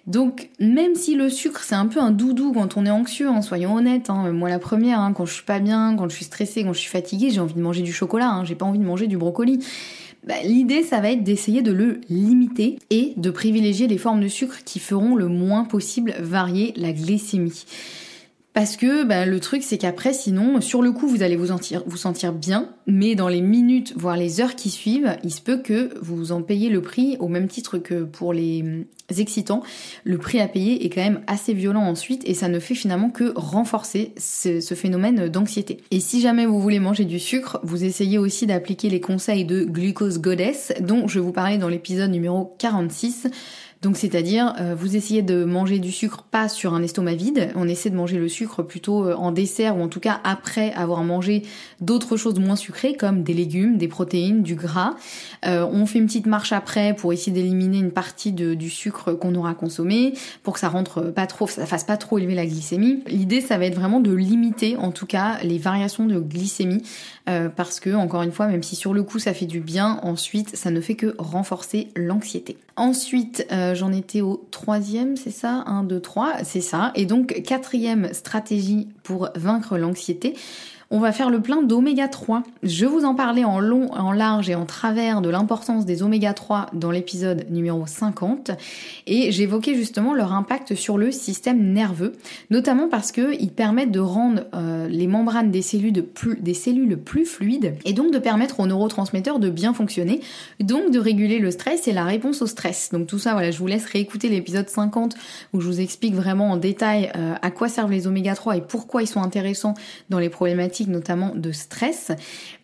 Donc 0.06 0.50
même 0.60 0.96
si 0.96 1.16
le 1.16 1.30
sucre 1.30 1.62
c'est 1.64 1.76
un 1.76 1.86
peu 1.86 2.02
un 2.02 2.12
doudou 2.12 2.52
quand 2.52 2.76
on 2.76 2.86
est 2.86 2.92
anxieux, 2.92 3.30
hein, 3.30 3.42
soyons 3.42 3.74
honnêtes, 3.76 4.10
hein, 4.10 4.34
moi 4.34 4.50
la 4.50 4.60
première, 4.60 5.00
hein, 5.00 5.14
quand 5.14 5.26
je 5.26 5.34
suis 5.34 5.46
pas 5.46 5.60
bien, 5.60 5.96
quand 5.96 6.10
je 6.10 6.16
suis 6.16 6.26
stressée, 6.26 6.64
quand 6.64 6.74
je 6.74 6.80
suis 6.80 6.90
fatiguée, 6.90 7.30
j'ai 7.30 7.40
envie 7.40 7.54
de 7.54 7.62
manger 7.62 7.84
du 7.84 7.94
chocolat, 7.94 8.42
j'ai 8.44 8.56
pas 8.56 8.66
envie 8.66 8.80
de 8.80 8.84
manger 8.84 9.08
du 9.08 9.18
brocoli. 9.18 9.60
Bah, 10.26 10.36
l'idée, 10.44 10.84
ça 10.84 11.02
va 11.02 11.12
être 11.12 11.24
d'essayer 11.24 11.62
de 11.62 11.74
le 11.74 12.00
limiter 12.10 12.80
et 12.90 13.14
de 13.18 13.30
privilégier 13.30 13.88
les 13.88 13.98
formes 13.98 14.22
de 14.22 14.30
sucre 14.30 14.64
qui 14.64 14.80
feront 14.80 15.16
le 15.16 15.28
moins 15.28 15.66
possible 15.66 16.16
varier 16.20 16.74
la 16.78 16.94
glycémie. 16.94 17.66
Parce 18.54 18.78
que 18.78 19.04
bah, 19.04 19.26
le 19.26 19.40
truc, 19.40 19.64
c'est 19.64 19.80
qu'après, 19.80 20.14
sinon, 20.14 20.62
sur 20.62 20.84
le 20.84 20.92
coup, 20.92 21.08
vous 21.08 21.24
allez 21.24 21.36
vous 21.36 21.48
sentir, 21.48 22.34
bien, 22.34 22.70
mais 22.86 23.16
dans 23.16 23.28
les 23.28 23.42
minutes, 23.42 23.94
voire 23.96 24.16
les 24.16 24.42
heures 24.42 24.56
qui 24.56 24.70
suivent, 24.70 25.18
il 25.24 25.32
se 25.32 25.42
peut 25.42 25.58
que 25.58 25.90
vous 26.02 26.32
en 26.32 26.44
payiez 26.44 26.70
le 26.70 26.82
prix 26.82 27.18
au 27.20 27.28
même 27.28 27.48
titre 27.48 27.80
que 27.80 28.04
pour 28.04 28.32
les 28.32 28.62
hum, 28.62 28.86
excitants. 29.18 29.64
Le 30.04 30.20
prix 30.20 30.40
à 30.40 30.48
payer 30.48 30.86
est 30.86 30.90
quand 30.90 31.02
même 31.02 31.22
assez 31.26 31.56
violent 31.56 31.82
ensuite, 31.82 32.22
et 32.28 32.36
ça 32.36 32.48
ne 32.48 32.60
fait 32.60 32.76
finalement 32.76 33.10
que 33.10 33.34
renforcer 33.36 34.14
ce, 34.18 34.62
ce 34.62 34.76
phénomène 34.76 35.30
d'anxiété. 35.30 35.80
Et 35.90 36.00
si 36.00 36.22
jamais 36.22 36.46
vous 36.46 36.62
voulez 36.62 36.80
manger 36.80 37.06
du 37.06 37.18
sucre, 37.18 37.60
vous 37.64 37.84
essayez 37.84 38.20
aussi 38.20 38.46
d'appliquer 38.46 38.90
les 38.90 39.02
conseils 39.02 39.46
de 39.46 39.64
Glucose 39.64 40.20
Goddess, 40.22 40.74
dont 40.80 41.08
je 41.08 41.20
vous 41.20 41.32
parlais 41.32 41.58
dans 41.58 41.70
l'épisode 41.70 42.12
numéro 42.12 42.56
46 42.60 43.30
Donc 43.84 43.98
c'est-à-dire 43.98 44.56
vous 44.78 44.96
essayez 44.96 45.22
de 45.22 45.44
manger 45.44 45.78
du 45.80 45.92
sucre 45.92 46.24
pas 46.24 46.50
sur 46.50 46.74
un 46.74 46.82
estomac 46.82 47.14
vide, 47.14 47.52
on 47.56 47.68
essaie 47.68 47.90
de 47.90 47.96
manger 47.96 48.18
le 48.18 48.30
sucre 48.30 48.64
plutôt 48.64 49.12
en 49.12 49.32
dessert 49.32 49.78
ou 49.78 49.82
en 49.82 49.90
tout 49.90 50.00
cas 50.00 50.22
après 50.24 50.72
avoir 50.74 51.04
mangé 51.04 51.44
d'autres 51.82 52.18
choses 52.18 52.40
moins 52.40 52.56
sucrées 52.56 52.96
comme 52.96 53.24
des 53.24 53.34
légumes, 53.34 53.78
des 53.78 53.88
protéines, 53.88 54.42
du 54.42 54.56
gras. 54.56 54.96
on 55.44 55.86
fait 55.86 56.00
une 56.00 56.06
petite 56.06 56.26
marche 56.26 56.54
après 56.54 56.96
pour 56.96 57.14
essayer 57.14 57.32
d'éliminer 57.32 57.80
une 57.80 57.92
partie 57.92 58.32
du 58.32 58.70
sucre 58.70 59.14
qu'on 59.14 59.36
aura 59.36 59.54
consommé 59.54 60.14
pour 60.44 60.54
que 60.54 60.60
ça 60.60 60.70
rentre 60.70 61.02
pas 61.02 61.28
trop, 61.28 61.48
ça 61.48 61.66
fasse 61.66 61.84
pas 61.84 61.98
trop 61.98 62.18
élever 62.18 62.36
la 62.36 62.46
glycémie. 62.46 63.04
L'idée 63.08 63.42
ça 63.42 63.58
va 63.58 63.66
être 63.66 63.76
vraiment 63.76 64.00
de 64.00 64.12
limiter 64.12 64.78
en 64.78 64.92
tout 64.92 65.06
cas 65.06 65.38
les 65.44 65.58
variations 65.58 66.06
de 66.06 66.20
glycémie 66.20 66.84
euh, 67.30 67.50
parce 67.50 67.80
que 67.80 67.94
encore 67.94 68.22
une 68.24 68.32
fois 68.32 68.48
même 68.48 68.64
si 68.64 68.76
sur 68.76 68.94
le 68.94 69.04
coup 69.04 69.20
ça 69.20 69.34
fait 69.34 69.46
du 69.46 69.60
bien 69.60 70.00
ensuite 70.04 70.56
ça 70.56 70.72
ne 70.72 70.82
fait 70.82 70.96
que 70.96 71.16
renforcer 71.18 71.90
l'anxiété. 71.96 72.58
Ensuite 72.76 73.46
euh, 73.52 73.73
j'en 73.74 73.92
étais 73.92 74.22
au 74.22 74.48
troisième 74.52 75.18
c'est 75.18 75.32
ça? 75.32 75.64
1, 75.66 75.84
2, 75.84 76.00
3 76.00 76.44
c'est 76.44 76.62
ça. 76.62 76.92
Et 76.96 77.06
donc 77.06 77.42
quatrième 77.44 78.14
stratégie 78.14 78.90
pour 79.04 79.30
vaincre 79.36 79.78
l'anxiété 79.78 80.36
on 80.94 81.00
va 81.00 81.12
faire 81.12 81.32
le 81.32 81.42
plein 81.42 81.64
d'oméga 81.64 82.08
3. 82.08 82.44
Je 82.62 82.86
vous 82.86 83.04
en 83.04 83.16
parlais 83.16 83.44
en 83.44 83.60
long, 83.60 83.92
en 83.94 84.12
large 84.12 84.52
et 84.52 84.54
en 84.54 84.68
travers 84.68 85.22
de 85.22 85.30
l'importance 85.30 85.88
des 85.88 86.04
oméga 86.04 86.34
3 86.34 86.68
dans 86.74 86.92
l'épisode 86.92 87.48
numéro 87.50 87.88
50 87.88 88.52
et 89.08 89.32
j'évoquais 89.32 89.74
justement 89.74 90.14
leur 90.14 90.34
impact 90.34 90.76
sur 90.76 91.00
le 91.00 91.12
système 91.12 91.74
nerveux, 91.74 92.14
notamment 92.52 92.90
parce 92.90 93.12
qu'ils 93.12 93.52
permettent 93.52 93.90
de 93.90 94.00
rendre 94.00 94.44
euh, 94.54 94.88
les 94.88 95.08
membranes 95.08 95.50
des 95.50 95.64
cellules, 95.64 96.04
plus, 96.04 97.26
fluides 97.26 97.74
et 97.86 97.94
donc 97.94 98.14
de 98.14 98.20
permettre 98.20 98.60
aux 98.60 98.68
neurotransmetteurs 98.68 99.40
de 99.40 99.50
bien 99.50 99.74
fonctionner, 99.74 100.22
donc 100.60 100.92
de 100.92 101.00
réguler 101.00 101.40
le 101.40 101.50
stress 101.50 101.88
et 101.88 101.92
la 101.92 102.06
réponse 102.06 102.44
au 102.44 102.46
stress. 102.46 102.92
Donc 102.92 103.08
tout 103.08 103.18
ça, 103.18 103.34
voilà, 103.34 103.50
je 103.50 103.58
vous 103.58 103.66
laisse 103.66 103.86
réécouter 103.86 104.30
l'épisode 104.30 104.70
50 104.70 105.16
où 105.54 105.60
je 105.60 105.66
vous 105.66 105.82
explique 105.82 106.14
vraiment 106.14 106.52
en 106.52 106.58
détail 106.58 107.12
euh, 107.16 107.34
à 107.42 107.50
quoi 107.50 107.68
servent 107.68 107.92
les 107.92 108.06
oméga 108.06 108.36
3 108.36 108.58
et 108.58 108.62
pourquoi 108.62 109.02
ils 109.02 109.08
sont 109.08 109.24
intéressants 109.24 109.74
dans 110.12 110.20
les 110.20 110.30
problématiques 110.30 110.83
notamment 110.88 111.34
de 111.36 111.52
stress. 111.52 112.12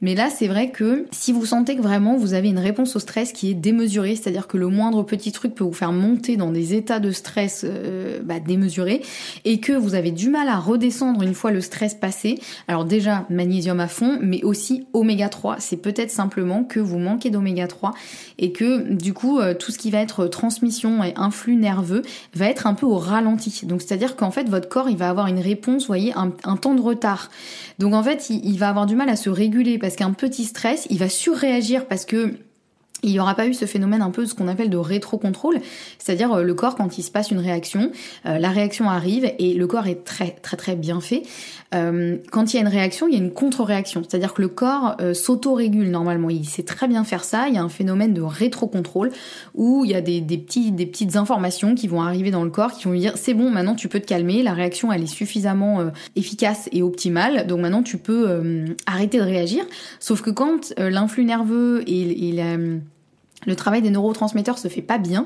Mais 0.02 0.16
là, 0.16 0.30
c'est 0.30 0.48
vrai 0.48 0.72
que 0.72 1.06
si 1.12 1.32
vous 1.32 1.46
sentez 1.46 1.76
que 1.76 1.82
vraiment 1.82 2.18
vous 2.18 2.34
avez 2.34 2.50
une 2.50 2.60
réponse 2.60 2.96
au 2.96 3.00
stress 3.00 3.32
qui 3.32 3.52
est 3.52 3.54
démesurée, 3.54 4.16
c'est-à-dire 4.16 4.48
que 4.48 4.58
le 4.58 4.68
moindre 4.68 5.04
petit 5.04 5.32
truc 5.32 5.56
peut 5.56 5.64
vous 5.64 5.74
faire 5.74 5.92
monter 5.92 6.38
dans 6.38 6.52
des 6.52 6.74
états 6.74 7.00
de 7.00 7.12
stress 7.12 7.66
euh, 7.68 8.20
bah, 8.24 8.40
démesurés, 8.40 9.02
et 9.46 9.60
que 9.60 9.74
vous 9.74 9.96
avez 9.96 10.12
du 10.12 10.30
mal 10.30 10.48
à 10.48 10.58
redescendre 10.58 11.22
une 11.22 11.34
fois 11.34 11.52
le 11.52 11.62
stress 11.62 11.96
passé, 11.96 12.40
alors 12.68 12.86
déjà 12.86 13.26
magnésium 13.30 13.80
à 13.80 13.88
fond, 13.88 14.20
mais 14.22 14.44
aussi 14.44 14.88
oméga 14.94 15.30
3. 15.30 15.58
C'est 15.60 15.78
peut-être 15.78 16.12
simplement 16.12 16.64
que 16.64 16.80
vous 16.80 16.98
manquez 16.98 17.30
d'oméga 17.30 17.68
3 17.68 17.94
et 18.38 18.52
que 18.52 18.94
du 18.94 19.14
coup 19.14 19.40
euh, 19.40 19.54
tout 19.54 19.72
ce 19.72 19.78
qui 19.78 19.92
va 19.92 20.00
être 20.00 20.28
transmission 20.28 21.04
et 21.04 21.14
influx 21.16 21.56
nerveux 21.56 22.02
va 22.34 22.48
être 22.48 22.68
un 22.68 22.74
peu 22.74 22.86
au 22.86 22.98
ralenti. 22.98 23.66
Donc 23.66 23.82
c'est-à-dire 23.82 24.16
qu'en 24.16 24.32
fait 24.32 24.50
votre 24.50 24.70
corps 24.70 24.90
il 24.90 24.98
va 24.98 25.10
avoir 25.10 25.28
une 25.28 25.40
réponse, 25.40 25.88
voyez, 25.88 26.14
un, 26.16 26.32
un 26.44 26.56
temps 26.56 26.76
de 26.76 26.82
retard. 26.82 27.30
Donc 27.80 27.94
en 28.00 28.04
fait 28.04 28.30
il, 28.30 28.58
va 28.58 28.70
avoir 28.70 28.86
du 28.86 28.96
mal 28.96 29.10
à 29.10 29.18
se 29.18 29.30
réguler 29.30 29.78
parce 29.78 29.98
qu'un 29.98 30.14
petit 30.14 30.46
stress, 30.46 30.88
il 30.90 31.00
va 31.00 31.10
surréagir 31.10 31.86
parce 31.86 32.06
que 32.06 32.36
il 33.04 33.12
n'y 33.12 33.20
aura 33.20 33.36
pas 33.36 33.48
eu 33.48 33.54
ce 33.54 33.66
phénomène 33.66 34.02
un 34.02 34.12
peu 34.12 34.26
ce 34.26 34.34
qu'on 34.34 34.48
appelle 34.48 34.70
de 34.70 34.78
rétro-contrôle, 34.78 35.60
c'est-à-dire 35.98 36.34
euh, 36.34 36.44
le 36.44 36.54
corps 36.54 36.76
quand 36.76 36.98
il 36.98 37.04
se 37.04 37.12
passe 37.12 37.32
une 37.32 37.40
réaction, 37.40 37.92
euh, 38.26 38.40
la 38.40 38.50
réaction 38.50 38.90
arrive 38.90 39.32
et 39.40 39.54
le 39.54 39.68
corps 39.68 39.88
est 39.88 40.04
très 40.04 40.32
très 40.32 40.58
très 40.58 40.76
bien 40.76 41.00
fait. 41.00 41.24
Euh, 41.74 42.18
quand 42.32 42.52
il 42.52 42.58
y 42.58 42.60
a 42.60 42.62
une 42.62 42.68
réaction, 42.68 43.08
il 43.08 43.14
y 43.14 43.18
a 43.18 43.24
une 43.24 43.32
contre-réaction, 43.32 44.04
c'est-à-dire 44.08 44.34
que 44.34 44.42
le 44.42 44.48
corps 44.48 44.98
s'auto-régule 45.14 45.90
normalement. 45.90 46.30
Il 46.30 46.46
sait 46.46 46.64
très 46.64 46.88
bien 46.88 47.04
faire 47.04 47.24
ça. 47.24 47.48
Il 47.48 47.54
y 47.54 47.58
a 47.58 47.62
un 47.62 47.70
phénomène 47.70 48.14
de 48.14 48.22
rétro-contrôle 48.22 49.12
où 49.54 49.86
il 49.86 49.92
y 49.92 49.96
a 49.96 50.02
des, 50.02 50.20
des, 50.20 50.38
petits, 50.38 50.72
des 50.72 50.86
petites 50.86 51.16
informations 51.16 51.76
qui 51.76 51.88
vont 51.88 52.02
arriver 52.02 52.32
dans 52.32 52.44
le 52.44 52.50
corps 52.50 52.74
qui 52.74 52.86
vont 52.86 52.94
dire 52.94 53.14
c'est 53.18 53.34
bon, 53.34 53.50
maintenant 53.52 53.76
tu 53.76 53.88
peux 53.88 54.00
te 54.00 54.08
calmer, 54.08 54.42
la 54.42 54.54
réaction 54.54 54.92
elle 54.92 55.04
est 55.04 55.08
suffisamment 55.08 55.92
efficace 56.16 56.70
et 56.72 56.82
optimale, 56.82 57.46
donc 57.48 57.60
maintenant 57.60 57.84
tu 57.84 57.98
peux 57.98 58.66
arrêter 58.86 59.20
de 59.20 59.24
réagir. 59.24 59.64
Sauf 60.00 60.22
que 60.22 60.32
quand 60.32 60.74
l'influx 60.78 61.24
nerveux 61.24 61.84
et, 61.88 62.30
et 62.30 62.32
la 62.32 62.58
le 63.46 63.56
travail 63.56 63.82
des 63.82 63.90
neurotransmetteurs 63.90 64.58
se 64.58 64.68
fait 64.68 64.82
pas 64.82 64.98
bien, 64.98 65.26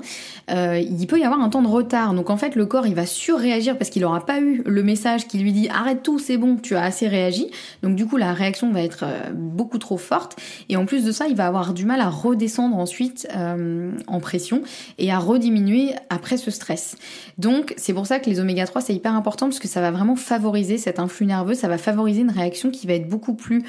euh, 0.51 0.79
il 0.79 1.07
peut 1.07 1.19
y 1.19 1.23
avoir 1.23 1.41
un 1.41 1.49
temps 1.49 1.61
de 1.61 1.67
retard. 1.67 2.13
Donc 2.13 2.29
en 2.29 2.37
fait, 2.37 2.55
le 2.55 2.65
corps 2.65 2.85
il 2.85 2.95
va 2.95 3.05
surréagir 3.05 3.77
parce 3.77 3.89
qu'il 3.89 4.03
n'aura 4.03 4.25
pas 4.25 4.39
eu 4.39 4.61
le 4.65 4.83
message 4.83 5.27
qui 5.27 5.39
lui 5.39 5.51
dit 5.51 5.67
arrête 5.69 6.03
tout, 6.03 6.19
c'est 6.19 6.37
bon, 6.37 6.57
tu 6.57 6.75
as 6.75 6.83
assez 6.83 7.07
réagi. 7.07 7.49
Donc 7.81 7.95
du 7.95 8.05
coup, 8.05 8.17
la 8.17 8.33
réaction 8.33 8.71
va 8.71 8.81
être 8.81 9.03
euh, 9.03 9.31
beaucoup 9.33 9.79
trop 9.79 9.97
forte. 9.97 10.37
Et 10.69 10.77
en 10.77 10.85
plus 10.85 11.03
de 11.03 11.11
ça, 11.11 11.27
il 11.27 11.35
va 11.35 11.47
avoir 11.47 11.73
du 11.73 11.85
mal 11.85 12.01
à 12.01 12.09
redescendre 12.09 12.77
ensuite 12.77 13.27
euh, 13.35 13.91
en 14.07 14.19
pression 14.19 14.61
et 14.99 15.11
à 15.11 15.17
rediminuer 15.17 15.93
après 16.09 16.37
ce 16.37 16.51
stress. 16.51 16.95
Donc 17.37 17.73
c'est 17.77 17.93
pour 17.93 18.05
ça 18.05 18.19
que 18.19 18.29
les 18.29 18.39
oméga 18.39 18.65
3 18.65 18.81
c'est 18.81 18.93
hyper 18.93 19.15
important 19.15 19.47
parce 19.47 19.59
que 19.59 19.67
ça 19.67 19.81
va 19.81 19.91
vraiment 19.91 20.15
favoriser 20.15 20.77
cet 20.77 20.99
influx 20.99 21.25
nerveux, 21.25 21.55
ça 21.55 21.67
va 21.67 21.77
favoriser 21.77 22.21
une 22.21 22.31
réaction 22.31 22.69
qui 22.69 22.85
va 22.87 22.93
être 22.93 23.07
beaucoup 23.07 23.33
plus 23.33 23.63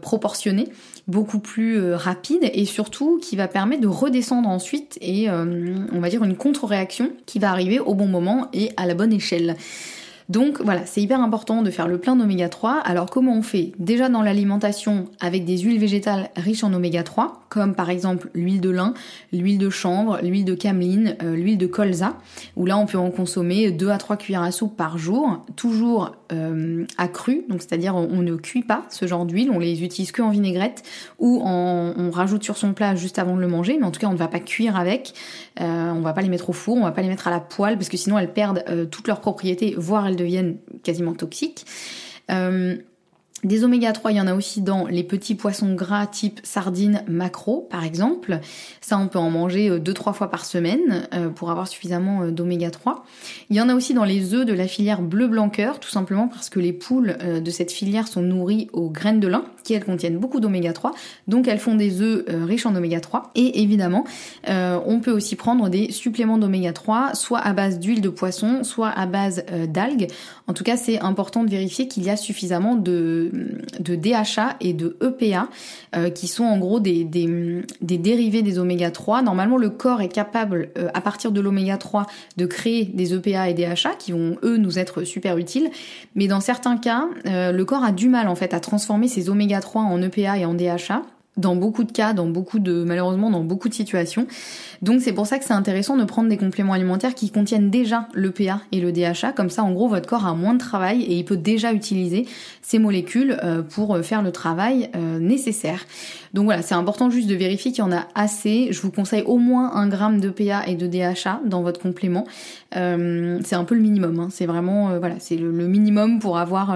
proportionnée, 0.00 0.68
beaucoup 1.08 1.38
plus 1.38 1.94
rapide 1.94 2.50
et 2.52 2.64
surtout 2.64 3.18
qui 3.20 3.36
va 3.36 3.48
permettre 3.48 3.71
de 3.78 3.86
redescendre 3.86 4.48
ensuite 4.48 4.98
et 5.00 5.28
euh, 5.28 5.74
on 5.92 6.00
va 6.00 6.08
dire 6.08 6.24
une 6.24 6.36
contre-réaction 6.36 7.10
qui 7.26 7.38
va 7.38 7.50
arriver 7.50 7.78
au 7.78 7.94
bon 7.94 8.06
moment 8.06 8.48
et 8.52 8.70
à 8.76 8.86
la 8.86 8.94
bonne 8.94 9.12
échelle. 9.12 9.56
Donc 10.28 10.62
voilà, 10.62 10.86
c'est 10.86 11.02
hyper 11.02 11.20
important 11.20 11.62
de 11.62 11.70
faire 11.70 11.88
le 11.88 11.98
plein 11.98 12.16
d'oméga 12.16 12.48
3. 12.48 12.80
Alors 12.84 13.10
comment 13.10 13.36
on 13.36 13.42
fait? 13.42 13.72
Déjà 13.78 14.08
dans 14.08 14.22
l'alimentation 14.22 15.08
avec 15.20 15.44
des 15.44 15.58
huiles 15.58 15.78
végétales 15.78 16.30
riches 16.36 16.64
en 16.64 16.72
oméga 16.72 17.02
3, 17.02 17.44
comme 17.48 17.74
par 17.74 17.90
exemple 17.90 18.30
l'huile 18.32 18.60
de 18.60 18.70
lin, 18.70 18.94
l'huile 19.32 19.58
de 19.58 19.68
chanvre, 19.68 20.20
l'huile 20.22 20.44
de 20.44 20.54
cameline, 20.54 21.16
euh, 21.22 21.34
l'huile 21.36 21.58
de 21.58 21.66
colza, 21.66 22.16
où 22.56 22.66
là 22.66 22.78
on 22.78 22.86
peut 22.86 22.98
en 22.98 23.10
consommer 23.10 23.72
2 23.72 23.90
à 23.90 23.98
3 23.98 24.16
cuillères 24.16 24.42
à 24.42 24.52
soupe 24.52 24.76
par 24.76 24.96
jour, 24.96 25.44
toujours 25.56 26.12
euh, 26.32 26.84
donc 27.48 27.62
c'est-à-dire 27.62 27.94
on, 27.94 28.22
ne 28.22 28.36
cuit 28.36 28.62
pas 28.62 28.84
ce 28.90 29.06
genre 29.06 29.26
d'huile, 29.26 29.50
on 29.50 29.58
les 29.58 29.84
utilise 29.84 30.12
que 30.12 30.22
en 30.22 30.30
vinaigrette 30.30 30.82
ou 31.18 31.40
on 31.44 32.10
rajoute 32.10 32.42
sur 32.42 32.56
son 32.56 32.72
plat 32.72 32.94
juste 32.94 33.18
avant 33.18 33.36
de 33.36 33.40
le 33.40 33.48
manger, 33.48 33.76
mais 33.78 33.86
en 33.86 33.90
tout 33.90 34.00
cas 34.00 34.06
on 34.06 34.12
ne 34.12 34.16
va 34.16 34.28
pas 34.28 34.40
cuire 34.40 34.76
avec, 34.76 35.12
euh, 35.60 35.90
on 35.90 36.00
va 36.00 36.12
pas 36.12 36.22
les 36.22 36.28
mettre 36.28 36.50
au 36.50 36.52
four, 36.52 36.76
on 36.76 36.82
va 36.82 36.92
pas 36.92 37.02
les 37.02 37.08
mettre 37.08 37.28
à 37.28 37.30
la 37.30 37.40
poêle 37.40 37.76
parce 37.76 37.88
que 37.88 37.96
sinon 37.96 38.18
elles 38.18 38.32
perdent 38.32 38.64
toutes 38.90 39.08
leurs 39.08 39.20
propriétés, 39.20 39.74
voire 39.76 40.06
elles 40.06 40.16
deviennent 40.16 40.56
quasiment 40.82 41.14
toxiques. 41.14 41.66
Euh, 42.30 42.76
des 43.44 43.64
oméga 43.64 43.90
3, 43.92 44.12
il 44.12 44.18
y 44.18 44.20
en 44.20 44.28
a 44.28 44.34
aussi 44.34 44.62
dans 44.62 44.86
les 44.86 45.02
petits 45.02 45.34
poissons 45.34 45.74
gras 45.74 46.06
type 46.06 46.38
sardines, 46.44 47.02
macro 47.08 47.66
par 47.70 47.84
exemple. 47.84 48.38
Ça, 48.80 48.98
on 48.98 49.08
peut 49.08 49.18
en 49.18 49.30
manger 49.30 49.68
2-3 49.68 50.10
euh, 50.10 50.12
fois 50.12 50.30
par 50.30 50.44
semaine 50.44 51.08
euh, 51.12 51.28
pour 51.28 51.50
avoir 51.50 51.66
suffisamment 51.66 52.26
d'oméga 52.26 52.70
3. 52.70 53.04
Il 53.50 53.56
y 53.56 53.60
en 53.60 53.68
a 53.68 53.74
aussi 53.74 53.94
dans 53.94 54.04
les 54.04 54.34
œufs 54.34 54.46
de 54.46 54.52
la 54.52 54.68
filière 54.68 55.02
bleu 55.02 55.26
blanc 55.26 55.48
cœur, 55.48 55.80
tout 55.80 55.88
simplement 55.88 56.28
parce 56.28 56.50
que 56.50 56.60
les 56.60 56.72
poules 56.72 57.16
de 57.42 57.50
cette 57.50 57.72
filière 57.72 58.06
sont 58.06 58.22
nourries 58.22 58.68
aux 58.72 58.90
graines 58.90 59.18
de 59.18 59.26
lin, 59.26 59.44
qui 59.64 59.74
elles 59.74 59.84
contiennent 59.84 60.18
beaucoup 60.18 60.38
d'oméga 60.38 60.72
3, 60.72 60.92
donc 61.26 61.48
elles 61.48 61.58
font 61.58 61.74
des 61.74 62.00
œufs 62.00 62.24
riches 62.28 62.66
en 62.66 62.74
oméga 62.76 63.00
3. 63.00 63.30
Et 63.34 63.62
évidemment, 63.62 64.04
on 64.46 65.00
peut 65.00 65.10
aussi 65.10 65.36
prendre 65.36 65.68
des 65.68 65.90
suppléments 65.90 66.38
d'oméga 66.38 66.72
3, 66.72 67.14
soit 67.14 67.40
à 67.40 67.52
base 67.52 67.78
d'huile 67.78 68.00
de 68.00 68.08
poisson, 68.08 68.64
soit 68.64 68.90
à 68.90 69.06
base 69.06 69.44
d'algues. 69.68 70.08
En 70.46 70.52
tout 70.52 70.64
cas, 70.64 70.76
c'est 70.76 71.00
important 71.00 71.44
de 71.44 71.50
vérifier 71.50 71.88
qu'il 71.88 72.04
y 72.04 72.10
a 72.10 72.16
suffisamment 72.16 72.76
de, 72.76 73.31
de 73.32 73.96
DHA 73.96 74.56
et 74.60 74.72
de 74.72 74.96
EPA, 75.02 75.48
euh, 75.96 76.10
qui 76.10 76.26
sont 76.26 76.44
en 76.44 76.58
gros 76.58 76.80
des, 76.80 77.04
des, 77.04 77.62
dérivés 77.80 78.42
des 78.42 78.58
oméga 78.58 78.90
3. 78.90 79.22
Normalement, 79.22 79.56
le 79.56 79.70
corps 79.70 80.00
est 80.00 80.08
capable, 80.08 80.70
euh, 80.78 80.88
à 80.94 81.00
partir 81.00 81.32
de 81.32 81.40
l'oméga 81.40 81.76
3, 81.78 82.06
de 82.36 82.46
créer 82.46 82.84
des 82.84 83.14
EPA 83.14 83.48
et 83.48 83.54
DHA 83.54 83.94
qui 83.98 84.12
vont, 84.12 84.36
eux, 84.42 84.56
nous 84.56 84.78
être 84.78 85.04
super 85.04 85.38
utiles. 85.38 85.70
Mais 86.14 86.28
dans 86.28 86.40
certains 86.40 86.76
cas, 86.76 87.06
euh, 87.26 87.52
le 87.52 87.64
corps 87.64 87.84
a 87.84 87.92
du 87.92 88.08
mal, 88.08 88.28
en 88.28 88.34
fait, 88.34 88.54
à 88.54 88.60
transformer 88.60 89.08
ces 89.08 89.30
oméga 89.30 89.60
3 89.60 89.82
en 89.82 90.02
EPA 90.02 90.38
et 90.38 90.44
en 90.44 90.54
DHA 90.54 91.02
dans 91.36 91.56
beaucoup 91.56 91.84
de 91.84 91.92
cas, 91.92 92.12
dans 92.12 92.26
beaucoup 92.26 92.58
de 92.58 92.84
malheureusement 92.84 93.30
dans 93.30 93.42
beaucoup 93.42 93.68
de 93.68 93.74
situations. 93.74 94.26
Donc 94.82 95.00
c'est 95.00 95.12
pour 95.12 95.26
ça 95.26 95.38
que 95.38 95.44
c'est 95.44 95.54
intéressant 95.54 95.96
de 95.96 96.04
prendre 96.04 96.28
des 96.28 96.36
compléments 96.36 96.74
alimentaires 96.74 97.14
qui 97.14 97.30
contiennent 97.30 97.70
déjà 97.70 98.08
le 98.12 98.30
PA 98.32 98.60
et 98.70 98.80
le 98.80 98.92
DHA. 98.92 99.32
Comme 99.32 99.48
ça, 99.48 99.62
en 99.62 99.72
gros, 99.72 99.88
votre 99.88 100.06
corps 100.06 100.26
a 100.26 100.34
moins 100.34 100.52
de 100.52 100.58
travail 100.58 101.02
et 101.02 101.16
il 101.16 101.24
peut 101.24 101.36
déjà 101.36 101.72
utiliser 101.72 102.26
ces 102.60 102.78
molécules 102.78 103.38
euh, 103.42 103.62
pour 103.62 103.94
euh, 103.94 104.02
faire 104.02 104.22
le 104.22 104.30
travail 104.30 104.90
euh, 104.94 105.18
nécessaire. 105.18 105.86
Donc 106.34 106.44
voilà, 106.44 106.62
c'est 106.62 106.74
important 106.74 107.08
juste 107.08 107.28
de 107.28 107.34
vérifier 107.34 107.72
qu'il 107.72 107.84
y 107.84 107.86
en 107.86 107.92
a 107.92 108.06
assez. 108.14 108.68
Je 108.70 108.80
vous 108.82 108.90
conseille 108.90 109.22
au 109.22 109.38
moins 109.38 109.74
un 109.74 109.88
gramme 109.88 110.20
de 110.20 110.28
PA 110.28 110.66
et 110.66 110.74
de 110.74 110.86
DHA 110.86 111.40
dans 111.46 111.62
votre 111.62 111.80
complément. 111.80 112.26
c'est 112.72 113.54
un 113.54 113.64
peu 113.64 113.74
le 113.74 113.80
minimum. 113.80 114.18
Hein. 114.18 114.28
C'est 114.30 114.46
vraiment 114.46 114.98
voilà, 114.98 115.16
c'est 115.18 115.36
le, 115.36 115.50
minimum 115.50 116.18
pour 116.18 116.38
avoir 116.38 116.74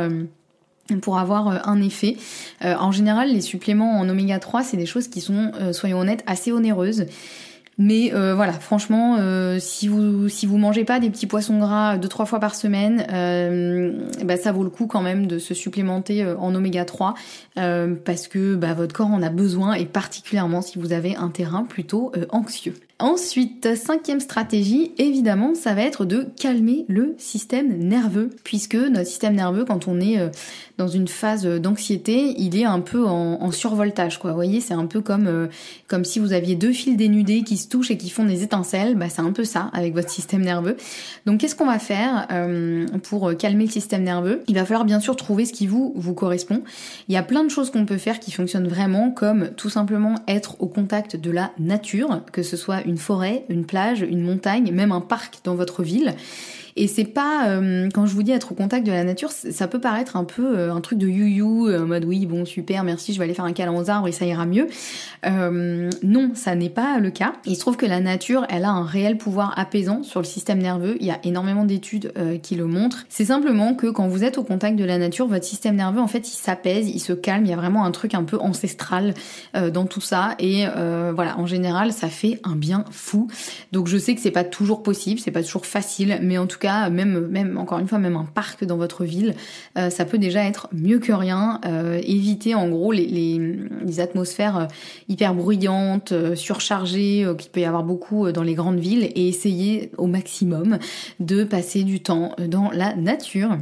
pour 1.00 1.18
avoir 1.18 1.48
euh, 1.48 1.58
un 1.64 1.80
effet. 1.82 2.16
Euh, 2.64 2.74
en 2.78 2.92
général, 2.92 3.32
les 3.32 3.40
suppléments 3.40 3.98
en 3.98 4.08
oméga 4.08 4.38
3, 4.38 4.62
c'est 4.62 4.76
des 4.76 4.86
choses 4.86 5.08
qui 5.08 5.20
sont, 5.20 5.52
euh, 5.60 5.72
soyons 5.72 6.00
honnêtes, 6.00 6.22
assez 6.26 6.52
onéreuses. 6.52 7.06
Mais 7.78 8.10
voilà, 8.10 8.54
franchement, 8.54 9.18
si 9.58 9.86
vous 9.86 10.30
si 10.30 10.46
vous 10.46 10.56
mangez 10.56 10.84
pas 10.84 10.98
des 10.98 11.10
petits 11.10 11.26
poissons 11.26 11.58
gras 11.58 11.98
deux 11.98 12.08
trois 12.08 12.24
fois 12.24 12.40
par 12.40 12.54
semaine, 12.54 13.04
bah, 14.24 14.38
ça 14.38 14.50
vaut 14.50 14.64
le 14.64 14.70
coup 14.70 14.86
quand 14.86 15.02
même 15.02 15.26
de 15.26 15.38
se 15.38 15.52
supplémenter 15.52 16.24
en 16.24 16.54
oméga 16.54 16.86
3 16.86 17.12
parce 17.54 18.28
que 18.28 18.54
bah, 18.54 18.72
votre 18.72 18.94
corps 18.94 19.10
en 19.10 19.22
a 19.22 19.28
besoin 19.28 19.74
et 19.74 19.84
particulièrement 19.84 20.62
si 20.62 20.78
vous 20.78 20.94
avez 20.94 21.16
un 21.16 21.28
terrain 21.28 21.64
plutôt 21.64 22.12
anxieux. 22.30 22.72
Ensuite, 22.98 23.76
cinquième 23.76 24.20
stratégie, 24.20 24.92
évidemment, 24.96 25.54
ça 25.54 25.74
va 25.74 25.82
être 25.82 26.06
de 26.06 26.28
calmer 26.40 26.86
le 26.88 27.14
système 27.18 27.76
nerveux, 27.76 28.30
puisque 28.42 28.74
notre 28.74 29.06
système 29.06 29.34
nerveux, 29.34 29.66
quand 29.66 29.86
on 29.86 30.00
est 30.00 30.18
euh, 30.18 30.30
dans 30.78 30.88
une 30.88 31.06
phase 31.06 31.44
d'anxiété, 31.44 32.34
il 32.38 32.56
est 32.56 32.64
un 32.64 32.80
peu 32.80 33.04
en, 33.04 33.50
survoltage, 33.50 34.18
quoi. 34.18 34.30
Vous 34.30 34.36
voyez, 34.36 34.62
c'est 34.62 34.72
un 34.72 34.86
peu 34.86 35.02
comme 35.02 35.26
euh, 35.26 35.46
comme 35.88 36.06
si 36.06 36.18
vous 36.18 36.32
aviez 36.32 36.54
deux 36.54 36.72
fils 36.72 36.96
dénudés 36.96 37.42
qui 37.42 37.58
se 37.58 37.68
touchent 37.68 37.90
et 37.90 37.98
qui 37.98 38.08
font 38.08 38.24
des 38.24 38.42
étincelles. 38.42 38.94
Bah, 38.94 39.10
c'est 39.10 39.20
un 39.20 39.32
peu 39.32 39.44
ça 39.44 39.70
avec 39.74 39.92
votre 39.92 40.08
système 40.08 40.40
nerveux. 40.40 40.78
Donc, 41.26 41.40
qu'est-ce 41.40 41.54
qu'on 41.54 41.66
va 41.66 41.78
faire 41.78 42.26
euh, 42.32 42.86
pour 43.02 43.36
calmer 43.36 43.66
le 43.66 43.70
système 43.70 44.04
nerveux? 44.04 44.42
Il 44.48 44.54
va 44.54 44.64
falloir 44.64 44.86
bien 44.86 45.00
sûr 45.00 45.16
trouver 45.16 45.44
ce 45.44 45.52
qui 45.52 45.66
vous 45.66 45.92
vous 45.96 46.14
correspond. 46.14 46.62
Il 47.08 47.14
y 47.14 47.18
a 47.18 47.22
plein 47.22 47.44
de 47.44 47.50
choses 47.50 47.70
qu'on 47.70 47.84
peut 47.84 47.98
faire 47.98 48.20
qui 48.20 48.32
fonctionnent 48.32 48.68
vraiment, 48.68 49.10
comme 49.10 49.50
tout 49.50 49.70
simplement 49.70 50.14
être 50.26 50.56
au 50.60 50.66
contact 50.66 51.16
de 51.16 51.30
la 51.30 51.52
nature, 51.58 52.22
que 52.32 52.42
ce 52.42 52.56
soit 52.56 52.85
une 52.86 52.96
forêt, 52.98 53.44
une 53.48 53.66
plage, 53.66 54.00
une 54.00 54.22
montagne, 54.22 54.72
même 54.72 54.92
un 54.92 55.00
parc 55.00 55.40
dans 55.44 55.54
votre 55.54 55.82
ville. 55.82 56.14
Et 56.76 56.88
c'est 56.88 57.04
pas, 57.04 57.48
euh, 57.48 57.88
quand 57.92 58.04
je 58.04 58.12
vous 58.12 58.22
dis 58.22 58.32
être 58.32 58.52
au 58.52 58.54
contact 58.54 58.86
de 58.86 58.92
la 58.92 59.02
nature, 59.02 59.30
ça 59.32 59.66
peut 59.66 59.80
paraître 59.80 60.16
un 60.16 60.24
peu 60.24 60.58
euh, 60.58 60.74
un 60.74 60.82
truc 60.82 60.98
de 60.98 61.08
you-you, 61.08 61.68
euh, 61.68 61.82
en 61.82 61.86
mode 61.86 62.04
oui, 62.04 62.26
bon, 62.26 62.44
super, 62.44 62.84
merci, 62.84 63.14
je 63.14 63.18
vais 63.18 63.24
aller 63.24 63.32
faire 63.32 63.46
un 63.46 63.54
câlin 63.54 63.74
aux 63.74 63.88
arbres 63.88 64.08
et 64.08 64.12
ça 64.12 64.26
ira 64.26 64.44
mieux. 64.44 64.68
non, 65.24 66.32
ça 66.34 66.54
n'est 66.54 66.68
pas 66.68 66.98
le 66.98 67.10
cas. 67.10 67.32
Il 67.46 67.54
se 67.54 67.60
trouve 67.60 67.78
que 67.78 67.86
la 67.86 68.00
nature, 68.00 68.46
elle 68.50 68.64
a 68.64 68.70
un 68.70 68.84
réel 68.84 69.16
pouvoir 69.16 69.58
apaisant 69.58 70.02
sur 70.02 70.20
le 70.20 70.26
système 70.26 70.58
nerveux. 70.58 70.96
Il 71.00 71.06
y 71.06 71.10
a 71.10 71.18
énormément 71.24 71.64
d'études 71.64 72.12
qui 72.42 72.54
le 72.54 72.66
montrent. 72.66 73.06
C'est 73.08 73.24
simplement 73.24 73.74
que 73.74 73.86
quand 73.86 74.08
vous 74.08 74.22
êtes 74.22 74.38
au 74.38 74.44
contact 74.44 74.76
de 74.76 74.84
la 74.84 74.98
nature, 74.98 75.26
votre 75.26 75.44
système 75.44 75.76
nerveux, 75.76 76.00
en 76.00 76.06
fait, 76.06 76.28
il 76.28 76.36
s'apaise, 76.36 76.88
il 76.88 77.00
se 77.00 77.12
calme. 77.12 77.44
Il 77.44 77.50
y 77.50 77.54
a 77.54 77.56
vraiment 77.56 77.84
un 77.84 77.90
truc 77.90 78.14
un 78.14 78.24
peu 78.24 78.38
ancestral 78.38 79.14
dans 79.54 79.86
tout 79.86 80.00
ça. 80.00 80.34
Et 80.38 80.66
voilà, 81.14 81.38
en 81.38 81.46
général, 81.46 81.92
ça 81.92 82.08
fait 82.08 82.40
un 82.44 82.56
bien 82.56 82.84
fou. 82.90 83.28
Donc 83.72 83.88
je 83.88 83.96
sais 83.96 84.14
que 84.14 84.20
c'est 84.20 84.30
pas 84.30 84.44
toujours 84.44 84.82
possible, 84.82 85.20
c'est 85.20 85.30
pas 85.30 85.42
toujours 85.42 85.66
facile, 85.66 86.18
mais 86.22 86.38
en 86.38 86.46
tout 86.46 86.58
cas, 86.58 86.65
même, 86.90 87.58
encore 87.58 87.78
une 87.78 87.88
fois, 87.88 87.98
même 87.98 88.16
un 88.16 88.24
parc 88.24 88.64
dans 88.64 88.76
votre 88.76 89.04
ville, 89.04 89.34
euh, 89.76 89.90
ça 89.90 90.04
peut 90.04 90.18
déjà 90.18 90.44
être 90.44 90.68
mieux 90.72 90.98
que 90.98 91.12
rien. 91.12 91.60
Euh, 91.66 92.00
éviter 92.04 92.54
en 92.54 92.68
gros 92.68 92.92
les, 92.92 93.06
les, 93.06 94.00
atmosphères 94.00 94.56
euh, 94.56 94.66
hyper 95.08 95.34
bruyantes, 95.34 96.12
surchargées, 96.34 97.26
qu'il 97.38 97.50
peut 97.50 97.60
y 97.60 97.64
avoir 97.64 97.82
beaucoup 97.82 98.30
dans 98.32 98.42
les 98.42 98.54
grandes 98.54 98.78
villes, 98.78 99.10
et 99.14 99.28
essayer 99.28 99.90
au 99.96 100.06
maximum 100.06 100.78
de 101.20 101.44
passer 101.44 101.82
du 101.82 102.00
temps 102.00 102.34
dans 102.46 102.70
la 102.70 102.94
nature, 102.94 103.56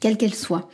quelle 0.00 0.16
qu'elle 0.16 0.34
soit. 0.34 0.68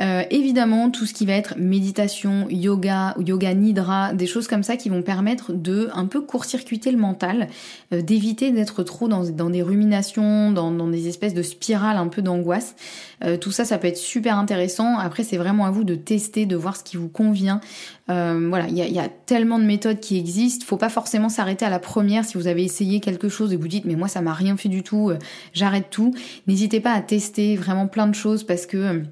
Euh, 0.00 0.22
évidemment, 0.30 0.90
tout 0.90 1.04
ce 1.04 1.12
qui 1.12 1.26
va 1.26 1.34
être 1.34 1.56
méditation, 1.58 2.48
yoga, 2.48 3.14
yoga 3.18 3.52
nidra, 3.52 4.14
des 4.14 4.26
choses 4.26 4.48
comme 4.48 4.62
ça 4.62 4.76
qui 4.76 4.88
vont 4.88 5.02
permettre 5.02 5.52
de 5.52 5.90
un 5.92 6.06
peu 6.06 6.22
court-circuiter 6.22 6.90
le 6.90 6.96
mental, 6.96 7.48
euh, 7.92 8.00
d'éviter 8.00 8.50
d'être 8.50 8.82
trop 8.82 9.08
dans, 9.08 9.24
dans, 9.24 9.50
des 9.50 9.62
ruminations, 9.62 10.52
dans, 10.52 10.88
des 10.88 11.08
espèces 11.08 11.34
de 11.34 11.42
spirales 11.42 11.98
un 11.98 12.08
peu 12.08 12.22
d'angoisse. 12.22 12.76
Euh, 13.24 13.36
tout 13.36 13.50
ça, 13.50 13.66
ça 13.66 13.76
peut 13.76 13.88
être 13.88 13.98
super 13.98 14.38
intéressant. 14.38 14.96
Après, 14.96 15.22
c'est 15.22 15.36
vraiment 15.36 15.66
à 15.66 15.70
vous 15.70 15.84
de 15.84 15.94
tester, 15.94 16.46
de 16.46 16.56
voir 16.56 16.76
ce 16.76 16.84
qui 16.84 16.96
vous 16.96 17.08
convient. 17.08 17.60
voilà, 18.08 18.66
il 18.68 18.76
y 18.76 18.82
a, 18.82 18.88
y 18.88 18.98
a, 18.98 19.08
tellement 19.08 19.58
de 19.58 19.64
méthodes 19.64 20.00
qui 20.00 20.16
existent. 20.18 20.64
Faut 20.66 20.78
pas 20.78 20.88
forcément 20.88 21.28
s'arrêter 21.28 21.66
à 21.66 21.70
la 21.70 21.78
première 21.78 22.24
si 22.24 22.38
vous 22.38 22.46
avez 22.46 22.64
essayé 22.64 23.00
quelque 23.00 23.28
chose 23.28 23.52
et 23.52 23.56
vous 23.56 23.68
dites 23.68 23.84
mais 23.84 23.94
moi 23.94 24.08
ça 24.08 24.20
m'a 24.20 24.32
rien 24.32 24.56
fait 24.56 24.68
du 24.68 24.82
tout, 24.82 25.12
j'arrête 25.52 25.90
tout. 25.90 26.12
N'hésitez 26.48 26.80
pas 26.80 26.92
à 26.92 27.00
tester 27.00 27.54
vraiment 27.54 27.86
plein 27.86 28.08
de 28.08 28.14
choses 28.14 28.42
parce 28.42 28.66
que 28.66 29.04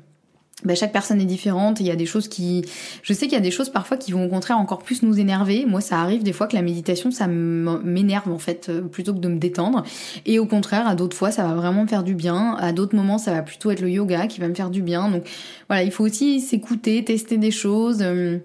bah, 0.65 0.75
chaque 0.75 0.93
personne 0.93 1.21
est 1.21 1.27
différente. 1.27 1.81
Il 1.81 1.87
y 1.87 1.91
a 1.91 1.97
des 1.97 2.07
choses 2.07 2.29
qui, 2.29 2.65
je 3.03 3.13
sais 3.13 3.27
qu'il 3.27 3.35
y 3.35 3.41
a 3.41 3.41
des 3.41 3.51
choses 3.51 3.71
parfois 3.71 3.97
qui 3.97 4.13
vont 4.13 4.25
au 4.25 4.29
contraire 4.29 4.59
encore 4.59 4.81
plus 4.81 5.03
nous 5.03 5.21
énerver. 5.21 5.65
Moi, 5.67 5.81
ça 5.81 6.01
arrive 6.01 6.23
des 6.23 6.33
fois 6.33 6.47
que 6.49 6.57
la 6.57 6.63
méditation, 6.63 7.11
ça 7.11 7.29
m'énerve 7.29 8.31
en 8.31 8.39
fait 8.39 8.69
euh, 8.69 8.81
plutôt 8.83 9.15
que 9.15 9.21
de 9.21 9.29
me 9.29 9.39
détendre. 9.39 9.85
Et 10.27 10.39
au 10.39 10.47
contraire, 10.47 10.89
à 10.89 10.95
d'autres 10.95 11.17
fois, 11.17 11.31
ça 11.31 11.45
va 11.45 11.55
vraiment 11.55 11.83
me 11.83 11.89
faire 11.89 12.03
du 12.03 12.15
bien. 12.15 12.57
À 12.59 12.73
d'autres 12.73 12.97
moments, 12.97 13.19
ça 13.19 13.33
va 13.33 13.43
plutôt 13.43 13.71
être 13.71 13.81
le 13.81 13.91
yoga 13.91 14.27
qui 14.27 14.41
va 14.41 14.49
me 14.49 14.55
faire 14.55 14.71
du 14.71 14.83
bien. 14.83 15.09
Donc 15.11 15.29
voilà, 15.69 15.85
il 15.85 15.93
faut 15.93 16.05
aussi 16.05 16.41
s'écouter, 16.41 17.05
tester 17.05 17.39
des 17.39 17.53
choses. 17.53 17.99
Euh, 18.03 18.39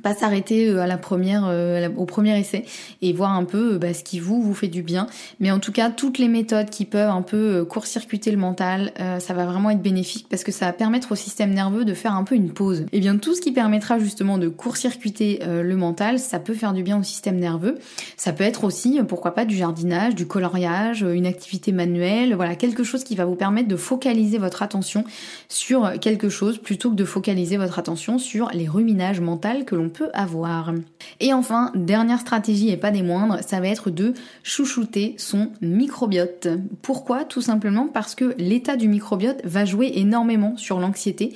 pas 0.00 0.14
s'arrêter 0.14 0.68
euh, 0.68 0.80
à 0.80 0.86
la 0.86 0.96
première 0.96 1.44
euh, 1.46 1.88
au 1.96 2.06
premier 2.06 2.38
essai 2.38 2.64
et 3.02 3.12
voir 3.12 3.32
un 3.32 3.44
peu 3.44 3.74
euh, 3.74 3.78
bah, 3.78 3.92
ce 3.92 4.02
qui 4.02 4.20
vous 4.20 4.42
vous 4.42 4.54
fait 4.54 4.68
du 4.68 4.82
bien. 4.82 5.06
Mais 5.40 5.50
en 5.50 5.58
tout 5.58 5.72
cas 5.72 5.90
toutes 5.90 6.18
les 6.18 6.28
méthodes 6.28 6.70
qui 6.70 6.84
peuvent 6.84 7.10
un 7.10 7.22
peu 7.22 7.64
court-circuiter 7.64 8.30
le 8.30 8.36
mental 8.36 8.92
ça 9.18 9.34
va 9.34 9.44
vraiment 9.44 9.70
être 9.70 9.82
bénéfique 9.82 10.26
parce 10.28 10.44
que 10.44 10.52
ça 10.52 10.66
va 10.66 10.72
permettre 10.72 11.12
au 11.12 11.14
système 11.14 11.52
nerveux 11.52 11.84
de 11.84 11.94
faire 11.94 12.14
un 12.14 12.24
peu 12.24 12.34
une 12.34 12.50
pause. 12.50 12.86
Et 12.92 13.00
bien 13.00 13.16
tout 13.16 13.34
ce 13.34 13.40
qui 13.40 13.52
permettra 13.52 13.98
justement 13.98 14.38
de 14.38 14.48
court-circuiter 14.48 15.40
le 15.44 15.76
mental 15.76 16.18
ça 16.18 16.38
peut 16.38 16.54
faire 16.54 16.72
du 16.72 16.82
bien 16.82 16.98
au 16.98 17.02
système 17.02 17.38
nerveux. 17.38 17.78
Ça 18.16 18.32
peut 18.32 18.44
être 18.44 18.64
aussi 18.64 19.00
pourquoi 19.08 19.34
pas 19.34 19.44
du 19.44 19.56
jardinage 19.56 20.14
du 20.14 20.26
coloriage 20.26 21.02
une 21.02 21.26
activité 21.26 21.72
manuelle 21.72 22.34
voilà 22.34 22.54
quelque 22.54 22.84
chose 22.84 23.04
qui 23.04 23.14
va 23.14 23.24
vous 23.24 23.36
permettre 23.36 23.68
de 23.68 23.76
focaliser 23.76 24.38
votre 24.38 24.62
attention 24.62 25.04
sur 25.48 25.98
quelque 26.00 26.28
chose 26.28 26.58
plutôt 26.58 26.90
que 26.90 26.96
de 26.96 27.04
focaliser 27.04 27.56
votre 27.56 27.78
attention 27.78 28.18
sur 28.18 28.50
les 28.52 28.68
ruminages 28.68 29.20
mentaux 29.20 29.42
que 29.66 29.74
peut 29.88 30.10
avoir. 30.14 30.72
Et 31.20 31.32
enfin, 31.32 31.70
dernière 31.74 32.20
stratégie 32.20 32.70
et 32.70 32.76
pas 32.76 32.90
des 32.90 33.02
moindres, 33.02 33.38
ça 33.46 33.60
va 33.60 33.68
être 33.68 33.90
de 33.90 34.14
chouchouter 34.42 35.14
son 35.18 35.50
microbiote. 35.60 36.48
Pourquoi? 36.82 37.24
Tout 37.24 37.42
simplement 37.42 37.88
parce 37.88 38.14
que 38.14 38.34
l'état 38.38 38.76
du 38.76 38.88
microbiote 38.88 39.40
va 39.44 39.64
jouer 39.64 39.92
énormément 39.94 40.56
sur 40.56 40.80
l'anxiété. 40.80 41.34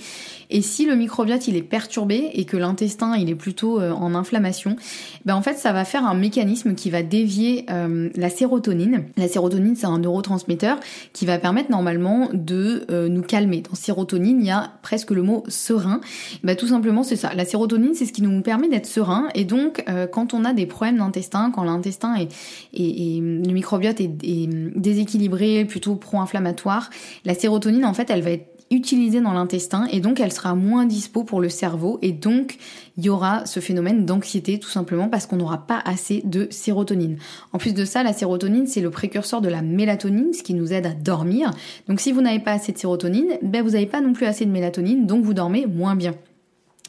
Et 0.50 0.62
si 0.62 0.86
le 0.86 0.94
microbiote 0.94 1.48
il 1.48 1.56
est 1.56 1.62
perturbé 1.62 2.30
et 2.34 2.44
que 2.44 2.56
l'intestin 2.56 3.16
il 3.16 3.28
est 3.30 3.34
plutôt 3.34 3.80
euh, 3.80 3.90
en 3.90 4.14
inflammation, 4.14 4.76
ben 5.24 5.34
en 5.34 5.42
fait 5.42 5.54
ça 5.54 5.72
va 5.72 5.84
faire 5.84 6.04
un 6.04 6.14
mécanisme 6.14 6.74
qui 6.74 6.90
va 6.90 7.02
dévier 7.02 7.66
euh, 7.70 8.10
la 8.14 8.30
sérotonine. 8.30 9.04
La 9.16 9.28
sérotonine 9.28 9.76
c'est 9.76 9.86
un 9.86 9.98
neurotransmetteur 9.98 10.78
qui 11.12 11.26
va 11.26 11.38
permettre 11.38 11.70
normalement 11.70 12.28
de 12.32 12.86
euh, 12.90 13.08
nous 13.08 13.22
calmer. 13.22 13.62
Dans 13.62 13.74
sérotonine 13.74 14.40
il 14.40 14.46
y 14.46 14.50
a 14.50 14.72
presque 14.82 15.10
le 15.10 15.22
mot 15.22 15.44
serein. 15.48 16.00
Ben, 16.44 16.56
tout 16.56 16.68
simplement 16.68 17.02
c'est 17.02 17.16
ça. 17.16 17.34
La 17.34 17.44
sérotonine 17.44 17.94
c'est 17.94 18.06
ce 18.06 18.12
qui 18.12 18.22
nous 18.22 18.30
permet 18.42 18.68
d'être 18.68 18.86
serein 18.86 19.28
et 19.34 19.44
donc 19.44 19.84
quand 20.12 20.34
on 20.34 20.44
a 20.44 20.52
des 20.52 20.66
problèmes 20.66 20.98
d'intestin, 20.98 21.50
quand 21.50 21.64
l'intestin 21.64 22.14
est, 22.14 22.28
et, 22.72 23.20
le 23.20 23.52
microbiote 23.52 24.00
est, 24.00 24.10
est 24.22 24.48
déséquilibré, 24.76 25.64
plutôt 25.64 25.96
pro-inflammatoire, 25.96 26.90
la 27.24 27.34
sérotonine 27.34 27.84
en 27.84 27.94
fait 27.94 28.10
elle 28.10 28.22
va 28.22 28.30
être 28.30 28.56
utilisée 28.70 29.20
dans 29.20 29.32
l'intestin 29.32 29.86
et 29.92 30.00
donc 30.00 30.18
elle 30.20 30.32
sera 30.32 30.54
moins 30.54 30.86
dispo 30.86 31.22
pour 31.22 31.40
le 31.40 31.48
cerveau 31.48 31.98
et 32.02 32.12
donc 32.12 32.56
il 32.96 33.04
y 33.04 33.08
aura 33.08 33.46
ce 33.46 33.60
phénomène 33.60 34.04
d'anxiété 34.04 34.58
tout 34.58 34.68
simplement 34.68 35.08
parce 35.08 35.26
qu'on 35.26 35.36
n'aura 35.36 35.66
pas 35.66 35.80
assez 35.84 36.22
de 36.24 36.48
sérotonine. 36.50 37.18
En 37.52 37.58
plus 37.58 37.74
de 37.74 37.84
ça, 37.84 38.02
la 38.02 38.12
sérotonine 38.12 38.66
c'est 38.66 38.80
le 38.80 38.90
précurseur 38.90 39.40
de 39.40 39.48
la 39.48 39.62
mélatonine, 39.62 40.32
ce 40.32 40.42
qui 40.42 40.54
nous 40.54 40.72
aide 40.72 40.86
à 40.86 40.94
dormir. 40.94 41.50
Donc 41.88 42.00
si 42.00 42.12
vous 42.12 42.22
n'avez 42.22 42.40
pas 42.40 42.52
assez 42.52 42.72
de 42.72 42.78
sérotonine, 42.78 43.38
ben 43.42 43.62
vous 43.62 43.70
n'avez 43.70 43.86
pas 43.86 44.00
non 44.00 44.12
plus 44.12 44.26
assez 44.26 44.44
de 44.44 44.50
mélatonine, 44.50 45.06
donc 45.06 45.24
vous 45.24 45.34
dormez 45.34 45.66
moins 45.66 45.94
bien. 45.94 46.14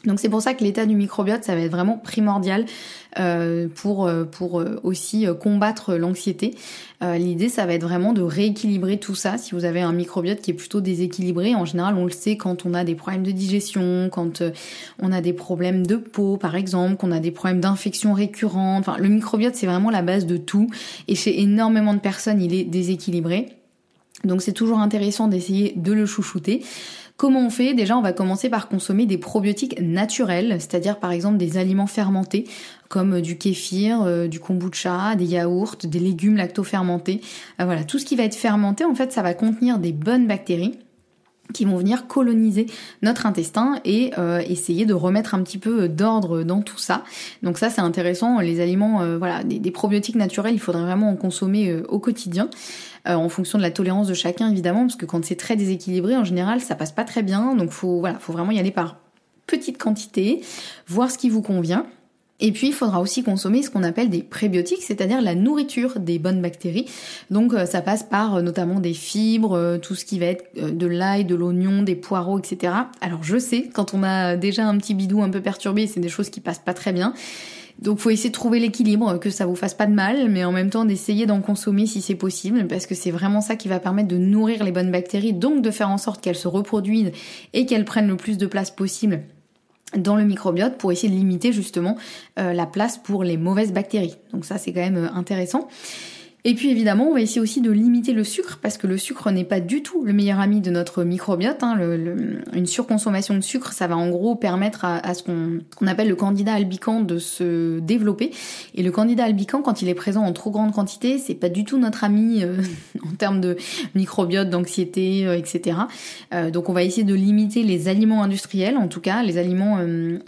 Donc 0.04 0.20
c'est 0.20 0.28
pour 0.28 0.42
ça 0.42 0.54
que 0.54 0.62
l'état 0.62 0.86
du 0.86 0.94
microbiote, 0.94 1.42
ça 1.42 1.54
va 1.54 1.60
être 1.60 1.72
vraiment 1.72 1.98
primordial 1.98 2.66
euh, 3.18 3.66
pour, 3.74 4.06
euh, 4.06 4.24
pour 4.24 4.60
euh, 4.60 4.78
aussi 4.84 5.26
combattre 5.40 5.94
l'anxiété. 5.94 6.54
L'idée, 7.00 7.48
ça 7.48 7.64
va 7.64 7.74
être 7.74 7.84
vraiment 7.84 8.12
de 8.12 8.22
rééquilibrer 8.22 8.98
tout 8.98 9.14
ça. 9.14 9.38
Si 9.38 9.54
vous 9.54 9.64
avez 9.64 9.80
un 9.80 9.92
microbiote 9.92 10.40
qui 10.40 10.50
est 10.50 10.54
plutôt 10.54 10.80
déséquilibré, 10.80 11.54
en 11.54 11.64
général, 11.64 11.94
on 11.96 12.04
le 12.04 12.10
sait 12.10 12.36
quand 12.36 12.66
on 12.66 12.74
a 12.74 12.82
des 12.82 12.96
problèmes 12.96 13.22
de 13.22 13.30
digestion, 13.30 14.08
quand 14.10 14.42
on 14.98 15.12
a 15.12 15.20
des 15.20 15.32
problèmes 15.32 15.86
de 15.86 15.94
peau, 15.94 16.38
par 16.38 16.56
exemple, 16.56 16.96
qu'on 16.96 17.12
a 17.12 17.20
des 17.20 17.30
problèmes 17.30 17.60
d'infection 17.60 18.14
récurrentes. 18.14 18.80
Enfin, 18.88 18.98
le 18.98 19.08
microbiote, 19.08 19.54
c'est 19.54 19.66
vraiment 19.66 19.90
la 19.90 20.02
base 20.02 20.26
de 20.26 20.38
tout. 20.38 20.68
Et 21.06 21.14
chez 21.14 21.40
énormément 21.40 21.94
de 21.94 22.00
personnes, 22.00 22.42
il 22.42 22.52
est 22.52 22.64
déséquilibré. 22.64 23.46
Donc 24.24 24.42
c'est 24.42 24.52
toujours 24.52 24.80
intéressant 24.80 25.28
d'essayer 25.28 25.74
de 25.76 25.92
le 25.92 26.04
chouchouter. 26.04 26.64
Comment 27.18 27.44
on 27.44 27.50
fait? 27.50 27.74
Déjà, 27.74 27.98
on 27.98 28.00
va 28.00 28.12
commencer 28.12 28.48
par 28.48 28.68
consommer 28.68 29.04
des 29.04 29.18
probiotiques 29.18 29.80
naturels, 29.80 30.52
c'est-à-dire 30.60 31.00
par 31.00 31.10
exemple 31.10 31.36
des 31.36 31.58
aliments 31.58 31.88
fermentés 31.88 32.44
comme 32.88 33.20
du 33.20 33.36
kéfir, 33.36 34.02
euh, 34.02 34.28
du 34.28 34.38
kombucha, 34.38 35.16
des 35.16 35.24
yaourts, 35.24 35.74
des 35.82 35.98
légumes 35.98 36.36
lactofermentés. 36.36 37.20
Euh, 37.60 37.64
voilà, 37.64 37.82
tout 37.82 37.98
ce 37.98 38.04
qui 38.04 38.14
va 38.14 38.22
être 38.22 38.36
fermenté, 38.36 38.84
en 38.84 38.94
fait, 38.94 39.12
ça 39.12 39.22
va 39.22 39.34
contenir 39.34 39.80
des 39.80 39.92
bonnes 39.92 40.28
bactéries 40.28 40.78
qui 41.52 41.64
vont 41.64 41.76
venir 41.76 42.06
coloniser 42.06 42.66
notre 43.02 43.26
intestin 43.26 43.80
et 43.84 44.12
euh, 44.18 44.40
essayer 44.46 44.86
de 44.86 44.94
remettre 44.94 45.34
un 45.34 45.42
petit 45.42 45.58
peu 45.58 45.88
d'ordre 45.88 46.42
dans 46.42 46.62
tout 46.62 46.78
ça. 46.78 47.04
Donc 47.42 47.58
ça 47.58 47.70
c'est 47.70 47.80
intéressant, 47.80 48.40
les 48.40 48.60
aliments, 48.60 49.18
voilà, 49.18 49.44
des, 49.44 49.70
probiotiques 49.70 50.16
naturels, 50.16 50.54
il 50.54 50.60
faudrait 50.60 50.82
vraiment 50.82 51.10
en 51.10 51.16
consommer 51.16 51.82
au 51.88 51.98
quotidien. 51.98 52.48
Euh, 53.08 53.14
en 53.14 53.28
fonction 53.28 53.58
de 53.58 53.62
la 53.62 53.70
tolérance 53.70 54.08
de 54.08 54.14
chacun 54.14 54.50
évidemment, 54.50 54.82
parce 54.82 54.96
que 54.96 55.06
quand 55.06 55.24
c'est 55.24 55.36
très 55.36 55.56
déséquilibré, 55.56 56.16
en 56.16 56.24
général, 56.24 56.60
ça 56.60 56.74
passe 56.74 56.92
pas 56.92 57.04
très 57.04 57.22
bien. 57.22 57.54
Donc 57.54 57.70
faut 57.70 58.00
voilà, 58.00 58.18
faut 58.18 58.32
vraiment 58.32 58.50
y 58.50 58.58
aller 58.58 58.70
par 58.70 58.96
petite 59.46 59.78
quantité, 59.78 60.42
voir 60.86 61.10
ce 61.10 61.16
qui 61.16 61.30
vous 61.30 61.42
convient. 61.42 61.86
Et 62.40 62.52
puis, 62.52 62.68
il 62.68 62.72
faudra 62.72 63.00
aussi 63.00 63.22
consommer 63.22 63.62
ce 63.62 63.70
qu'on 63.70 63.82
appelle 63.82 64.10
des 64.10 64.22
prébiotiques, 64.22 64.82
c'est-à-dire 64.82 65.20
la 65.20 65.34
nourriture 65.34 65.98
des 65.98 66.18
bonnes 66.18 66.40
bactéries. 66.40 66.86
Donc, 67.30 67.52
euh, 67.52 67.66
ça 67.66 67.80
passe 67.80 68.04
par 68.04 68.36
euh, 68.36 68.42
notamment 68.42 68.80
des 68.80 68.94
fibres, 68.94 69.78
tout 69.82 69.94
ce 69.94 70.04
qui 70.04 70.18
va 70.18 70.26
être 70.26 70.44
de 70.54 70.86
l'ail, 70.86 71.24
de 71.24 71.34
l'oignon, 71.34 71.82
des 71.82 71.96
poireaux, 71.96 72.38
etc. 72.38 72.72
Alors, 73.00 73.22
je 73.22 73.38
sais, 73.38 73.68
quand 73.72 73.94
on 73.94 74.02
a 74.02 74.36
déjà 74.36 74.66
un 74.66 74.76
petit 74.78 74.94
bidou 74.94 75.22
un 75.22 75.30
peu 75.30 75.40
perturbé, 75.40 75.86
c'est 75.86 76.00
des 76.00 76.08
choses 76.08 76.30
qui 76.30 76.40
passent 76.40 76.62
pas 76.64 76.74
très 76.74 76.92
bien. 76.92 77.12
Donc 77.80 78.00
faut 78.00 78.10
essayer 78.10 78.30
de 78.30 78.34
trouver 78.34 78.58
l'équilibre, 78.58 79.18
que 79.18 79.30
ça 79.30 79.46
vous 79.46 79.54
fasse 79.54 79.74
pas 79.74 79.86
de 79.86 79.92
mal, 79.92 80.28
mais 80.28 80.44
en 80.44 80.50
même 80.50 80.70
temps 80.70 80.84
d'essayer 80.84 81.26
d'en 81.26 81.40
consommer 81.40 81.86
si 81.86 82.00
c'est 82.00 82.16
possible, 82.16 82.66
parce 82.66 82.86
que 82.86 82.94
c'est 82.94 83.12
vraiment 83.12 83.40
ça 83.40 83.54
qui 83.54 83.68
va 83.68 83.78
permettre 83.78 84.08
de 84.08 84.16
nourrir 84.16 84.64
les 84.64 84.72
bonnes 84.72 84.90
bactéries, 84.90 85.32
donc 85.32 85.62
de 85.62 85.70
faire 85.70 85.88
en 85.88 85.98
sorte 85.98 86.20
qu'elles 86.20 86.36
se 86.36 86.48
reproduisent 86.48 87.12
et 87.52 87.66
qu'elles 87.66 87.84
prennent 87.84 88.08
le 88.08 88.16
plus 88.16 88.36
de 88.36 88.46
place 88.46 88.72
possible 88.72 89.22
dans 89.96 90.16
le 90.16 90.24
microbiote 90.24 90.76
pour 90.76 90.92
essayer 90.92 91.08
de 91.08 91.18
limiter 91.18 91.52
justement 91.52 91.96
euh, 92.38 92.52
la 92.52 92.66
place 92.66 92.98
pour 92.98 93.24
les 93.24 93.36
mauvaises 93.36 93.72
bactéries. 93.72 94.16
Donc 94.32 94.44
ça 94.44 94.58
c'est 94.58 94.72
quand 94.72 94.80
même 94.80 94.96
euh, 94.96 95.12
intéressant. 95.12 95.68
Et 96.48 96.54
puis 96.54 96.70
évidemment, 96.70 97.08
on 97.10 97.12
va 97.12 97.20
essayer 97.20 97.42
aussi 97.42 97.60
de 97.60 97.70
limiter 97.70 98.14
le 98.14 98.24
sucre 98.24 98.58
parce 98.62 98.78
que 98.78 98.86
le 98.86 98.96
sucre 98.96 99.30
n'est 99.30 99.44
pas 99.44 99.60
du 99.60 99.82
tout 99.82 100.02
le 100.02 100.14
meilleur 100.14 100.40
ami 100.40 100.62
de 100.62 100.70
notre 100.70 101.04
microbiote. 101.04 101.62
Hein. 101.62 101.78
une 102.54 102.64
surconsommation 102.64 103.34
de 103.34 103.42
sucre, 103.42 103.74
ça 103.74 103.86
va 103.86 103.98
en 103.98 104.08
gros 104.08 104.34
permettre 104.34 104.86
à, 104.86 105.12
ce 105.12 105.22
qu'on 105.24 105.86
appelle 105.86 106.08
le 106.08 106.16
candidat 106.16 106.54
albican 106.54 107.02
de 107.02 107.18
se 107.18 107.80
développer. 107.80 108.30
Et 108.74 108.82
le 108.82 108.90
candidat 108.90 109.24
albican, 109.24 109.60
quand 109.60 109.82
il 109.82 109.90
est 109.90 109.94
présent 109.94 110.22
en 110.22 110.32
trop 110.32 110.50
grande 110.50 110.72
quantité, 110.72 111.18
c'est 111.18 111.34
pas 111.34 111.50
du 111.50 111.66
tout 111.66 111.76
notre 111.76 112.02
ami 112.02 112.42
euh, 112.42 112.56
en 113.06 113.14
termes 113.14 113.42
de 113.42 113.58
microbiote, 113.94 114.48
d'anxiété, 114.48 115.26
euh, 115.26 115.36
etc. 115.36 115.76
Euh, 116.32 116.50
donc 116.50 116.70
on 116.70 116.72
va 116.72 116.82
essayer 116.82 117.04
de 117.04 117.14
limiter 117.14 117.62
les 117.62 117.88
aliments 117.88 118.22
industriels, 118.22 118.78
en 118.78 118.88
tout 118.88 119.02
cas 119.02 119.22
les 119.22 119.36
aliments 119.36 119.80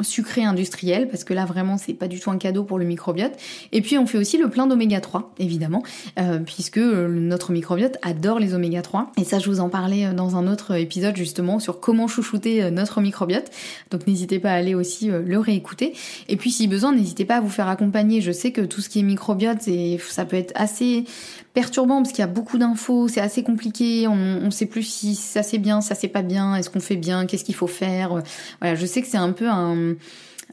sucrés 0.03 0.45
industriels, 0.45 1.09
parce 1.09 1.25
que 1.25 1.33
là 1.33 1.47
vraiment 1.47 1.79
c'est 1.79 1.95
pas 1.95 2.09
du 2.09 2.21
tout 2.21 2.31
un 2.31 2.37
cadeau 2.37 2.63
pour 2.63 2.79
le 2.79 2.85
microbiote. 2.85 3.33
Et 3.73 3.81
puis 3.81 3.97
on 3.97 4.05
fait 4.05 4.19
aussi 4.19 4.37
le 4.37 4.51
plein 4.51 4.67
d'oméga 4.67 5.01
3, 5.01 5.33
évidemment. 5.39 5.83
Euh, 6.19 6.39
puisque 6.39 6.79
euh, 6.79 7.09
notre 7.09 7.53
microbiote 7.53 7.97
adore 8.03 8.39
les 8.39 8.55
oméga 8.55 8.83
3. 8.83 9.13
Et 9.17 9.25
ça, 9.25 9.39
je 9.39 9.49
vous 9.49 9.61
en 9.61 9.69
parlais 9.69 10.07
euh, 10.07 10.13
dans 10.13 10.37
un 10.37 10.49
autre 10.49 10.75
épisode 10.77 11.17
justement 11.17 11.59
sur 11.59 11.81
comment 11.81 12.09
chouchouter 12.09 12.71
notre 12.71 13.01
microbiote. 13.01 13.51
Donc 13.91 14.07
n'hésitez 14.07 14.39
pas 14.39 14.51
à 14.51 14.55
aller 14.55 14.75
aussi 14.75 15.09
le 15.09 15.39
réécouter. 15.39 15.95
Et 16.29 16.37
puis 16.37 16.51
si 16.51 16.67
besoin, 16.67 16.93
n'hésitez 16.93 17.25
pas 17.25 17.37
à 17.37 17.41
vous 17.41 17.49
faire 17.49 17.69
accompagner. 17.69 18.21
Je 18.21 18.33
sais 18.33 18.51
que 18.51 18.61
tout 18.63 18.81
ce 18.81 18.89
qui 18.89 19.01
est 19.01 19.03
microbiote, 19.03 19.59
ça 20.09 20.25
peut 20.25 20.37
être 20.37 20.53
assez 20.55 21.05
perturbant 21.55 22.03
parce 22.03 22.11
qu'il 22.11 22.21
y 22.21 22.25
a 22.25 22.29
beaucoup 22.29 22.59
d'infos, 22.59 23.09
c'est 23.09 23.21
assez 23.21 23.43
compliqué, 23.43 24.07
on, 24.07 24.13
on 24.13 24.51
sait 24.51 24.67
plus 24.67 24.85
si 24.85 25.17
ça 25.17 25.43
c'est 25.43 25.59
bien, 25.59 25.81
ça 25.81 25.97
c'est 25.97 26.09
pas 26.09 26.23
bien, 26.23 26.55
est-ce 26.55 26.71
qu'on 26.71 26.81
fait 26.81 26.97
bien, 26.97 27.27
qu'est-ce 27.27 27.45
qu'il 27.45 27.57
faut 27.57 27.67
faire? 27.67 28.23
Voilà, 28.61 28.77
je 28.77 28.87
sais 28.87 29.03
que 29.03 29.09
c'est 29.09 29.17
un 29.17 29.33
peu 29.33 29.49
un 29.49 29.97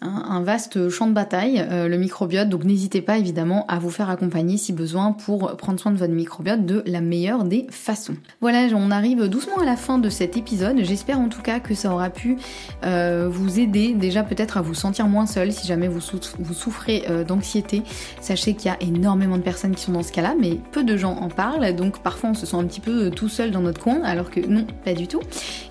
un, 0.02 0.42
vaste 0.42 0.90
champ 0.90 1.08
de 1.08 1.14
bataille, 1.14 1.66
euh, 1.70 1.88
le 1.88 1.98
microbiote. 1.98 2.50
Donc 2.50 2.64
n'hésitez 2.64 3.02
pas 3.02 3.18
évidemment 3.18 3.66
à 3.68 3.80
vous 3.80 3.90
faire 3.90 4.10
accompagner 4.10 4.58
si 4.58 4.74
besoin 4.74 5.12
pour 5.12 5.56
prendre 5.58 5.80
soin 5.80 5.92
de 5.92 5.98
votre 5.98 6.14
microbiote 6.14 6.66
de 6.66 6.84
la 6.86 7.02
meilleure 7.02 7.44
des 7.44 7.68
façons. 7.70 8.16
Voilà, 8.42 8.68
on 8.76 8.92
arrive 8.92 9.28
doucement 9.28 9.58
à 9.60 9.66
la 9.66 9.76
fin 9.76 9.98
de 9.98 10.10
cet 10.10 10.38
épisode. 10.38 10.78
J'espère 10.84 11.20
en 11.20 11.30
tout 11.30 11.42
cas 11.42 11.60
que 11.60 11.74
ça 11.76 11.92
aura 11.92 12.10
pu 12.10 12.38
euh, 12.86 13.28
vous 13.30 13.60
aider 13.60 13.94
déjà 13.94 14.24
peut-être 14.24 14.58
à 14.58 14.62
vous 14.62 14.74
sentir 14.74 15.08
moins 15.08 15.26
seul 15.26 15.52
si 15.52 15.68
jamais 15.68 15.88
vous, 15.88 16.02
vous 16.40 16.54
souffrez 16.54 17.06
euh, 17.10 17.24
d'anxiété. 17.24 17.84
Sachez 18.22 18.54
qu'il 18.54 18.72
y 18.72 18.74
a 18.74 18.78
énormément 18.82 19.38
de 19.38 19.44
personnes 19.44 19.76
qui 19.76 19.84
sont 19.84 19.94
dans 19.94 20.04
ce 20.04 20.12
cas-là, 20.12 20.36
mais 20.40 20.60
peu 20.72 20.84
de 20.84 20.96
gens 20.98 21.16
en 21.16 21.30
parlent. 21.30 21.76
Donc 21.76 22.00
parfois 22.00 22.32
on 22.32 22.34
se 22.34 22.46
sent 22.46 22.58
un 22.58 22.66
petit 22.66 22.82
peu 22.82 23.10
tout 23.10 23.30
seul 23.30 23.52
dans 23.52 23.62
notre 23.62 23.82
coin, 23.82 24.02
alors 24.04 24.30
que 24.30 24.40
non, 24.40 24.66
pas 24.86 24.94
du 24.94 25.08
tout. 25.08 25.22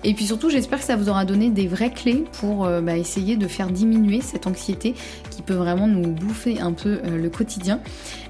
Et 0.03 0.13
puis 0.13 0.25
surtout, 0.25 0.49
j'espère 0.49 0.79
que 0.79 0.85
ça 0.85 0.95
vous 0.95 1.09
aura 1.09 1.25
donné 1.25 1.49
des 1.49 1.67
vraies 1.67 1.91
clés 1.91 2.25
pour 2.39 2.67
bah, 2.67 2.97
essayer 2.97 3.35
de 3.35 3.47
faire 3.47 3.69
diminuer 3.69 4.16
cette 4.21 4.47
anxiété 4.47 4.95
qui 5.29 5.41
peut 5.41 5.53
vraiment 5.53 5.87
nous 5.87 6.11
bouffer 6.11 6.59
un 6.59 6.73
peu 6.73 6.99
euh, 7.03 7.17
le 7.17 7.29
quotidien. 7.29 7.79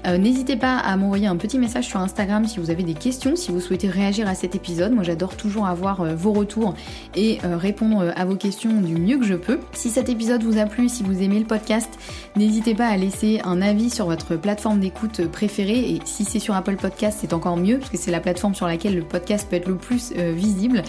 Euh, 0.06 0.18
n'hésitez 0.18 0.56
pas 0.56 0.76
à 0.76 0.96
m'envoyer 0.96 1.26
un 1.26 1.36
petit 1.36 1.58
message 1.58 1.86
sur 1.86 2.00
Instagram 2.00 2.46
si 2.46 2.60
vous 2.60 2.70
avez 2.70 2.82
des 2.82 2.94
questions, 2.94 3.36
si 3.36 3.50
vous 3.50 3.60
souhaitez 3.60 3.88
réagir 3.88 4.28
à 4.28 4.34
cet 4.34 4.54
épisode. 4.54 4.92
Moi 4.92 5.04
j'adore 5.04 5.36
toujours 5.36 5.66
avoir 5.66 6.00
euh, 6.00 6.14
vos 6.14 6.32
retours 6.32 6.74
et 7.14 7.38
répondre 7.42 8.12
à 8.14 8.24
vos 8.24 8.36
questions 8.36 8.80
du 8.80 8.94
mieux 8.94 9.18
que 9.18 9.24
je 9.24 9.34
peux. 9.34 9.58
Si 9.72 9.90
cet 9.90 10.08
épisode 10.08 10.42
vous 10.42 10.58
a 10.58 10.66
plu, 10.66 10.88
si 10.88 11.02
vous 11.02 11.22
aimez 11.22 11.38
le 11.38 11.44
podcast, 11.44 11.88
n'hésitez 12.36 12.74
pas 12.74 12.86
à 12.86 12.96
laisser 12.96 13.40
un 13.44 13.60
avis 13.62 13.90
sur 13.90 14.06
votre 14.06 14.36
plateforme 14.36 14.80
d'écoute 14.80 15.26
préférée 15.28 15.90
et 15.90 16.00
si 16.04 16.24
c'est 16.24 16.38
sur 16.38 16.54
Apple 16.54 16.76
Podcast 16.76 17.18
c'est 17.20 17.32
encore 17.32 17.56
mieux 17.56 17.78
parce 17.78 17.90
que 17.90 17.96
c'est 17.96 18.10
la 18.10 18.20
plateforme 18.20 18.54
sur 18.54 18.66
laquelle 18.66 18.94
le 18.94 19.02
podcast 19.02 19.48
peut 19.48 19.56
être 19.56 19.68
le 19.68 19.76
plus 19.76 20.12
visible. 20.12 20.82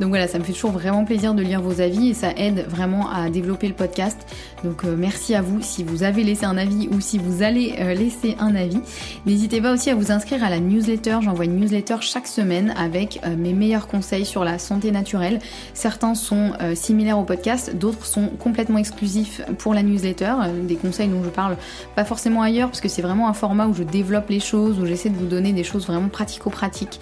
Donc 0.00 0.10
voilà, 0.10 0.28
ça 0.28 0.38
me 0.38 0.44
fait 0.44 0.52
toujours 0.52 0.72
vraiment 0.72 1.04
plaisir 1.04 1.34
de 1.34 1.42
lire 1.42 1.60
vos 1.60 1.80
avis 1.80 2.10
et 2.10 2.14
ça 2.14 2.32
aide 2.36 2.66
vraiment 2.68 3.10
à 3.10 3.30
développer 3.30 3.68
le 3.68 3.74
podcast. 3.74 4.26
Donc 4.64 4.84
euh, 4.84 4.96
merci 4.96 5.34
à 5.34 5.42
vous 5.42 5.60
si 5.60 5.84
vous 5.84 6.02
avez 6.02 6.24
laissé 6.24 6.46
un 6.46 6.56
avis 6.56 6.88
ou 6.90 7.00
si 7.00 7.18
vous 7.18 7.42
allez 7.42 7.74
euh, 7.78 7.94
laisser 7.94 8.34
un 8.40 8.54
avis. 8.54 8.80
N'hésitez 9.26 9.60
pas 9.60 9.72
aussi 9.72 9.90
à 9.90 9.94
vous 9.94 10.10
inscrire 10.10 10.42
à 10.42 10.50
la 10.50 10.58
newsletter. 10.58 11.18
J'envoie 11.20 11.44
une 11.44 11.56
newsletter 11.60 11.96
chaque 12.00 12.26
semaine 12.26 12.74
avec 12.76 13.20
euh, 13.24 13.36
mes 13.36 13.52
meilleurs 13.52 13.86
conseils 13.86 14.24
sur 14.24 14.42
la 14.42 14.58
santé 14.58 14.90
naturelle. 14.90 15.38
Certains 15.74 16.14
sont 16.14 16.52
similaires 16.74 17.18
au 17.18 17.24
podcast, 17.24 17.76
d'autres 17.76 18.06
sont 18.06 18.28
complètement 18.28 18.78
exclusifs 18.78 19.42
pour 19.58 19.74
la 19.74 19.82
newsletter. 19.82 20.34
des 20.62 20.76
conseils 20.76 21.08
dont 21.08 21.22
je 21.22 21.28
parle 21.28 21.56
pas 21.94 22.04
forcément 22.04 22.42
ailleurs 22.42 22.68
parce 22.68 22.80
que 22.80 22.88
c'est 22.88 23.02
vraiment 23.02 23.28
un 23.28 23.32
format 23.32 23.66
où 23.66 23.74
je 23.74 23.82
développe 23.82 24.30
les 24.30 24.40
choses, 24.40 24.78
où 24.78 24.86
j'essaie 24.86 25.10
de 25.10 25.16
vous 25.16 25.26
donner 25.26 25.52
des 25.52 25.64
choses 25.64 25.86
vraiment 25.86 26.08
pratico-pratiques, 26.08 27.00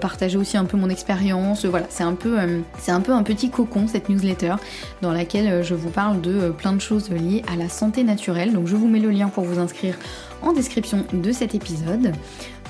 partager 0.00 0.38
aussi 0.38 0.56
un 0.56 0.64
peu 0.64 0.76
mon 0.76 0.88
expérience. 0.88 1.64
Voilà, 1.64 1.86
c'est 1.90 2.02
un 2.02 2.14
peu 2.14 2.38
c'est 2.78 2.92
un 2.92 3.00
peu 3.00 3.12
un 3.12 3.22
petit 3.22 3.50
cocon 3.50 3.86
cette 3.86 4.08
newsletter 4.08 4.54
dans 5.02 5.12
laquelle 5.12 5.62
je 5.62 5.74
vous 5.74 5.90
parle 5.90 6.20
de 6.20 6.50
plein 6.58 6.74
de 6.74 6.80
choses 6.80 7.08
liées 7.08 7.42
à 7.50 7.56
la 7.56 7.70
santé 7.70 8.04
naturelle. 8.04 8.52
Donc 8.52 8.66
je 8.66 8.76
vous 8.76 8.88
mets 8.88 9.00
le 9.00 9.10
lien 9.10 9.28
pour 9.28 9.44
vous 9.44 9.58
inscrire 9.58 9.96
en 10.42 10.52
description 10.52 11.06
de 11.14 11.32
cet 11.32 11.54
épisode. 11.54 12.12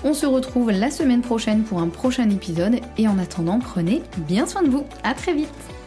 On 0.04 0.14
se 0.14 0.26
retrouve 0.26 0.70
la 0.70 0.92
semaine 0.92 1.22
prochaine 1.22 1.64
pour 1.64 1.80
un 1.80 1.88
prochain 1.88 2.30
épisode 2.30 2.76
et 2.96 3.08
en 3.08 3.18
attendant, 3.18 3.58
prenez 3.58 4.02
bien 4.18 4.46
soin 4.46 4.62
de 4.62 4.70
vous. 4.70 4.84
À 5.02 5.14
très 5.14 5.34
vite 5.34 5.77